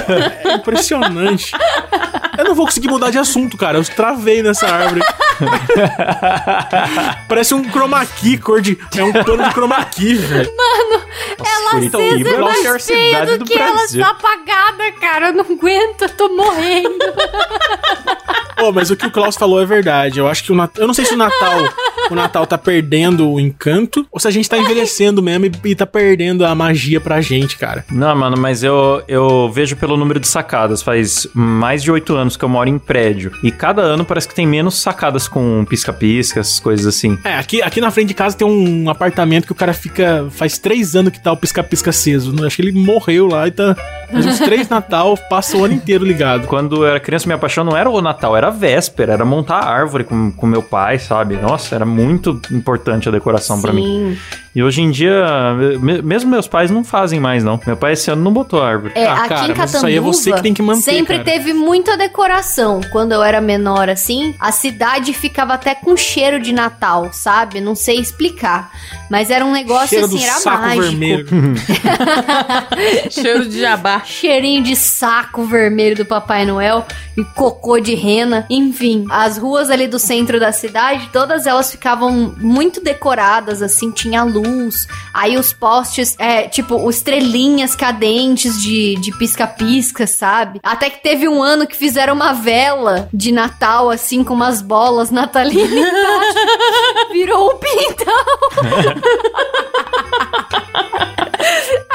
É 0.43 0.55
impressionante. 0.55 1.51
Eu 2.45 2.49
não 2.49 2.55
vou 2.55 2.67
conseguir 2.67 2.87
mudar 2.87 3.09
de 3.09 3.17
assunto, 3.17 3.57
cara. 3.57 3.79
Eu 3.79 3.83
travei 3.83 4.43
nessa 4.43 4.67
árvore. 4.67 5.01
Parece 7.27 7.55
um 7.55 7.63
chroma 7.63 8.05
key, 8.05 8.37
cor 8.37 8.61
de. 8.61 8.77
É 8.95 9.03
um 9.03 9.11
pano 9.11 9.43
de 9.43 9.49
chroma 9.49 9.83
key, 9.85 10.13
velho. 10.13 10.51
Ela 11.43 11.71
Curitiba 11.71 11.97
acesa 11.97 12.29
é 12.29 12.33
é 12.33 12.37
a 12.37 12.41
mais 12.41 12.59
maior 12.61 12.79
feia 12.79 13.19
cidade 13.19 13.37
do 13.39 13.45
que 13.45 13.57
ela 13.57 13.73
Brasil. 13.73 14.01
está 14.01 14.13
apagada, 14.13 14.91
cara. 15.01 15.27
Eu 15.29 15.33
não 15.33 15.45
aguento, 15.45 16.03
eu 16.03 16.09
tô 16.09 16.29
morrendo. 16.29 16.99
Pô, 18.57 18.71
mas 18.71 18.89
o 18.89 18.95
que 18.95 19.05
o 19.05 19.11
Klaus 19.11 19.35
falou 19.35 19.61
é 19.61 19.65
verdade. 19.65 20.19
Eu 20.19 20.27
acho 20.27 20.43
que 20.43 20.51
o 20.51 20.55
Natal. 20.55 20.83
Eu 20.83 20.87
não 20.87 20.93
sei 20.93 21.03
se 21.03 21.13
o 21.13 21.17
Natal. 21.17 21.73
O 22.09 22.15
Natal 22.15 22.45
tá 22.45 22.57
perdendo 22.57 23.29
o 23.29 23.39
encanto 23.39 24.07
ou 24.11 24.19
se 24.19 24.27
a 24.27 24.31
gente 24.31 24.47
tá 24.47 24.57
envelhecendo 24.57 25.21
mesmo 25.21 25.47
e, 25.47 25.71
e 25.71 25.75
tá 25.75 25.85
perdendo 25.85 26.45
a 26.45 26.53
magia 26.53 27.01
pra 27.01 27.19
gente, 27.19 27.57
cara. 27.57 27.83
Não, 27.91 28.15
mano, 28.15 28.37
mas 28.37 28.63
eu, 28.63 29.03
eu 29.07 29.51
vejo 29.51 29.75
pelo 29.75 29.97
número 29.97 30.19
de 30.19 30.27
sacadas. 30.27 30.81
Faz 30.81 31.27
mais 31.33 31.83
de 31.83 31.91
oito 31.91 32.15
anos 32.15 32.34
que 32.37 32.45
eu 32.45 32.49
moro 32.49 32.69
em 32.69 32.77
prédio. 32.77 33.31
E 33.43 33.51
cada 33.51 33.81
ano 33.81 34.05
parece 34.05 34.27
que 34.27 34.35
tem 34.35 34.47
menos 34.47 34.81
sacadas 34.81 35.27
com 35.27 35.65
pisca-pisca, 35.65 36.39
essas 36.39 36.59
coisas 36.59 36.85
assim. 36.85 37.17
É, 37.23 37.35
aqui, 37.35 37.61
aqui 37.61 37.81
na 37.81 37.91
frente 37.91 38.09
de 38.09 38.13
casa 38.13 38.37
tem 38.37 38.47
um 38.47 38.89
apartamento 38.89 39.45
que 39.45 39.51
o 39.51 39.55
cara 39.55 39.73
fica. 39.73 40.27
Faz 40.31 40.57
três 40.57 40.95
anos 40.95 41.11
que 41.11 41.19
tá 41.19 41.31
o 41.31 41.37
pisca-pisca 41.37 41.89
aceso. 41.89 42.33
Acho 42.45 42.55
que 42.55 42.61
ele 42.61 42.71
morreu 42.71 43.27
lá 43.27 43.47
e 43.47 43.51
tá. 43.51 43.75
Faz 44.11 44.25
uns 44.25 44.39
três 44.39 44.67
Natal, 44.69 45.17
passa 45.29 45.57
o 45.57 45.63
ano 45.63 45.73
inteiro 45.73 46.05
ligado. 46.05 46.47
Quando 46.47 46.83
eu 46.83 46.87
era 46.87 46.99
criança, 46.99 47.27
minha 47.27 47.37
paixão 47.37 47.63
não 47.63 47.75
era 47.75 47.89
o 47.89 48.01
Natal, 48.01 48.35
era 48.35 48.47
a 48.47 48.51
véspera, 48.51 49.13
era 49.13 49.25
montar 49.25 49.59
a 49.59 49.69
árvore 49.69 50.03
com, 50.03 50.31
com 50.31 50.47
meu 50.47 50.61
pai, 50.63 50.99
sabe? 50.99 51.35
Nossa, 51.37 51.75
era 51.75 51.85
muito 51.85 52.39
importante 52.51 53.07
a 53.09 53.11
decoração 53.11 53.61
pra 53.61 53.73
mim. 53.73 54.17
E 54.55 54.63
hoje 54.63 54.81
em 54.81 54.89
dia, 54.89 55.53
me- 55.81 56.01
mesmo 56.01 56.31
meus 56.31 56.47
pais 56.47 56.71
não 56.71 56.81
fazem 56.81 57.19
mais, 57.19 57.43
não. 57.43 57.59
Meu 57.67 57.75
pai 57.75 57.91
esse 57.91 58.09
ano 58.09 58.23
não 58.23 58.31
botou 58.31 58.63
árvore. 58.63 58.93
É, 58.95 59.05
Ah, 59.05 59.13
aqui 59.15 59.27
cara, 59.29 59.51
em 59.51 59.55
mas 59.57 59.73
isso 59.73 59.85
aí 59.85 59.95
é 59.97 59.99
você 59.99 60.31
que 60.31 60.41
tem 60.41 60.53
que 60.53 60.61
manter, 60.61 60.81
sempre 60.81 61.17
cara. 61.19 61.25
teve 61.29 61.51
muita 61.51 61.97
decoração. 61.97 62.79
Quando 62.89 63.11
eu 63.11 63.21
era 63.21 63.41
menor, 63.41 63.89
assim, 63.89 64.33
a 64.39 64.53
cidade 64.53 65.11
ficava 65.13 65.53
até 65.55 65.75
com 65.75 65.97
cheiro 65.97 66.39
de 66.39 66.53
Natal, 66.53 67.09
sabe? 67.11 67.59
Não 67.59 67.75
sei 67.75 67.99
explicar. 67.99 68.71
Mas 69.11 69.29
era 69.29 69.43
um 69.45 69.51
negócio 69.51 69.89
Cheiro 69.89 70.05
assim, 70.05 70.17
do 70.17 70.23
era 70.23 70.33
saco 70.33 70.61
mágico. 70.61 70.83
vermelho. 70.83 71.27
Cheiro 73.11 73.49
de 73.49 73.59
jabá. 73.59 74.01
Cheirinho 74.05 74.63
de 74.63 74.75
saco 74.75 75.43
vermelho 75.45 75.97
do 75.97 76.05
Papai 76.05 76.45
Noel 76.45 76.85
e 77.17 77.23
cocô 77.23 77.77
de 77.79 77.93
rena. 77.93 78.45
Enfim, 78.49 79.05
as 79.09 79.37
ruas 79.37 79.69
ali 79.69 79.85
do 79.87 79.99
centro 79.99 80.39
da 80.39 80.51
cidade, 80.51 81.09
todas 81.11 81.45
elas 81.45 81.69
ficavam 81.71 82.33
muito 82.37 82.81
decoradas, 82.81 83.61
assim, 83.61 83.91
tinha 83.91 84.23
luz. 84.23 84.44
Aí 85.13 85.37
os 85.37 85.53
postes, 85.53 86.15
é, 86.19 86.43
tipo, 86.47 86.89
estrelinhas 86.89 87.75
cadentes 87.75 88.61
de 88.61 88.95
de 88.95 89.11
pisca-pisca, 89.17 90.05
sabe? 90.07 90.59
Até 90.63 90.89
que 90.89 91.01
teve 91.01 91.27
um 91.27 91.41
ano 91.43 91.67
que 91.67 91.75
fizeram 91.75 92.13
uma 92.13 92.33
vela 92.33 93.09
de 93.13 93.31
Natal, 93.31 93.89
assim, 93.89 94.23
com 94.23 94.33
umas 94.33 94.61
bolas 94.61 95.11
natalinas 95.11 95.71
embaixo. 95.71 96.39
Virou 97.11 97.51
um 97.53 97.57
pintão. 97.57 98.15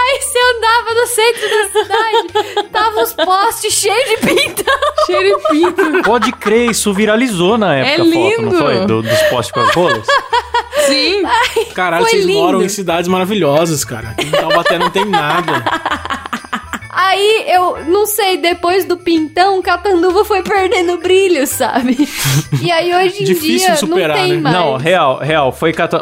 Aí 0.03 0.21
você 0.21 0.39
andava 0.57 0.95
no 0.95 1.07
centro 1.07 1.49
da 1.49 1.65
cidade, 1.81 2.29
tava 2.71 3.03
os 3.03 3.13
postes 3.13 3.75
cheios 3.75 4.09
de 4.11 4.17
pintão. 4.19 4.79
Cheiro 5.07 5.39
de 5.39 5.49
pinto. 5.49 6.03
Pode 6.03 6.33
crer, 6.33 6.71
isso 6.71 6.93
viralizou 6.93 7.57
na 7.59 7.75
época 7.77 7.91
É 7.91 7.95
a 7.95 7.99
foto, 7.99 8.11
não 8.43 8.53
lindo. 8.53 8.59
foi? 8.59 8.87
Do- 8.87 9.03
dos 9.03 9.23
postes 9.25 9.53
com 9.53 9.61
as 9.61 9.75
rolas. 9.75 10.07
Sim. 10.87 11.23
Caralho, 11.75 12.05
Foi 12.05 12.13
vocês 12.13 12.25
lindo. 12.27 12.40
Moram 12.43 12.63
em 12.63 12.69
cidades 12.69 13.09
maravilhosas, 13.09 13.85
cara. 13.85 14.11
Aqui 14.11 14.27
em 14.27 14.31
Taubaté 14.31 14.79
não 14.79 14.91
tem 14.91 15.05
nada. 15.05 15.63
Aí 16.93 17.45
eu 17.49 17.85
não 17.87 18.05
sei, 18.05 18.37
depois 18.37 18.85
do 18.85 18.97
pintão, 18.97 19.63
Catanduva 19.63 20.25
foi 20.25 20.43
perdendo 20.43 20.99
brilho, 20.99 21.47
sabe? 21.47 21.97
E 22.61 22.71
aí 22.71 22.93
hoje 22.95 23.23
em 23.23 23.25
Difícil 23.25 23.69
dia 23.69 23.77
superar, 23.77 24.17
não 24.19 24.25
tem 24.25 24.35
né? 24.35 24.41
mais. 24.41 24.57
Não, 24.57 24.77
real, 24.77 25.19
real. 25.19 25.53
Foi 25.53 25.73
cata... 25.73 26.01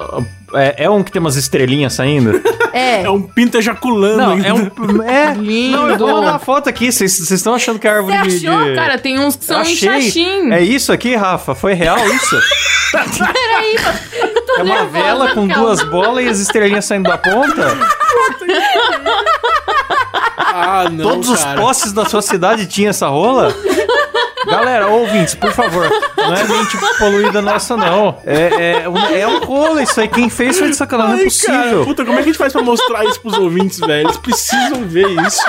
é, 0.54 0.84
é 0.84 0.90
um 0.90 1.02
que 1.04 1.12
tem 1.12 1.20
umas 1.20 1.36
estrelinhas 1.36 1.92
saindo? 1.92 2.40
É. 2.72 3.02
É 3.08 3.10
um 3.10 3.22
pinto 3.22 3.56
ejaculando 3.56 4.18
Não, 4.18 4.32
ainda. 4.32 4.46
é 4.48 4.52
um. 4.54 5.02
É. 5.02 5.34
Lindo. 5.34 5.76
Não, 5.76 5.88
eu 5.88 5.98
vou 5.98 6.08
mandar 6.08 6.32
uma 6.32 6.38
foto 6.38 6.68
aqui. 6.68 6.92
Vocês 6.92 7.30
estão 7.30 7.54
achando 7.54 7.78
que 7.78 7.88
é 7.88 7.90
árvore 7.90 8.16
Você 8.30 8.38
de. 8.40 8.46
achou, 8.48 8.64
de- 8.64 8.74
Cara, 8.74 8.98
tem 8.98 9.18
uns 9.18 9.36
que 9.36 9.44
são 9.46 9.60
Achei. 9.60 9.74
xaxim. 10.02 10.52
É 10.52 10.60
isso 10.62 10.92
aqui, 10.92 11.16
Rafa? 11.16 11.54
Foi 11.54 11.72
real 11.74 11.96
isso? 12.06 12.36
Peraí, 12.92 13.76
É 14.58 14.62
uma 14.62 14.74
nervosa, 14.74 15.04
vela 15.04 15.28
com 15.28 15.48
calma. 15.48 15.54
duas 15.54 15.82
bolas 15.84 16.24
e 16.24 16.28
as 16.28 16.38
estrelinhas 16.40 16.84
saindo 16.84 17.08
da 17.08 17.18
ponta? 17.18 17.76
Ah, 20.36 20.88
não, 20.90 21.08
Todos 21.10 21.28
os 21.30 21.42
cara. 21.44 21.60
postes 21.60 21.92
da 21.92 22.04
sua 22.04 22.22
cidade 22.22 22.66
tinham 22.66 22.90
essa 22.90 23.08
rola? 23.08 23.54
Galera, 24.46 24.86
ouvintes, 24.88 25.34
por 25.34 25.52
favor, 25.52 25.90
não 26.16 26.34
é 26.34 26.44
mente 26.44 26.76
poluída 26.98 27.42
nossa, 27.42 27.76
não. 27.76 28.18
É, 28.24 28.82
é, 28.84 28.88
um- 28.88 28.96
é 29.14 29.26
um 29.26 29.40
rolo 29.44 29.78
isso 29.80 30.00
aí. 30.00 30.08
Quem 30.08 30.30
fez 30.30 30.58
foi 30.58 30.70
de 30.70 30.76
sacanagem, 30.76 31.16
não 31.16 31.20
é 31.20 31.24
Ai, 31.24 31.30
cara, 31.46 31.58
possível. 31.58 31.84
puta, 31.84 32.04
como 32.04 32.18
é 32.18 32.22
que 32.22 32.28
a 32.28 32.32
gente 32.32 32.38
faz 32.38 32.52
pra 32.52 32.62
mostrar 32.62 33.04
isso 33.04 33.20
pros 33.20 33.34
ouvintes, 33.36 33.78
velho? 33.78 34.06
Eles 34.06 34.16
precisam 34.16 34.84
ver 34.86 35.08
isso. 35.26 35.42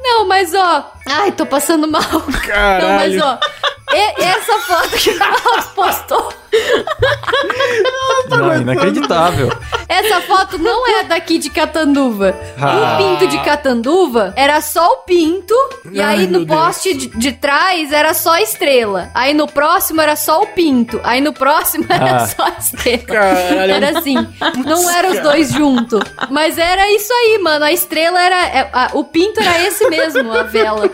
Não, 0.00 0.26
mas 0.26 0.52
ó. 0.54 0.92
Ai, 1.08 1.32
tô 1.32 1.46
passando 1.46 1.88
mal. 1.90 2.02
Não, 2.12 2.22
mas 2.26 2.40
Caralho. 2.46 3.24
ó. 3.24 3.38
e- 3.94 4.22
essa 4.22 4.58
foto 4.60 4.90
que 4.90 5.10
o 5.10 5.18
Klaus 5.18 5.64
postou. 5.74 6.32
Não, 8.28 8.54
inacreditável. 8.56 9.50
Essa 9.88 10.20
foto 10.22 10.58
não 10.58 10.86
é 10.86 11.04
daqui 11.04 11.38
de 11.38 11.50
Catanduva. 11.50 12.34
Ah. 12.60 12.94
O 12.94 12.96
pinto 12.98 13.26
de 13.28 13.38
Catanduva 13.42 14.32
era 14.36 14.60
só 14.60 14.86
o 14.92 14.96
pinto. 14.98 15.54
E 15.90 16.00
Ai, 16.00 16.20
aí 16.20 16.26
meu 16.26 16.40
no 16.40 16.46
poste 16.46 16.94
de, 16.94 17.06
de 17.08 17.32
trás 17.32 17.92
era 17.92 18.14
só 18.14 18.32
a 18.32 18.42
estrela. 18.42 19.10
Aí 19.14 19.34
no 19.34 19.46
próximo 19.46 20.00
era 20.00 20.16
só 20.16 20.42
o 20.42 20.46
pinto. 20.46 21.00
Aí 21.04 21.20
no 21.20 21.32
próximo 21.32 21.84
era 21.88 22.16
Ah. 22.22 22.26
só 22.26 22.44
a 22.44 22.50
estrela. 22.58 23.02
Caralho. 23.04 23.72
Era 23.72 23.98
assim. 23.98 24.16
Não 24.64 24.90
eram 24.90 25.10
os 25.10 25.20
dois 25.20 25.50
juntos. 25.52 26.00
Mas 26.30 26.56
era 26.58 26.90
isso 26.90 27.12
aí, 27.12 27.38
mano. 27.42 27.64
A 27.64 27.72
estrela 27.72 28.20
era. 28.20 28.61
É, 28.62 28.70
a- 28.72 28.90
o 28.94 29.04
pinto 29.04 29.40
era 29.40 29.66
esse 29.66 29.88
mesmo, 29.88 30.32
a 30.32 30.42
vela. 30.42 30.88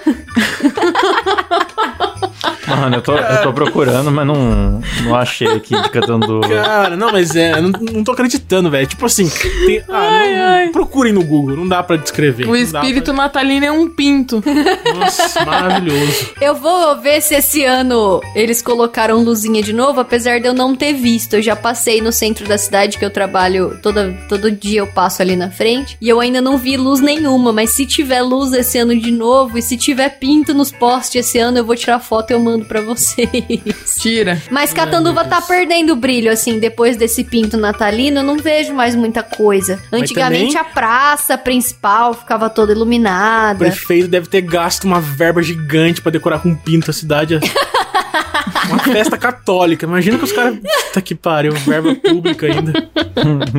Mano, 2.67 2.97
eu 2.97 3.03
tô, 3.03 3.17
eu 3.17 3.43
tô 3.43 3.53
procurando, 3.53 4.11
mas 4.11 4.27
não, 4.27 4.81
não 5.05 5.15
achei 5.15 5.49
aqui 5.49 5.75
de. 5.81 5.89
Cara, 5.91 6.97
não, 6.97 7.11
mas 7.11 7.35
é, 7.35 7.53
eu 7.53 7.63
não, 7.63 7.71
não 7.93 8.05
tô 8.05 8.13
acreditando, 8.13 8.71
velho. 8.71 8.87
Tipo 8.87 9.07
assim, 9.07 9.29
tem, 9.67 9.83
ah, 9.89 10.65
não- 10.67 10.73
procurem 10.73 11.13
no 11.13 11.25
Google, 11.25 11.57
não 11.57 11.67
dá 11.67 11.83
pra 11.83 11.97
descrever. 11.97 12.47
O 12.49 12.55
espírito 12.55 13.13
natalino 13.13 13.65
é 13.65 13.73
um 13.73 13.89
pinto. 13.89 14.43
pra- 14.43 14.93
Nossa, 14.95 15.45
maravilhoso. 15.45 16.31
Eu 16.41 16.55
vou 16.55 16.97
ver 17.01 17.21
se 17.23 17.35
esse 17.35 17.65
ano 17.65 18.21
eles 18.35 18.61
colocaram 18.63 19.23
luzinha 19.25 19.63
de 19.63 19.73
novo, 19.73 20.01
apesar 20.01 20.39
de 20.41 20.47
eu 20.47 20.55
não 20.55 20.77
ter 20.77 20.93
visto. 20.93 21.35
Eu 21.35 21.43
já 21.43 21.57
passei 21.57 22.01
no 22.03 22.13
centro 22.13 22.47
da 22.47 22.59
cidade 22.59 22.99
que 22.99 23.05
eu 23.05 23.11
trabalho, 23.11 23.79
toda, 23.83 24.15
todo 24.29 24.51
dia 24.51 24.81
eu 24.81 24.87
passo 24.87 25.23
ali 25.23 25.37
na 25.37 25.51
frente. 25.51 25.97
E 26.01 26.09
eu 26.09 26.21
ainda 26.21 26.41
não 26.41 26.59
vi 26.59 26.77
luz 26.77 27.01
nenhuma, 27.01 27.53
mas 27.59 27.71
se 27.71 27.85
tiver 27.85 28.23
luz 28.23 28.53
esse 28.53 28.79
ano 28.79 28.97
de 28.97 29.11
novo, 29.11 29.59
e 29.59 29.63
se 29.63 29.77
tiver 29.77 30.11
pinto 30.21 30.55
nos 30.55 30.71
postes 30.71 31.27
esse 31.27 31.41
ano, 31.41 31.59
eu 31.59 31.65
vou 31.65 31.75
tirar 31.75 31.99
foto 31.99 32.31
e 32.31 32.35
eu 32.35 32.39
mando 32.39 32.65
pra 32.67 32.81
vocês. 32.81 33.29
Tira. 33.99 34.41
Mas 34.49 34.73
Catanduva 34.73 35.25
tá 35.25 35.43
perdendo 35.43 35.93
o 35.95 35.97
brilho, 35.97 36.31
assim, 36.31 36.61
depois 36.61 36.97
desse 36.97 37.25
pinto 37.25 37.57
natalino, 37.57 38.21
eu 38.21 38.23
não 38.23 38.37
vejo 38.37 38.73
mais 38.73 38.95
muita 38.95 39.25
coisa. 39.25 39.83
Antigamente 39.91 40.55
também- 40.55 40.57
a 40.71 40.73
praça 40.73 41.37
principal 41.37 42.15
ficava 42.15 42.49
toda 42.49 42.73
O 42.73 42.77
iluminada. 42.77 43.59
prefeito 43.59 44.07
deve 44.07 44.29
ter 44.29 44.43
gasto 44.43 44.85
uma 44.85 45.01
verba 45.01 45.43
gigante 45.43 46.01
pra 46.01 46.13
decorar 46.13 46.39
com 46.39 46.55
pinto 46.55 46.93
a 46.93 46.95
cidade. 46.95 47.41
Uma 48.69 48.79
festa 48.79 49.17
católica. 49.17 49.87
Imagina 49.87 50.19
que 50.19 50.25
os 50.25 50.33
caras. 50.33 50.57
Puta 50.59 51.01
que 51.03 51.15
pariu, 51.15 51.53
verba 51.53 51.95
pública 51.95 52.47
ainda. 52.47 52.73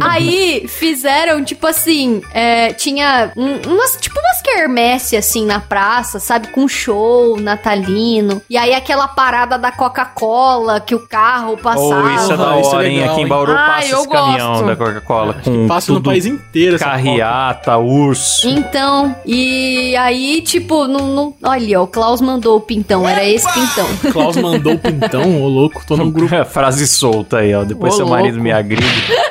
Aí 0.01 0.66
fizeram, 0.68 1.43
tipo 1.43 1.66
assim, 1.68 2.22
é, 2.34 2.74
tinha 2.74 3.32
um- 3.36 3.60
umas, 3.74 3.97
tipo 3.99 4.20
umas 4.20 4.41
quermesse 4.41 5.16
assim 5.18 5.45
na 5.45 5.60
praça, 5.60 6.20
sabe? 6.20 6.47
Com 6.47 6.68
show 6.68 7.39
natalino. 7.39 8.41
E 8.49 8.57
aí 8.57 8.74
aquela 8.74 9.07
parada 9.07 9.57
da 9.57 9.72
Coca-Cola 9.72 10.80
que 10.80 10.95
o 10.95 11.07
carro 11.07 11.57
passava. 11.57 12.01
Ou 12.01 12.16
isso 12.16 12.34
é 12.34 12.38
da 12.38 12.43
é 12.43 12.47
hora, 12.47 12.88
hein? 12.88 12.97
legal, 12.99 13.14
Aqui 13.14 13.22
em? 13.22 13.28
Bauru 13.28 13.51
Ah, 13.51 13.66
passa 13.76 13.95
esse 13.95 14.07
caminhão 14.07 14.51
gosto. 14.53 14.66
da 14.66 14.76
Coca-Cola 14.76 15.34
com 15.43 15.68
Passa 15.68 15.91
no 15.91 15.97
tudo, 15.99 16.10
país 16.10 16.26
inteiro 16.26 16.80
carriata, 16.80 17.78
urso. 17.78 18.47
Então, 18.47 19.16
e 19.26 19.95
aí, 19.97 20.41
tipo, 20.41 20.88
não, 20.88 21.07
não. 21.07 21.34
Olha, 21.43 21.80
ó, 21.82 21.84
o 21.84 21.88
Klaus 21.88 22.22
mandou 22.22 22.57
o 22.57 22.62
pintão, 22.62 23.07
era 23.07 23.24
esse 23.24 23.47
pintão. 23.53 23.88
Klaus 24.12 24.36
mandou 24.38 24.74
o 24.74 24.80
pintão, 24.80 24.98
ô 25.17 25.47
louco, 25.47 25.81
tô 25.85 25.95
no 25.97 26.09
grupo. 26.11 26.45
Frase 26.45 26.87
solta 26.87 27.37
aí, 27.39 27.53
ó. 27.53 27.63
Depois 27.63 27.93
Ô, 27.93 27.97
seu 27.97 28.07
marido 28.07 28.35
louco. 28.35 28.43
me 28.43 28.51
agride. 28.51 28.83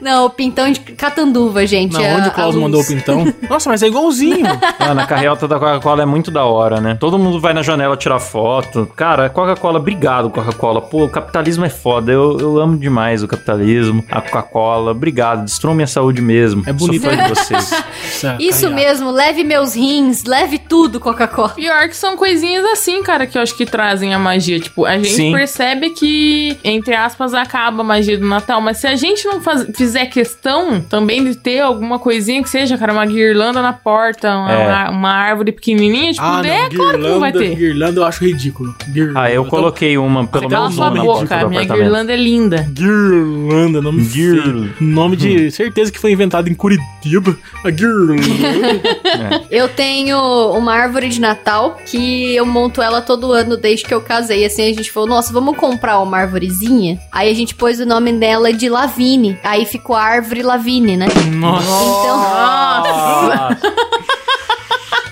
Não, 0.00 0.26
o 0.26 0.30
pintão 0.30 0.70
de 0.70 0.80
Catanduva, 0.80 1.66
gente. 1.66 1.92
Não, 1.92 2.00
é 2.02 2.16
onde 2.16 2.28
o 2.28 2.32
Klaus 2.32 2.54
mandou 2.56 2.80
o 2.80 2.86
pintão? 2.86 3.32
Nossa, 3.48 3.68
mas 3.70 3.82
é 3.82 3.86
igualzinho. 3.86 4.46
Mano, 4.80 5.00
a 5.00 5.06
carreata 5.06 5.46
da 5.48 5.58
Coca-Cola 5.58 6.02
é 6.02 6.06
muito 6.06 6.30
da 6.30 6.44
hora, 6.44 6.80
né? 6.80 6.96
Todo 6.98 7.18
mundo 7.18 7.40
vai 7.40 7.52
na 7.54 7.62
janela 7.62 7.96
tirar 7.96 8.18
foto. 8.18 8.90
Cara, 8.96 9.28
Coca-Cola, 9.28 9.78
obrigado, 9.78 10.30
Coca-Cola. 10.30 10.80
Pô, 10.80 11.04
o 11.04 11.08
capitalismo 11.08 11.64
é 11.64 11.68
foda. 11.68 12.10
Eu, 12.12 12.38
eu 12.38 12.58
amo 12.58 12.76
demais 12.76 13.22
o 13.22 13.28
capitalismo. 13.28 14.04
A 14.10 14.20
Coca-Cola, 14.20 14.90
obrigado. 14.92 15.44
Destruam 15.44 15.74
minha 15.74 15.86
saúde 15.86 16.20
mesmo. 16.20 16.62
É 16.66 16.72
bonito. 16.72 17.02
Sou 17.02 17.10
fã 17.10 17.16
de 17.16 17.28
vocês. 17.28 17.84
Isso 18.38 18.70
mesmo, 18.70 19.10
leve 19.10 19.44
meus 19.44 19.74
rins, 19.74 20.24
leve 20.24 20.58
tudo, 20.58 20.98
Coca-Cola. 21.00 21.50
Pior 21.50 21.88
que 21.88 21.96
são 21.96 22.16
coisinhas 22.16 22.64
assim, 22.66 23.02
cara, 23.02 23.26
que 23.26 23.36
eu 23.38 23.42
acho 23.42 23.56
que 23.56 23.64
trazem 23.66 24.14
a 24.14 24.18
magia. 24.18 24.58
Tipo, 24.58 24.84
a 24.84 24.96
gente 24.96 25.10
Sim. 25.14 25.32
percebe 25.32 25.90
que, 25.90 26.56
entre 26.64 26.94
aspas, 26.94 27.34
acaba 27.34 27.80
a 27.82 27.84
magia 27.84 28.18
do 28.18 28.26
Natal. 28.26 28.60
Mas 28.60 28.78
se 28.78 28.86
a 28.86 28.96
gente 28.96 29.26
não 29.26 29.40
faz- 29.40 29.67
fizer 29.74 30.06
questão 30.06 30.80
também 30.80 31.24
de 31.24 31.34
ter 31.36 31.60
alguma 31.60 31.98
coisinha 31.98 32.42
que 32.42 32.48
seja, 32.48 32.76
cara, 32.78 32.92
uma 32.92 33.04
guirlanda 33.06 33.60
na 33.62 33.72
porta, 33.72 34.28
uma, 34.36 34.52
É. 34.52 34.88
uma 34.90 35.10
árvore 35.12 35.52
pequenininha, 35.52 36.12
tipo, 36.12 36.24
Ah, 36.24 36.42
é 36.46 36.62
não, 36.62 36.70
claro 36.70 36.98
que 36.98 37.04
não 37.08 37.20
vai 37.20 37.32
ter. 37.32 37.54
Guirlanda 37.54 38.00
eu 38.00 38.04
acho 38.04 38.24
ridículo. 38.24 38.74
Guirlanda. 38.92 39.20
Ah, 39.20 39.30
eu 39.30 39.44
tô- 39.44 39.50
coloquei 39.50 39.96
uma, 39.98 40.26
pelo 40.26 40.48
Cala 40.48 40.62
menos 40.64 40.74
sua 40.76 40.86
uma 40.88 40.96
na 40.96 41.02
boca, 41.04 41.18
porta 41.26 41.38
do 41.44 41.48
minha 41.50 41.64
guirlanda 41.64 42.12
é 42.12 42.16
linda. 42.16 42.66
Guirlanda, 42.70 43.80
nome 43.80 44.04
Guirl-. 44.04 44.68
Nome 44.80 45.16
de 45.16 45.50
certeza 45.50 45.90
que 45.92 45.98
foi 45.98 46.12
inventado 46.12 46.48
em 46.48 46.54
Curitiba. 46.54 47.36
A 47.64 47.70
Guirlanda. 47.70 48.22
Eu 49.50 49.68
tenho 49.68 50.18
uma 50.52 50.74
árvore 50.74 51.08
de 51.08 51.20
Natal 51.20 51.76
que 51.86 52.34
eu 52.34 52.44
monto 52.46 52.80
ela 52.82 53.00
todo 53.00 53.32
ano 53.32 53.56
desde 53.56 53.84
que 53.86 53.94
eu 53.94 54.00
casei. 54.00 54.44
Assim, 54.44 54.62
a 54.62 54.74
gente 54.74 54.90
falou, 54.90 55.08
nossa, 55.08 55.32
vamos 55.32 55.56
comprar 55.56 55.98
uma 56.00 56.18
árvorezinha? 56.18 56.98
Aí 57.10 57.30
a 57.30 57.34
gente 57.34 57.54
pôs 57.54 57.80
o 57.80 57.86
nome 57.86 58.12
dela 58.12 58.52
de 58.52 58.68
Lavine. 58.68 59.38
Aí 59.42 59.57
ficou 59.66 59.94
a 59.96 60.02
árvore 60.02 60.42
Lavine, 60.42 60.96
né? 60.96 61.06
Nossa. 61.32 61.62
Então, 61.64 62.20
Ah, 62.24 63.48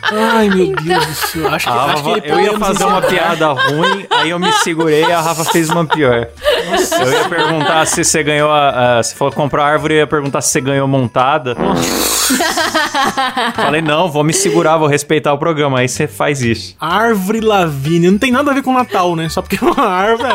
Ai, 0.09 0.49
meu 0.49 0.73
Deus 0.77 1.05
do 1.07 1.15
céu. 1.15 1.49
Acho 1.49 1.67
que, 1.67 1.73
a 1.73 1.83
acho 1.85 2.03
que 2.05 2.11
Rafa- 2.11 2.27
eu 2.29 2.41
ia 2.41 2.57
fazer 2.59 2.85
uma 2.85 3.03
piada 3.03 3.49
ruim, 3.49 4.07
aí 4.09 4.31
eu 4.31 4.39
me 4.39 4.53
segurei 4.53 5.05
e 5.05 5.11
a 5.13 5.21
Rafa 5.21 5.45
fez 5.47 5.69
uma 5.69 5.85
pior. 5.85 6.29
Eu 7.01 7.13
ia 7.13 7.29
perguntar 7.29 7.85
se 7.87 8.05
você 8.05 8.23
ganhou 8.23 8.49
a. 8.51 8.99
a- 8.99 9.03
se 9.03 9.17
for 9.17 9.35
comprar 9.35 9.65
árvore, 9.65 9.95
eu 9.95 9.99
ia 9.99 10.07
perguntar 10.07 10.41
se 10.43 10.51
você 10.51 10.61
ganhou 10.61 10.87
montada. 10.87 11.57
Falei, 13.55 13.81
não, 13.83 14.11
vou 14.11 14.23
me 14.25 14.33
segurar, 14.33 14.77
vou 14.77 14.89
respeitar 14.89 15.33
o 15.33 15.39
programa. 15.39 15.79
Aí 15.81 15.89
você 15.89 16.07
faz 16.07 16.43
isso. 16.43 16.75
Árvore 16.81 17.41
Lavínia. 17.41 18.11
Não 18.11 18.19
tem 18.19 18.31
nada 18.31 18.51
a 18.51 18.55
ver 18.55 18.63
com 18.63 18.73
Natal, 18.73 19.15
né? 19.17 19.29
Só 19.29 19.43
porque 19.43 19.57
é 19.63 19.67
uma 19.69 19.87
árvore. 19.87 20.35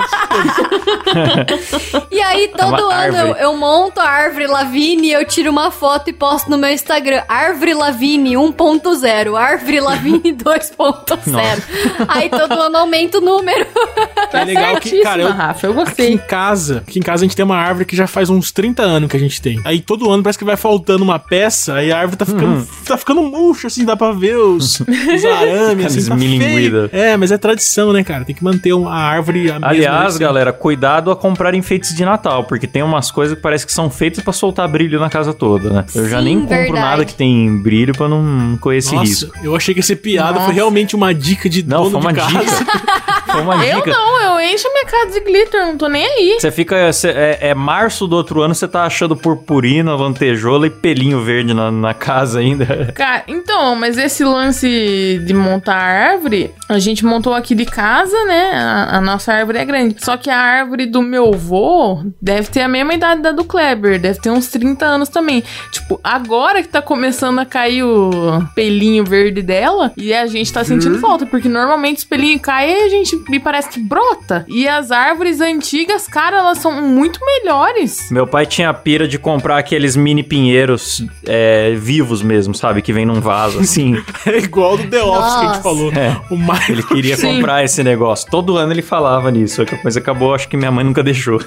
e 2.12 2.22
aí 2.22 2.48
todo 2.58 2.92
É 2.92 3.08
ano 3.08 3.18
eu, 3.18 3.36
eu 3.36 3.58
monto 3.58 4.00
a 4.00 4.06
árvore 4.08 4.48
Lavine, 4.48 5.12
eu 5.12 5.26
tiro 5.26 5.50
uma 5.52 5.72
foto 5.72 6.10
e 6.10 6.14
posto 6.14 6.50
no 6.50 6.58
meu 6.58 6.70
Instagram. 6.72 7.24
Árvore 7.28 7.74
Lavine 7.74 8.34
1.0, 8.36 9.36
árvore 9.38 9.80
Lavine 9.80 10.34
2.0. 10.34 12.06
Aí 12.08 12.30
todo 12.30 12.54
ano 12.54 12.78
aumenta 12.78 13.18
o 13.18 13.22
número. 13.22 13.66
Tá 14.32 14.42
É 14.42 14.46
legal 14.46 14.78
que, 14.78 15.02
cara, 15.02 15.22
eu- 15.24 15.32
Rafa, 15.32 15.68
eu 15.68 15.72
Aqui 15.72 15.82
em 15.82 15.86
gostei. 15.86 16.18
casa, 16.18 16.78
aqui 16.88 17.00
em 17.00 17.02
casa 17.02 17.24
a 17.26 17.28
gente 17.28 17.36
tem 17.36 17.44
uma 17.44 17.58
árvore 17.58 17.84
que 17.84 17.98
já 17.98 18.08
faz 18.08 18.30
uns 18.30 18.50
30 18.52 18.82
anos 18.82 19.10
que 19.10 19.18
a 19.18 19.20
gente 19.20 19.42
tem. 19.42 19.60
Aí 19.66 19.82
todo 19.82 20.10
ano 20.10 20.24
parece 20.24 20.40
que 20.40 20.46
vai 20.46 20.56
faltando 20.56 21.04
uma 21.04 21.20
peça, 21.20 21.74
aí 21.74 21.92
a 21.92 21.98
árvore 22.00 22.16
tá 22.18 22.26
ficando 22.26 22.41
ficando, 22.42 22.68
tá 22.86 22.98
ficando 22.98 23.22
murcho, 23.24 23.68
assim, 23.68 23.86
dá 23.86 23.96
pra 23.96 24.12
ver 24.12 24.38
os, 24.38 24.80
os 24.82 25.26
arames, 25.26 25.86
assim, 25.86 26.10
tá 26.10 26.18
feio. 26.18 26.90
É, 26.92 27.16
mas 27.18 27.32
é 27.32 27.38
tradição, 27.38 27.94
né, 27.94 28.04
cara? 28.04 28.26
Tem 28.26 28.36
que 28.36 28.44
manter 28.44 28.74
um- 28.74 28.88
a 28.88 28.96
árvore 28.96 29.52
a 29.52 29.60
Aliás, 29.62 30.08
assim. 30.16 30.20
galera, 30.20 30.52
cuidado 30.54 31.12
a 31.12 31.16
comprar 31.16 31.54
enfeites 31.54 31.96
de 31.96 32.04
Natal, 32.06 32.44
porque 32.46 32.68
tem 32.68 32.84
umas 32.84 33.12
coisas 33.12 33.36
que 33.36 33.42
parece 33.42 33.66
que 33.66 33.74
são 33.74 33.90
feitas 33.90 34.24
pra 34.24 34.34
soltar 34.34 34.68
brilho 34.68 35.00
na 35.00 35.10
casa 35.10 35.34
toda, 35.34 35.70
né? 35.70 35.86
Eu 35.96 36.08
já 36.10 36.20
Sim, 36.20 36.24
nem 36.26 36.40
compro 36.42 36.56
verdade. 36.58 36.80
nada 36.80 37.06
que 37.06 37.14
tem 37.14 37.58
brilho 37.62 37.94
pra 37.96 38.08
não 38.08 38.58
correr 38.60 38.78
esse 38.78 38.94
Nossa, 38.96 39.08
risco. 39.10 39.32
eu 39.44 39.56
achei 39.56 39.74
que 39.74 39.80
esse 39.80 39.96
piada 39.96 40.34
Nossa. 40.34 40.46
foi 40.46 40.54
realmente 40.56 40.96
uma 40.96 41.14
dica 41.14 41.50
de 41.50 41.64
Não, 41.64 41.84
dono 41.84 41.92
foi 41.92 42.00
uma 42.02 42.14
de 42.14 42.20
casa. 42.20 42.58
dica. 42.64 42.72
Foi 43.26 43.42
uma 43.42 43.66
Eu 43.66 43.78
dica. 43.78 43.92
não, 43.92 44.22
eu 44.40 44.54
encho 44.54 44.68
minha 44.72 44.86
casa 44.86 45.12
de 45.12 45.20
glitter, 45.26 45.62
não 45.66 45.78
tô 45.78 45.88
nem 45.88 46.06
aí. 46.06 46.38
Você 46.40 46.52
fica. 46.52 46.92
cê- 46.94 47.10
é, 47.10 47.38
é 47.50 47.56
março 47.56 48.08
do 48.08 48.16
outro 48.16 48.42
ano, 48.42 48.54
você 48.56 48.68
tá 48.68 48.84
achando 48.84 49.16
purpurina, 49.16 49.96
lantejola 49.96 50.68
e 50.68 50.70
pelinho 50.70 51.22
verde 51.22 51.54
na, 51.54 51.72
na 51.72 51.94
casa 51.94 52.40
ainda. 52.40 52.92
Cara, 52.96 53.24
então, 53.28 53.76
mas 53.76 53.98
esse 53.98 54.24
lance 54.24 55.22
de 55.26 55.34
montar 55.34 55.76
árvore, 55.78 56.52
a 56.70 56.80
gente 56.80 57.06
montou 57.06 57.34
aqui 57.34 57.54
de 57.56 57.66
casa, 57.66 58.24
né? 58.26 58.52
A, 58.54 58.98
a 58.98 59.02
nossa 59.02 59.34
árvore 59.34 59.58
é 59.60 59.66
grande. 59.66 59.96
Só 60.00 60.18
que 60.18 60.30
a 60.30 60.38
árvore 60.38 60.86
do 60.86 61.02
meu 61.02 61.34
avô 61.34 62.04
deve 62.22 62.50
ter 62.50 62.62
a 62.62 62.68
mesma 62.68 62.94
idade 62.94 63.22
da 63.22 63.32
do 63.32 63.44
Kleber, 63.44 64.00
deve 64.00 64.20
ter 64.20 64.30
uns 64.30 64.48
30 64.48 64.86
anos 64.86 65.10
também. 65.10 65.44
Tipo, 65.72 66.00
agora 66.04 66.62
que 66.62 66.68
tá 66.70 66.82
começando 66.82 67.40
a 67.40 67.46
cair 67.46 67.84
o 67.84 68.12
pelinho 68.56 69.04
verde 69.06 69.42
dela, 69.42 69.92
e 69.98 70.14
a 70.14 70.26
gente 70.28 70.52
tá 70.52 70.64
sentindo 70.64 71.00
falta, 71.00 71.26
porque 71.26 71.48
normalmente 71.50 71.98
os 71.98 72.04
pelinhos 72.04 72.42
caem 72.42 72.72
e 72.72 72.84
a 72.86 72.90
gente 72.90 73.11
me 73.30 73.40
parece 73.40 73.70
que 73.70 73.80
brota. 73.80 74.46
E 74.48 74.68
as 74.68 74.92
árvores 74.92 75.42
antigas, 75.42 76.08
cara, 76.08 76.38
elas 76.38 76.58
são 76.60 76.82
muito 76.82 77.20
melhores. 77.26 78.10
Meu 78.12 78.26
pai 78.28 78.46
tinha 78.46 78.70
a 78.70 78.74
pira 78.74 79.08
de 79.08 79.18
comprar 79.18 79.58
aqueles 79.58 79.96
mini 79.96 80.24
pinheiros 80.24 81.04
é, 81.26 81.74
vivos 81.76 82.22
mesmo, 82.22 82.54
sabe? 82.54 82.82
Que 82.82 82.94
vem 82.94 83.06
num 83.06 83.20
vaso, 83.22 83.60
assim. 83.62 84.02
É 84.26 84.38
igual 84.38 84.78
do 84.78 84.88
The 84.88 85.02
Office 85.04 85.34
que 85.34 85.40
a 85.40 85.44
Nossa. 85.44 85.54
gente 85.54 85.64
falou. 85.64 85.92
É. 85.94 86.22
O 86.30 86.36
mais 86.38 86.70
Ele 86.70 86.84
queria 86.84 87.16
Sim. 87.18 87.36
comprar 87.36 87.64
esse 87.64 87.84
negócio. 87.84 88.30
Todo 88.30 88.58
ano 88.58 88.72
ele 88.74 88.82
falava 88.82 89.30
nisso, 89.32 89.64
mas 89.84 89.98
acabou, 89.98 90.34
acho 90.34 90.48
que 90.48 90.56
minha 90.58 90.72
mãe 90.72 90.84
nunca 90.84 91.04
deixou. 91.04 91.40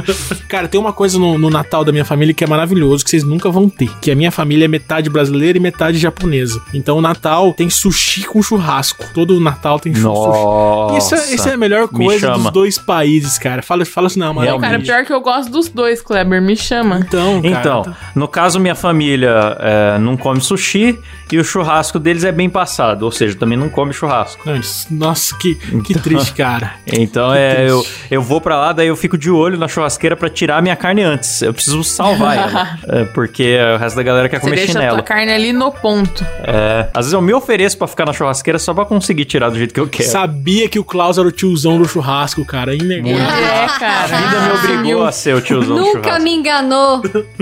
Cara, 0.48 0.68
tem 0.68 0.80
uma 0.80 0.92
coisa 0.92 1.18
no, 1.18 1.38
no 1.38 1.50
Natal 1.50 1.84
da 1.84 1.92
minha 1.92 2.04
família 2.04 2.34
que 2.34 2.44
é 2.44 2.46
maravilhoso, 2.46 3.04
que 3.04 3.10
vocês 3.10 3.24
nunca 3.24 3.50
vão 3.50 3.68
ter. 3.68 3.90
Que 4.00 4.10
a 4.10 4.14
minha 4.16 4.30
família 4.30 4.64
é 4.64 4.68
metade 4.68 5.08
brasileira 5.10 5.58
e 5.58 5.60
metade 5.60 5.98
japonesa. 5.98 6.60
Então 6.74 6.98
o 6.98 7.00
Natal 7.00 7.52
tem 7.52 7.68
sushi 7.70 8.22
com 8.24 8.42
churrasco. 8.42 9.04
Todo 9.14 9.38
Natal 9.40 9.78
tem 9.78 9.94
chu- 9.94 10.02
sushi. 10.02 10.94
Nossa. 11.16 11.24
Isso 11.24 11.32
é, 11.32 11.34
isso 11.36 11.48
é 11.48 11.52
a 11.52 11.56
melhor 11.56 11.88
Me 11.92 12.04
coisa 12.04 12.26
chama. 12.28 12.44
dos 12.44 12.52
dois 12.52 12.78
países, 12.78 13.38
cara. 13.38 13.62
Fala, 13.62 13.84
fala 13.84 14.06
assim, 14.06 14.18
não, 14.20 14.34
mano. 14.34 14.50
Não, 14.50 14.58
cara, 14.60 14.78
pior 14.80 15.04
que 15.04 15.12
eu 15.12 15.20
gosto 15.20 15.50
dos 15.50 15.68
dois, 15.68 16.00
Kleber, 16.02 16.40
me 16.40 16.56
chama. 16.56 16.98
Então, 17.00 17.40
cara, 17.42 17.60
Então, 17.60 17.82
tá- 17.82 17.96
no 18.14 18.28
caso, 18.28 18.58
minha 18.60 18.74
família 18.74 19.56
é, 19.60 19.98
não 19.98 20.16
come 20.16 20.40
sushi 20.40 20.98
e 21.32 21.38
o 21.38 21.44
churrasco 21.44 21.98
deles 21.98 22.24
é 22.24 22.32
bem 22.32 22.48
passado, 22.50 23.02
ou 23.04 23.12
seja, 23.12 23.36
também 23.36 23.56
não 23.56 23.68
come 23.68 23.92
churrasco. 23.92 24.42
Nossa, 24.90 25.36
que, 25.36 25.54
que 25.84 25.94
triste, 25.98 26.32
cara. 26.34 26.74
Então 26.92 27.30
Que 27.32 27.38
é, 27.38 27.66
eu, 27.70 27.80
triste. 27.82 28.06
eu 28.10 28.22
vou 28.22 28.40
pra 28.40 28.56
lá, 28.56 28.72
daí 28.72 28.88
eu 28.88 28.96
fico 28.96 29.16
de 29.16 29.30
olho 29.30 29.56
na 29.58 29.68
churrasqueira 29.68 30.16
pra 30.16 30.28
tirar 30.28 30.58
a 30.58 30.62
minha 30.62 30.74
carne 30.76 31.02
antes. 31.02 31.40
Eu 31.42 31.54
preciso 31.54 31.82
salvar 31.84 32.36
ela. 32.36 32.78
É, 32.90 33.04
porque 33.04 33.56
o 33.74 33.78
resto 33.78 33.96
da 33.96 34.02
galera 34.02 34.28
quer 34.28 34.38
Você 34.38 34.42
comer 34.44 34.56
deixa 34.56 34.72
a 34.72 34.74
chinelo. 34.80 34.96
tua 34.98 35.02
carne 35.04 35.32
ali 35.32 35.52
no 35.52 35.70
ponto. 35.70 36.24
É, 36.42 36.88
às 36.92 37.06
vezes 37.06 37.12
eu 37.12 37.20
me 37.22 37.32
ofereço 37.32 37.78
pra 37.78 37.86
ficar 37.86 38.04
na 38.06 38.12
churrasqueira 38.12 38.58
só 38.58 38.74
pra 38.74 38.84
conseguir 38.84 39.24
tirar 39.26 39.48
do 39.50 39.56
jeito 39.58 39.72
que 39.72 39.78
eu 39.80 39.86
quero. 39.88 40.08
Sabia 40.08 40.68
que 40.68 40.78
o 40.78 40.84
Klaus 41.00 41.16
era 41.16 41.26
o 41.26 41.32
tiozão 41.32 41.78
do 41.78 41.88
churrasco, 41.88 42.44
cara. 42.44 42.74
Inegável. 42.74 43.16
É, 43.16 43.66
cara. 43.78 44.18
A 44.18 44.20
vida 44.20 44.40
me 44.40 44.74
obrigou 44.82 45.04
a 45.06 45.10
ser 45.10 45.34
o 45.34 45.40
tiozão 45.40 45.76
do 45.76 45.80
Nunca 45.80 46.02
churrasco. 46.02 46.22
me 46.22 46.34
enganou. 46.34 47.00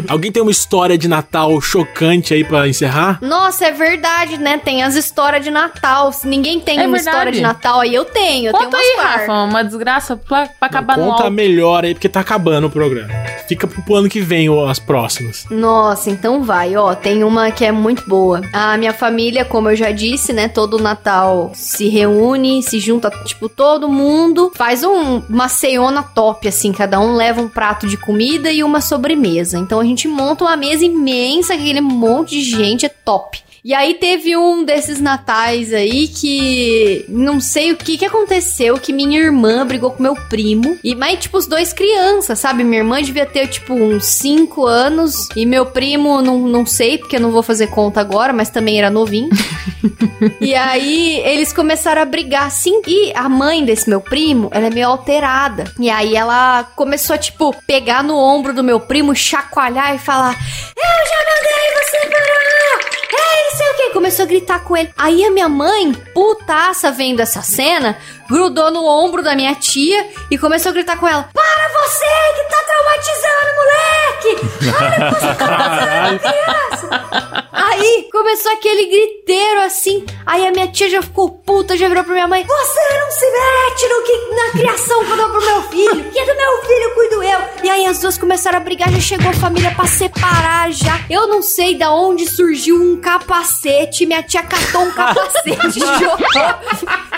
Alguém 0.09 0.31
tem 0.31 0.41
uma 0.41 0.53
história 0.53 0.97
de 0.97 1.09
Natal 1.09 1.61
chocante 1.61 2.33
aí 2.33 2.45
pra 2.45 2.69
encerrar? 2.69 3.19
Nossa, 3.21 3.67
é 3.67 3.73
verdade, 3.73 4.39
né? 4.39 4.59
Tem 4.59 4.85
as 4.85 4.95
histórias 4.95 5.43
de 5.43 5.51
Natal. 5.51 6.13
Se 6.13 6.29
ninguém 6.29 6.61
tem 6.61 6.79
É 6.79 6.87
uma 6.87 6.93
verdade. 6.95 7.09
história 7.09 7.33
de 7.33 7.41
Natal, 7.41 7.81
aí 7.81 7.93
eu 7.93 8.05
tenho. 8.05 8.51
Eu 8.51 8.53
Conta 8.53 8.77
tenho 8.77 8.81
aí, 8.81 8.95
umas 8.95 9.05
par. 9.05 9.19
Rafa, 9.19 9.33
uma 9.43 9.65
desgraça 9.65 10.17
pra, 10.17 10.47
pra 10.47 10.69
acabar 10.69 10.97
no 10.97 11.07
Conta 11.11 11.29
melhor 11.29 11.85
aí, 11.85 11.95
porque 11.95 12.09
tá 12.09 12.21
acabando 12.21 12.69
o 12.69 12.71
programa. 12.71 13.13
Fica 13.49 13.67
pro 13.67 13.95
ano 13.97 14.09
que 14.09 14.21
vem 14.21 14.49
ó, 14.49 14.69
as 14.69 14.79
próximas. 14.79 15.47
Nossa, 15.51 16.11
então 16.11 16.45
vai, 16.45 16.77
ó. 16.77 16.95
Tem 16.95 17.25
uma 17.25 17.51
que 17.51 17.65
é 17.65 17.73
muito 17.73 18.09
boa. 18.09 18.41
A 18.53 18.77
minha 18.77 18.93
família, 18.93 19.45
como 19.45 19.69
eu 19.69 19.75
já 19.75 19.91
disse, 19.91 20.33
né? 20.33 20.47
Todo 20.47 20.79
Natal 20.79 21.51
se 21.55 21.89
reúne, 21.89 22.63
se 22.63 22.79
junta, 22.79 23.11
tipo, 23.25 23.48
todo 23.49 23.89
mundo 23.89 24.53
faz 24.55 24.85
um- 24.85 25.23
uma 25.29 25.49
ceiona 25.49 26.03
top, 26.03 26.47
assim. 26.49 26.73
Cada 26.73 27.01
um 27.01 27.15
leva 27.15 27.41
um 27.41 27.49
prato 27.49 27.87
de 27.87 27.97
comida 27.97 28.51
e 28.53 28.63
uma 28.63 28.81
sobremesa. 28.81 29.59
Então 29.59 29.81
a 29.81 29.85
gente 29.85 30.07
monta 30.07 30.45
uma 30.45 30.57
mesa 30.57 30.85
imensa, 30.85 31.55
aquele 31.55 31.81
monte 31.81 32.31
de 32.31 32.43
gente, 32.43 32.87
é 32.87 32.89
top. 32.89 33.43
E 33.65 33.75
aí 33.75 33.95
teve 33.95 34.37
um 34.37 34.65
desses 34.65 35.01
natais 35.01 35.73
aí 35.73 36.09
que 36.09 37.05
não 37.09 37.41
sei 37.41 37.73
o 37.73 37.77
que 37.77 37.99
que 37.99 38.05
aconteceu, 38.05 38.79
que 38.79 38.93
minha 38.93 39.21
irmã 39.21 39.67
brigou 39.67 39.91
com 39.91 40.03
meu 40.03 40.15
primo. 40.29 40.79
E 40.83 40.95
mas 40.95 41.21
tipo 41.21 41.37
os 41.37 41.47
dois 41.47 41.73
crianças, 41.73 42.39
sabe? 42.39 42.65
Minha 42.65 42.81
irmã 42.81 43.03
devia 43.03 43.27
ter 43.27 43.47
tipo 43.49 43.75
uns 43.75 44.07
5 44.07 44.67
anos 44.67 45.29
e 45.37 45.45
meu 45.45 45.67
primo 45.67 46.23
não, 46.23 46.39
não 46.39 46.67
sei, 46.67 46.99
porque 46.99 47.17
eu 47.17 47.21
não 47.21 47.31
vou 47.31 47.43
fazer 47.43 47.69
conta 47.69 48.01
agora, 48.01 48.33
mas 48.33 48.51
também 48.51 48.79
era 48.79 48.91
novinho. 48.91 49.31
e 50.41 50.55
aí 50.55 51.21
eles 51.25 51.53
começaram 51.53 52.03
a 52.03 52.05
brigar 52.05 52.47
assim. 52.47 52.81
E 52.87 53.13
a 53.15 53.29
mãe 53.29 53.65
desse 53.65 53.89
meu 53.89 54.01
primo, 54.01 54.49
ela 54.53 54.67
é 54.67 54.71
meio 54.71 54.89
alterada. 54.89 55.73
E 55.79 55.91
aí 55.91 56.17
ela 56.17 56.65
começou 56.77 57.15
a 57.15 57.19
tipo 57.19 57.55
pegar 57.67 58.03
no 58.03 58.17
ombro 58.17 58.53
do 58.53 58.65
meu 58.65 58.81
primo, 58.81 59.15
chacoalhar 59.15 59.95
e 59.95 59.99
falar: 59.99 60.33
"Eu 60.77 61.07
já 61.09 61.19
mandei 61.29 61.69
você 61.83 62.11
parar!" 62.11 62.59
É, 63.11 63.51
não 63.51 63.58
sei 63.59 63.71
o 63.71 63.77
que. 63.77 63.91
Começou 63.91 64.25
a 64.25 64.29
gritar 64.29 64.65
com 64.65 64.77
ele. 64.77 64.91
Aí 64.97 65.25
a 65.25 65.31
minha 65.31 65.49
mãe, 65.49 65.93
putaça 65.93 66.91
vendo 66.91 67.21
essa 67.21 67.43
cena, 67.43 67.99
grudou 68.29 68.71
no 68.71 68.85
ombro 68.85 69.23
da 69.23 69.35
minha 69.35 69.55
tia 69.55 70.07
e 70.31 70.37
começou 70.39 70.71
a 70.71 70.73
gritar 70.73 70.99
com 70.99 71.09
ela: 71.09 71.29
Para 71.33 71.69
você 71.69 72.07
que 72.37 72.45
tá 72.51 72.59
traumatizando, 72.67 73.51
moleque! 73.57 75.39
Caralho. 75.39 76.21
Aí 77.53 78.09
começou 78.13 78.53
aquele 78.53 78.87
griteiro 78.87 79.63
assim. 79.63 80.05
Aí 80.27 80.47
a 80.47 80.51
minha 80.51 80.69
tia 80.69 80.89
já 80.89 81.03
ficou 81.03 81.31
puta, 81.31 81.77
já 81.77 81.89
virou 81.89 82.05
pra 82.05 82.13
minha 82.13 82.29
mãe: 82.29 82.45
Você 82.45 82.81
não 83.01 83.11
se 83.11 83.27
mete 83.31 83.89
no 83.89 84.03
que, 84.03 84.35
na 84.35 84.51
criação 84.53 85.05
que 85.05 85.11
eu 85.11 85.17
dou 85.17 85.29
pro 85.31 85.45
meu 85.45 85.63
filho. 85.63 86.11
Que 86.11 86.19
é 86.19 86.27
do 86.27 86.37
meu 86.37 86.63
filho, 86.65 86.95
cuido 86.95 87.23
eu. 87.23 87.41
E 87.65 87.71
aí 87.71 87.87
as 87.87 87.99
duas 87.99 88.19
começaram 88.19 88.59
a 88.59 88.61
brigar, 88.61 88.91
já 88.91 89.01
chegou 89.01 89.31
a 89.31 89.35
família 89.35 89.71
pra 89.75 89.87
separar 89.87 90.71
já. 90.71 91.01
Eu 91.09 91.27
não 91.27 91.43
sei 91.43 91.77
da 91.77 91.91
onde 91.91 92.29
surgiu 92.29 92.77
um 92.81 93.01
capacete. 93.01 94.07
Minha 94.07 94.23
tia 94.23 94.43
catou 94.43 94.83
um 94.83 94.93
capacete 94.93 95.79
e 95.79 95.81
jogou. 95.99 97.18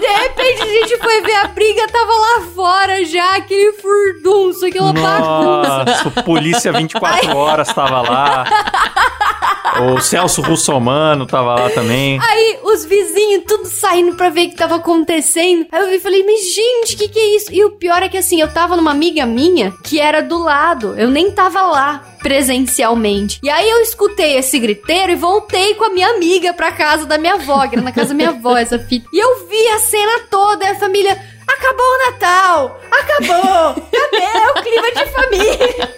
de 0.00 0.06
repente, 0.06 0.62
a 0.62 0.66
gente 0.66 0.96
foi 0.98 1.20
ver 1.22 1.34
a 1.36 1.48
briga, 1.48 1.86
tava 1.88 2.12
lá 2.12 2.40
fora 2.54 3.04
já, 3.04 3.36
aquele 3.36 3.72
furdunço, 3.74 4.64
aquela 4.66 4.92
bagunça. 4.92 5.84
Nossa, 5.84 6.22
Polícia 6.22 6.72
24 6.72 7.36
Horas 7.36 7.68
tava 7.72 8.00
lá. 8.02 8.44
O 9.80 10.00
Celso 10.00 10.42
Russomano 10.42 11.26
tava 11.26 11.54
lá 11.54 11.70
também. 11.70 12.18
Aí, 12.20 12.58
os 12.64 12.84
vizinhos 12.84 13.44
tudo 13.46 13.66
saindo 13.66 14.14
pra 14.14 14.28
ver 14.28 14.46
o 14.46 14.50
que 14.50 14.56
tava 14.56 14.76
acontecendo. 14.76 15.66
Aí 15.72 15.80
eu 15.82 15.88
vi 15.88 15.96
e 15.96 16.00
falei, 16.00 16.22
mas 16.24 16.54
gente, 16.54 16.94
o 16.94 16.98
que 16.98 17.08
que 17.08 17.18
é 17.18 17.36
isso? 17.36 17.52
E 17.52 17.64
o 17.64 17.70
pior 17.70 18.02
é 18.02 18.08
que 18.08 18.18
assim, 18.18 18.40
eu 18.40 18.48
tava 18.48 18.76
numa 18.76 18.90
amiga 18.90 19.24
minha 19.24 19.72
que 19.82 19.98
era 19.98 20.22
do 20.22 20.38
lado. 20.38 20.94
Eu 20.98 21.10
nem 21.10 21.30
tava 21.30 21.62
lá 21.62 22.04
presencialmente. 22.20 23.38
E 23.42 23.50
aí 23.50 23.68
eu 23.68 23.80
escutei 23.80 24.36
esse 24.36 24.58
griteiro 24.58 25.12
e 25.12 25.16
voltei 25.16 25.74
com 25.74 25.84
a 25.84 25.90
minha 25.90 26.08
amiga 26.08 26.52
pra 26.52 26.72
casa 26.72 27.06
da 27.06 27.18
minha 27.18 27.34
avó, 27.34 27.66
que 27.66 27.74
era 27.74 27.84
na 27.84 27.92
casa 27.92 28.08
da 28.08 28.14
minha 28.14 28.30
avó 28.30 28.56
essa 28.56 28.78
fita. 28.78 29.06
E 29.12 29.18
eu 29.18 29.46
vi 29.46 29.68
a 29.68 29.78
cena 29.78 30.20
toda, 30.30 30.64
e 30.64 30.68
a 30.68 30.74
família... 30.74 31.33
Acabou 31.46 31.86
o 31.86 31.98
Natal! 32.10 32.80
Acabou! 32.90 33.74
Cadê 33.90 34.50
o 34.50 34.62
clima 34.62 34.90
de 34.92 35.12
família? 35.12 35.94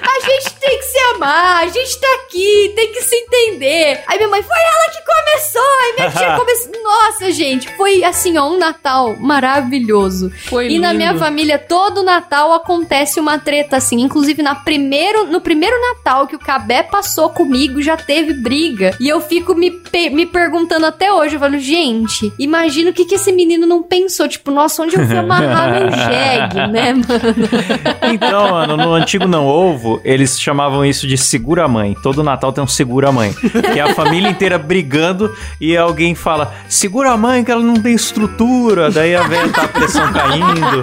A 0.00 0.20
gente 0.30 0.54
tem 0.54 0.78
que 0.78 0.84
se 0.84 0.98
amar, 1.14 1.62
a 1.62 1.66
gente 1.68 2.00
tá 2.00 2.06
aqui, 2.24 2.72
tem 2.74 2.92
que 2.92 3.02
se 3.02 3.14
entender. 3.16 4.02
Aí 4.06 4.16
minha 4.16 4.28
mãe, 4.28 4.42
foi 4.42 4.56
ela 4.56 4.92
que 4.92 5.04
começou, 5.04 5.62
aí 5.80 5.94
minha 5.96 6.10
tia 6.10 6.36
começou. 6.38 6.82
Nossa, 6.82 7.30
gente, 7.30 7.68
foi 7.76 8.02
assim, 8.04 8.36
ó, 8.38 8.48
um 8.48 8.58
Natal 8.58 9.16
maravilhoso. 9.16 10.30
Foi 10.48 10.68
e 10.68 10.78
na 10.78 10.92
lindo. 10.92 10.98
minha 10.98 11.16
família, 11.16 11.58
todo 11.58 12.02
Natal 12.02 12.52
acontece 12.52 13.20
uma 13.20 13.38
treta 13.38 13.76
assim. 13.76 14.00
Inclusive, 14.00 14.42
na 14.42 14.54
primeiro, 14.54 15.26
no 15.26 15.40
primeiro 15.40 15.76
Natal 15.80 16.26
que 16.26 16.36
o 16.36 16.38
Cabé 16.38 16.82
passou 16.82 17.30
comigo, 17.30 17.80
já 17.82 17.96
teve 17.96 18.34
briga. 18.34 18.96
E 19.00 19.08
eu 19.08 19.20
fico 19.20 19.54
me, 19.54 19.70
me 20.12 20.26
perguntando 20.26 20.86
até 20.86 21.12
hoje, 21.12 21.36
eu 21.36 21.40
falo, 21.40 21.58
gente, 21.58 22.32
imagina 22.38 22.90
o 22.90 22.94
que, 22.94 23.04
que 23.04 23.14
esse 23.14 23.32
menino 23.32 23.66
não 23.66 23.82
pensou. 23.82 24.28
Tipo, 24.28 24.50
nossa, 24.50 24.77
onde 24.82 24.96
eu 24.96 25.06
fui 25.06 25.16
amarrar 25.16 25.70
meu 25.72 25.90
jegue, 25.90 26.66
né, 26.72 26.92
mano? 26.92 28.12
Então, 28.12 28.50
mano, 28.50 28.76
no 28.76 28.94
antigo 28.94 29.26
não 29.26 29.46
ovo, 29.46 30.00
eles 30.04 30.40
chamavam 30.40 30.84
isso 30.84 31.06
de 31.06 31.16
segura-mãe. 31.16 31.96
Todo 32.02 32.22
Natal 32.22 32.52
tem 32.52 32.62
um 32.62 32.68
segura-mãe. 32.68 33.32
Que 33.32 33.78
é 33.78 33.82
a 33.82 33.94
família 33.94 34.28
inteira 34.28 34.58
brigando 34.58 35.34
e 35.60 35.76
alguém 35.76 36.14
fala: 36.14 36.54
segura 36.68 37.12
a 37.12 37.16
mãe 37.16 37.44
que 37.44 37.50
ela 37.50 37.62
não 37.62 37.74
tem 37.74 37.94
estrutura. 37.94 38.90
Daí 38.90 39.14
a 39.14 39.22
velha 39.22 39.52
tá 39.52 39.62
a 39.62 39.68
pressão 39.68 40.12
caindo. 40.12 40.82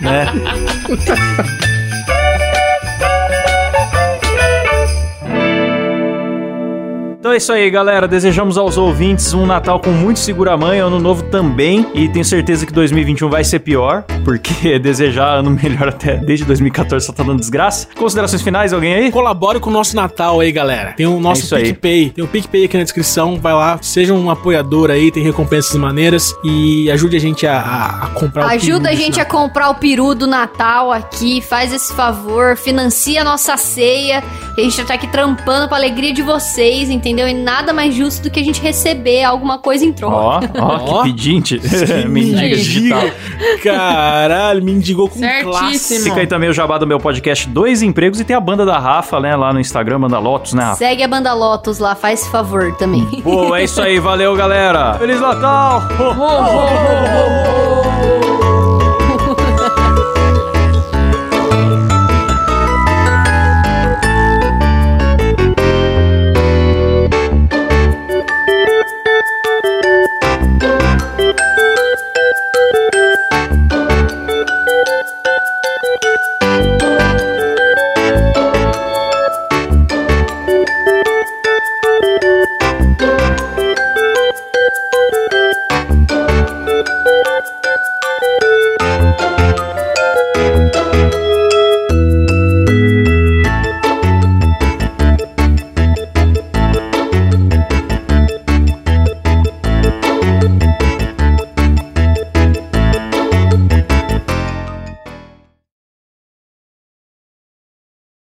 Né? 0.00 0.26
Então 7.26 7.34
é 7.34 7.38
isso 7.38 7.52
aí, 7.52 7.68
galera. 7.68 8.06
Desejamos 8.06 8.56
aos 8.56 8.78
ouvintes 8.78 9.34
um 9.34 9.46
Natal 9.46 9.80
com 9.80 9.90
muito 9.90 10.20
segura-mãe, 10.20 10.78
ano 10.78 11.00
novo 11.00 11.24
também. 11.24 11.84
E 11.92 12.08
tenho 12.08 12.24
certeza 12.24 12.64
que 12.64 12.72
2021 12.72 13.28
vai 13.28 13.42
ser 13.42 13.58
pior, 13.58 14.04
porque 14.26 14.76
desejar 14.80 15.36
ano 15.38 15.50
melhor 15.50 15.88
até 15.88 16.16
desde 16.16 16.44
2014 16.44 17.06
só 17.06 17.12
tá 17.12 17.22
dando 17.22 17.38
desgraça. 17.38 17.86
Considerações 17.96 18.42
finais, 18.42 18.72
alguém 18.72 18.92
aí? 18.92 19.12
Colabore 19.12 19.60
com 19.60 19.70
o 19.70 19.72
nosso 19.72 19.94
Natal 19.94 20.40
aí, 20.40 20.50
galera. 20.50 20.92
Tem 20.94 21.06
o 21.06 21.16
É 21.16 21.20
nosso 21.20 21.54
aí. 21.54 21.62
PicPay. 21.66 22.10
Tem 22.10 22.24
o 22.24 22.26
PicPay 22.28 22.64
aqui 22.64 22.76
na 22.76 22.82
descrição. 22.82 23.38
Vai 23.40 23.52
lá, 23.52 23.78
seja 23.80 24.12
um 24.12 24.28
apoiador 24.28 24.90
aí, 24.90 25.12
tem 25.12 25.22
recompensas 25.22 25.74
maneiras. 25.76 26.34
E 26.44 26.90
ajude 26.90 27.16
a 27.16 27.20
gente 27.20 27.46
a, 27.46 27.56
a- 27.60 28.04
a 28.04 28.06
comprar 28.08 28.46
o 28.46 28.48
Ajuda 28.50 28.88
a 28.88 28.90
peru 28.90 29.02
gente 29.02 29.14
do 29.14 29.20
a 29.20 29.24
comprar 29.24 29.70
o 29.70 29.74
peru 29.76 30.14
do 30.14 30.26
Natal 30.26 30.90
aqui, 30.90 31.40
faz 31.40 31.72
esse 31.72 31.94
favor, 31.94 32.56
financia 32.56 33.20
a 33.20 33.24
nossa 33.24 33.56
ceia. 33.56 34.24
A 34.58 34.60
gente 34.60 34.76
já 34.76 34.84
tá 34.84 34.94
aqui 34.94 35.06
trampando 35.06 35.68
pra 35.68 35.76
alegria 35.76 36.12
de 36.12 36.22
vocês, 36.22 36.88
entendeu? 36.90 37.28
E 37.28 37.34
nada 37.34 37.72
mais 37.72 37.94
justo 37.94 38.22
do 38.24 38.30
que 38.30 38.40
a 38.40 38.44
gente 38.44 38.60
receber 38.60 39.22
alguma 39.22 39.58
coisa 39.58 39.84
em 39.84 39.92
troca. 39.92 40.50
Ó, 40.58 40.64
ó, 40.64 40.84
Ó. 41.00 41.02
que 41.04 41.10
pedinte. 41.12 41.58
Que 41.58 42.08
Mendiga 42.08 42.56
digital. 42.56 43.02
Caralho, 44.16 44.64
me 44.64 44.72
indigou 44.72 45.10
com 45.10 45.18
Certíssimo. 45.18 45.50
classe. 45.50 46.02
Fica 46.02 46.20
aí 46.20 46.26
também 46.26 46.48
o 46.48 46.52
jabá 46.52 46.78
do 46.78 46.86
meu 46.86 46.98
podcast 46.98 47.46
Dois 47.50 47.82
Empregos 47.82 48.18
e 48.18 48.24
tem 48.24 48.34
a 48.34 48.40
banda 48.40 48.64
da 48.64 48.78
Rafa, 48.78 49.20
né, 49.20 49.36
lá 49.36 49.52
no 49.52 49.60
Instagram, 49.60 50.00
Banda 50.00 50.18
Lotus, 50.18 50.54
né, 50.54 50.64
Rafa? 50.64 50.76
Segue 50.76 51.02
a 51.02 51.08
banda 51.08 51.34
Lotus 51.34 51.78
lá, 51.78 51.94
faz 51.94 52.26
favor 52.28 52.74
também. 52.76 53.04
Pô, 53.22 53.54
é 53.54 53.64
isso 53.64 53.80
aí, 53.82 53.98
valeu, 54.00 54.34
galera. 54.34 54.94
Feliz 54.94 55.20
Natal! 55.20 55.82
Ho, 55.98 56.02
ho, 56.02 57.82
ho, 57.82 57.85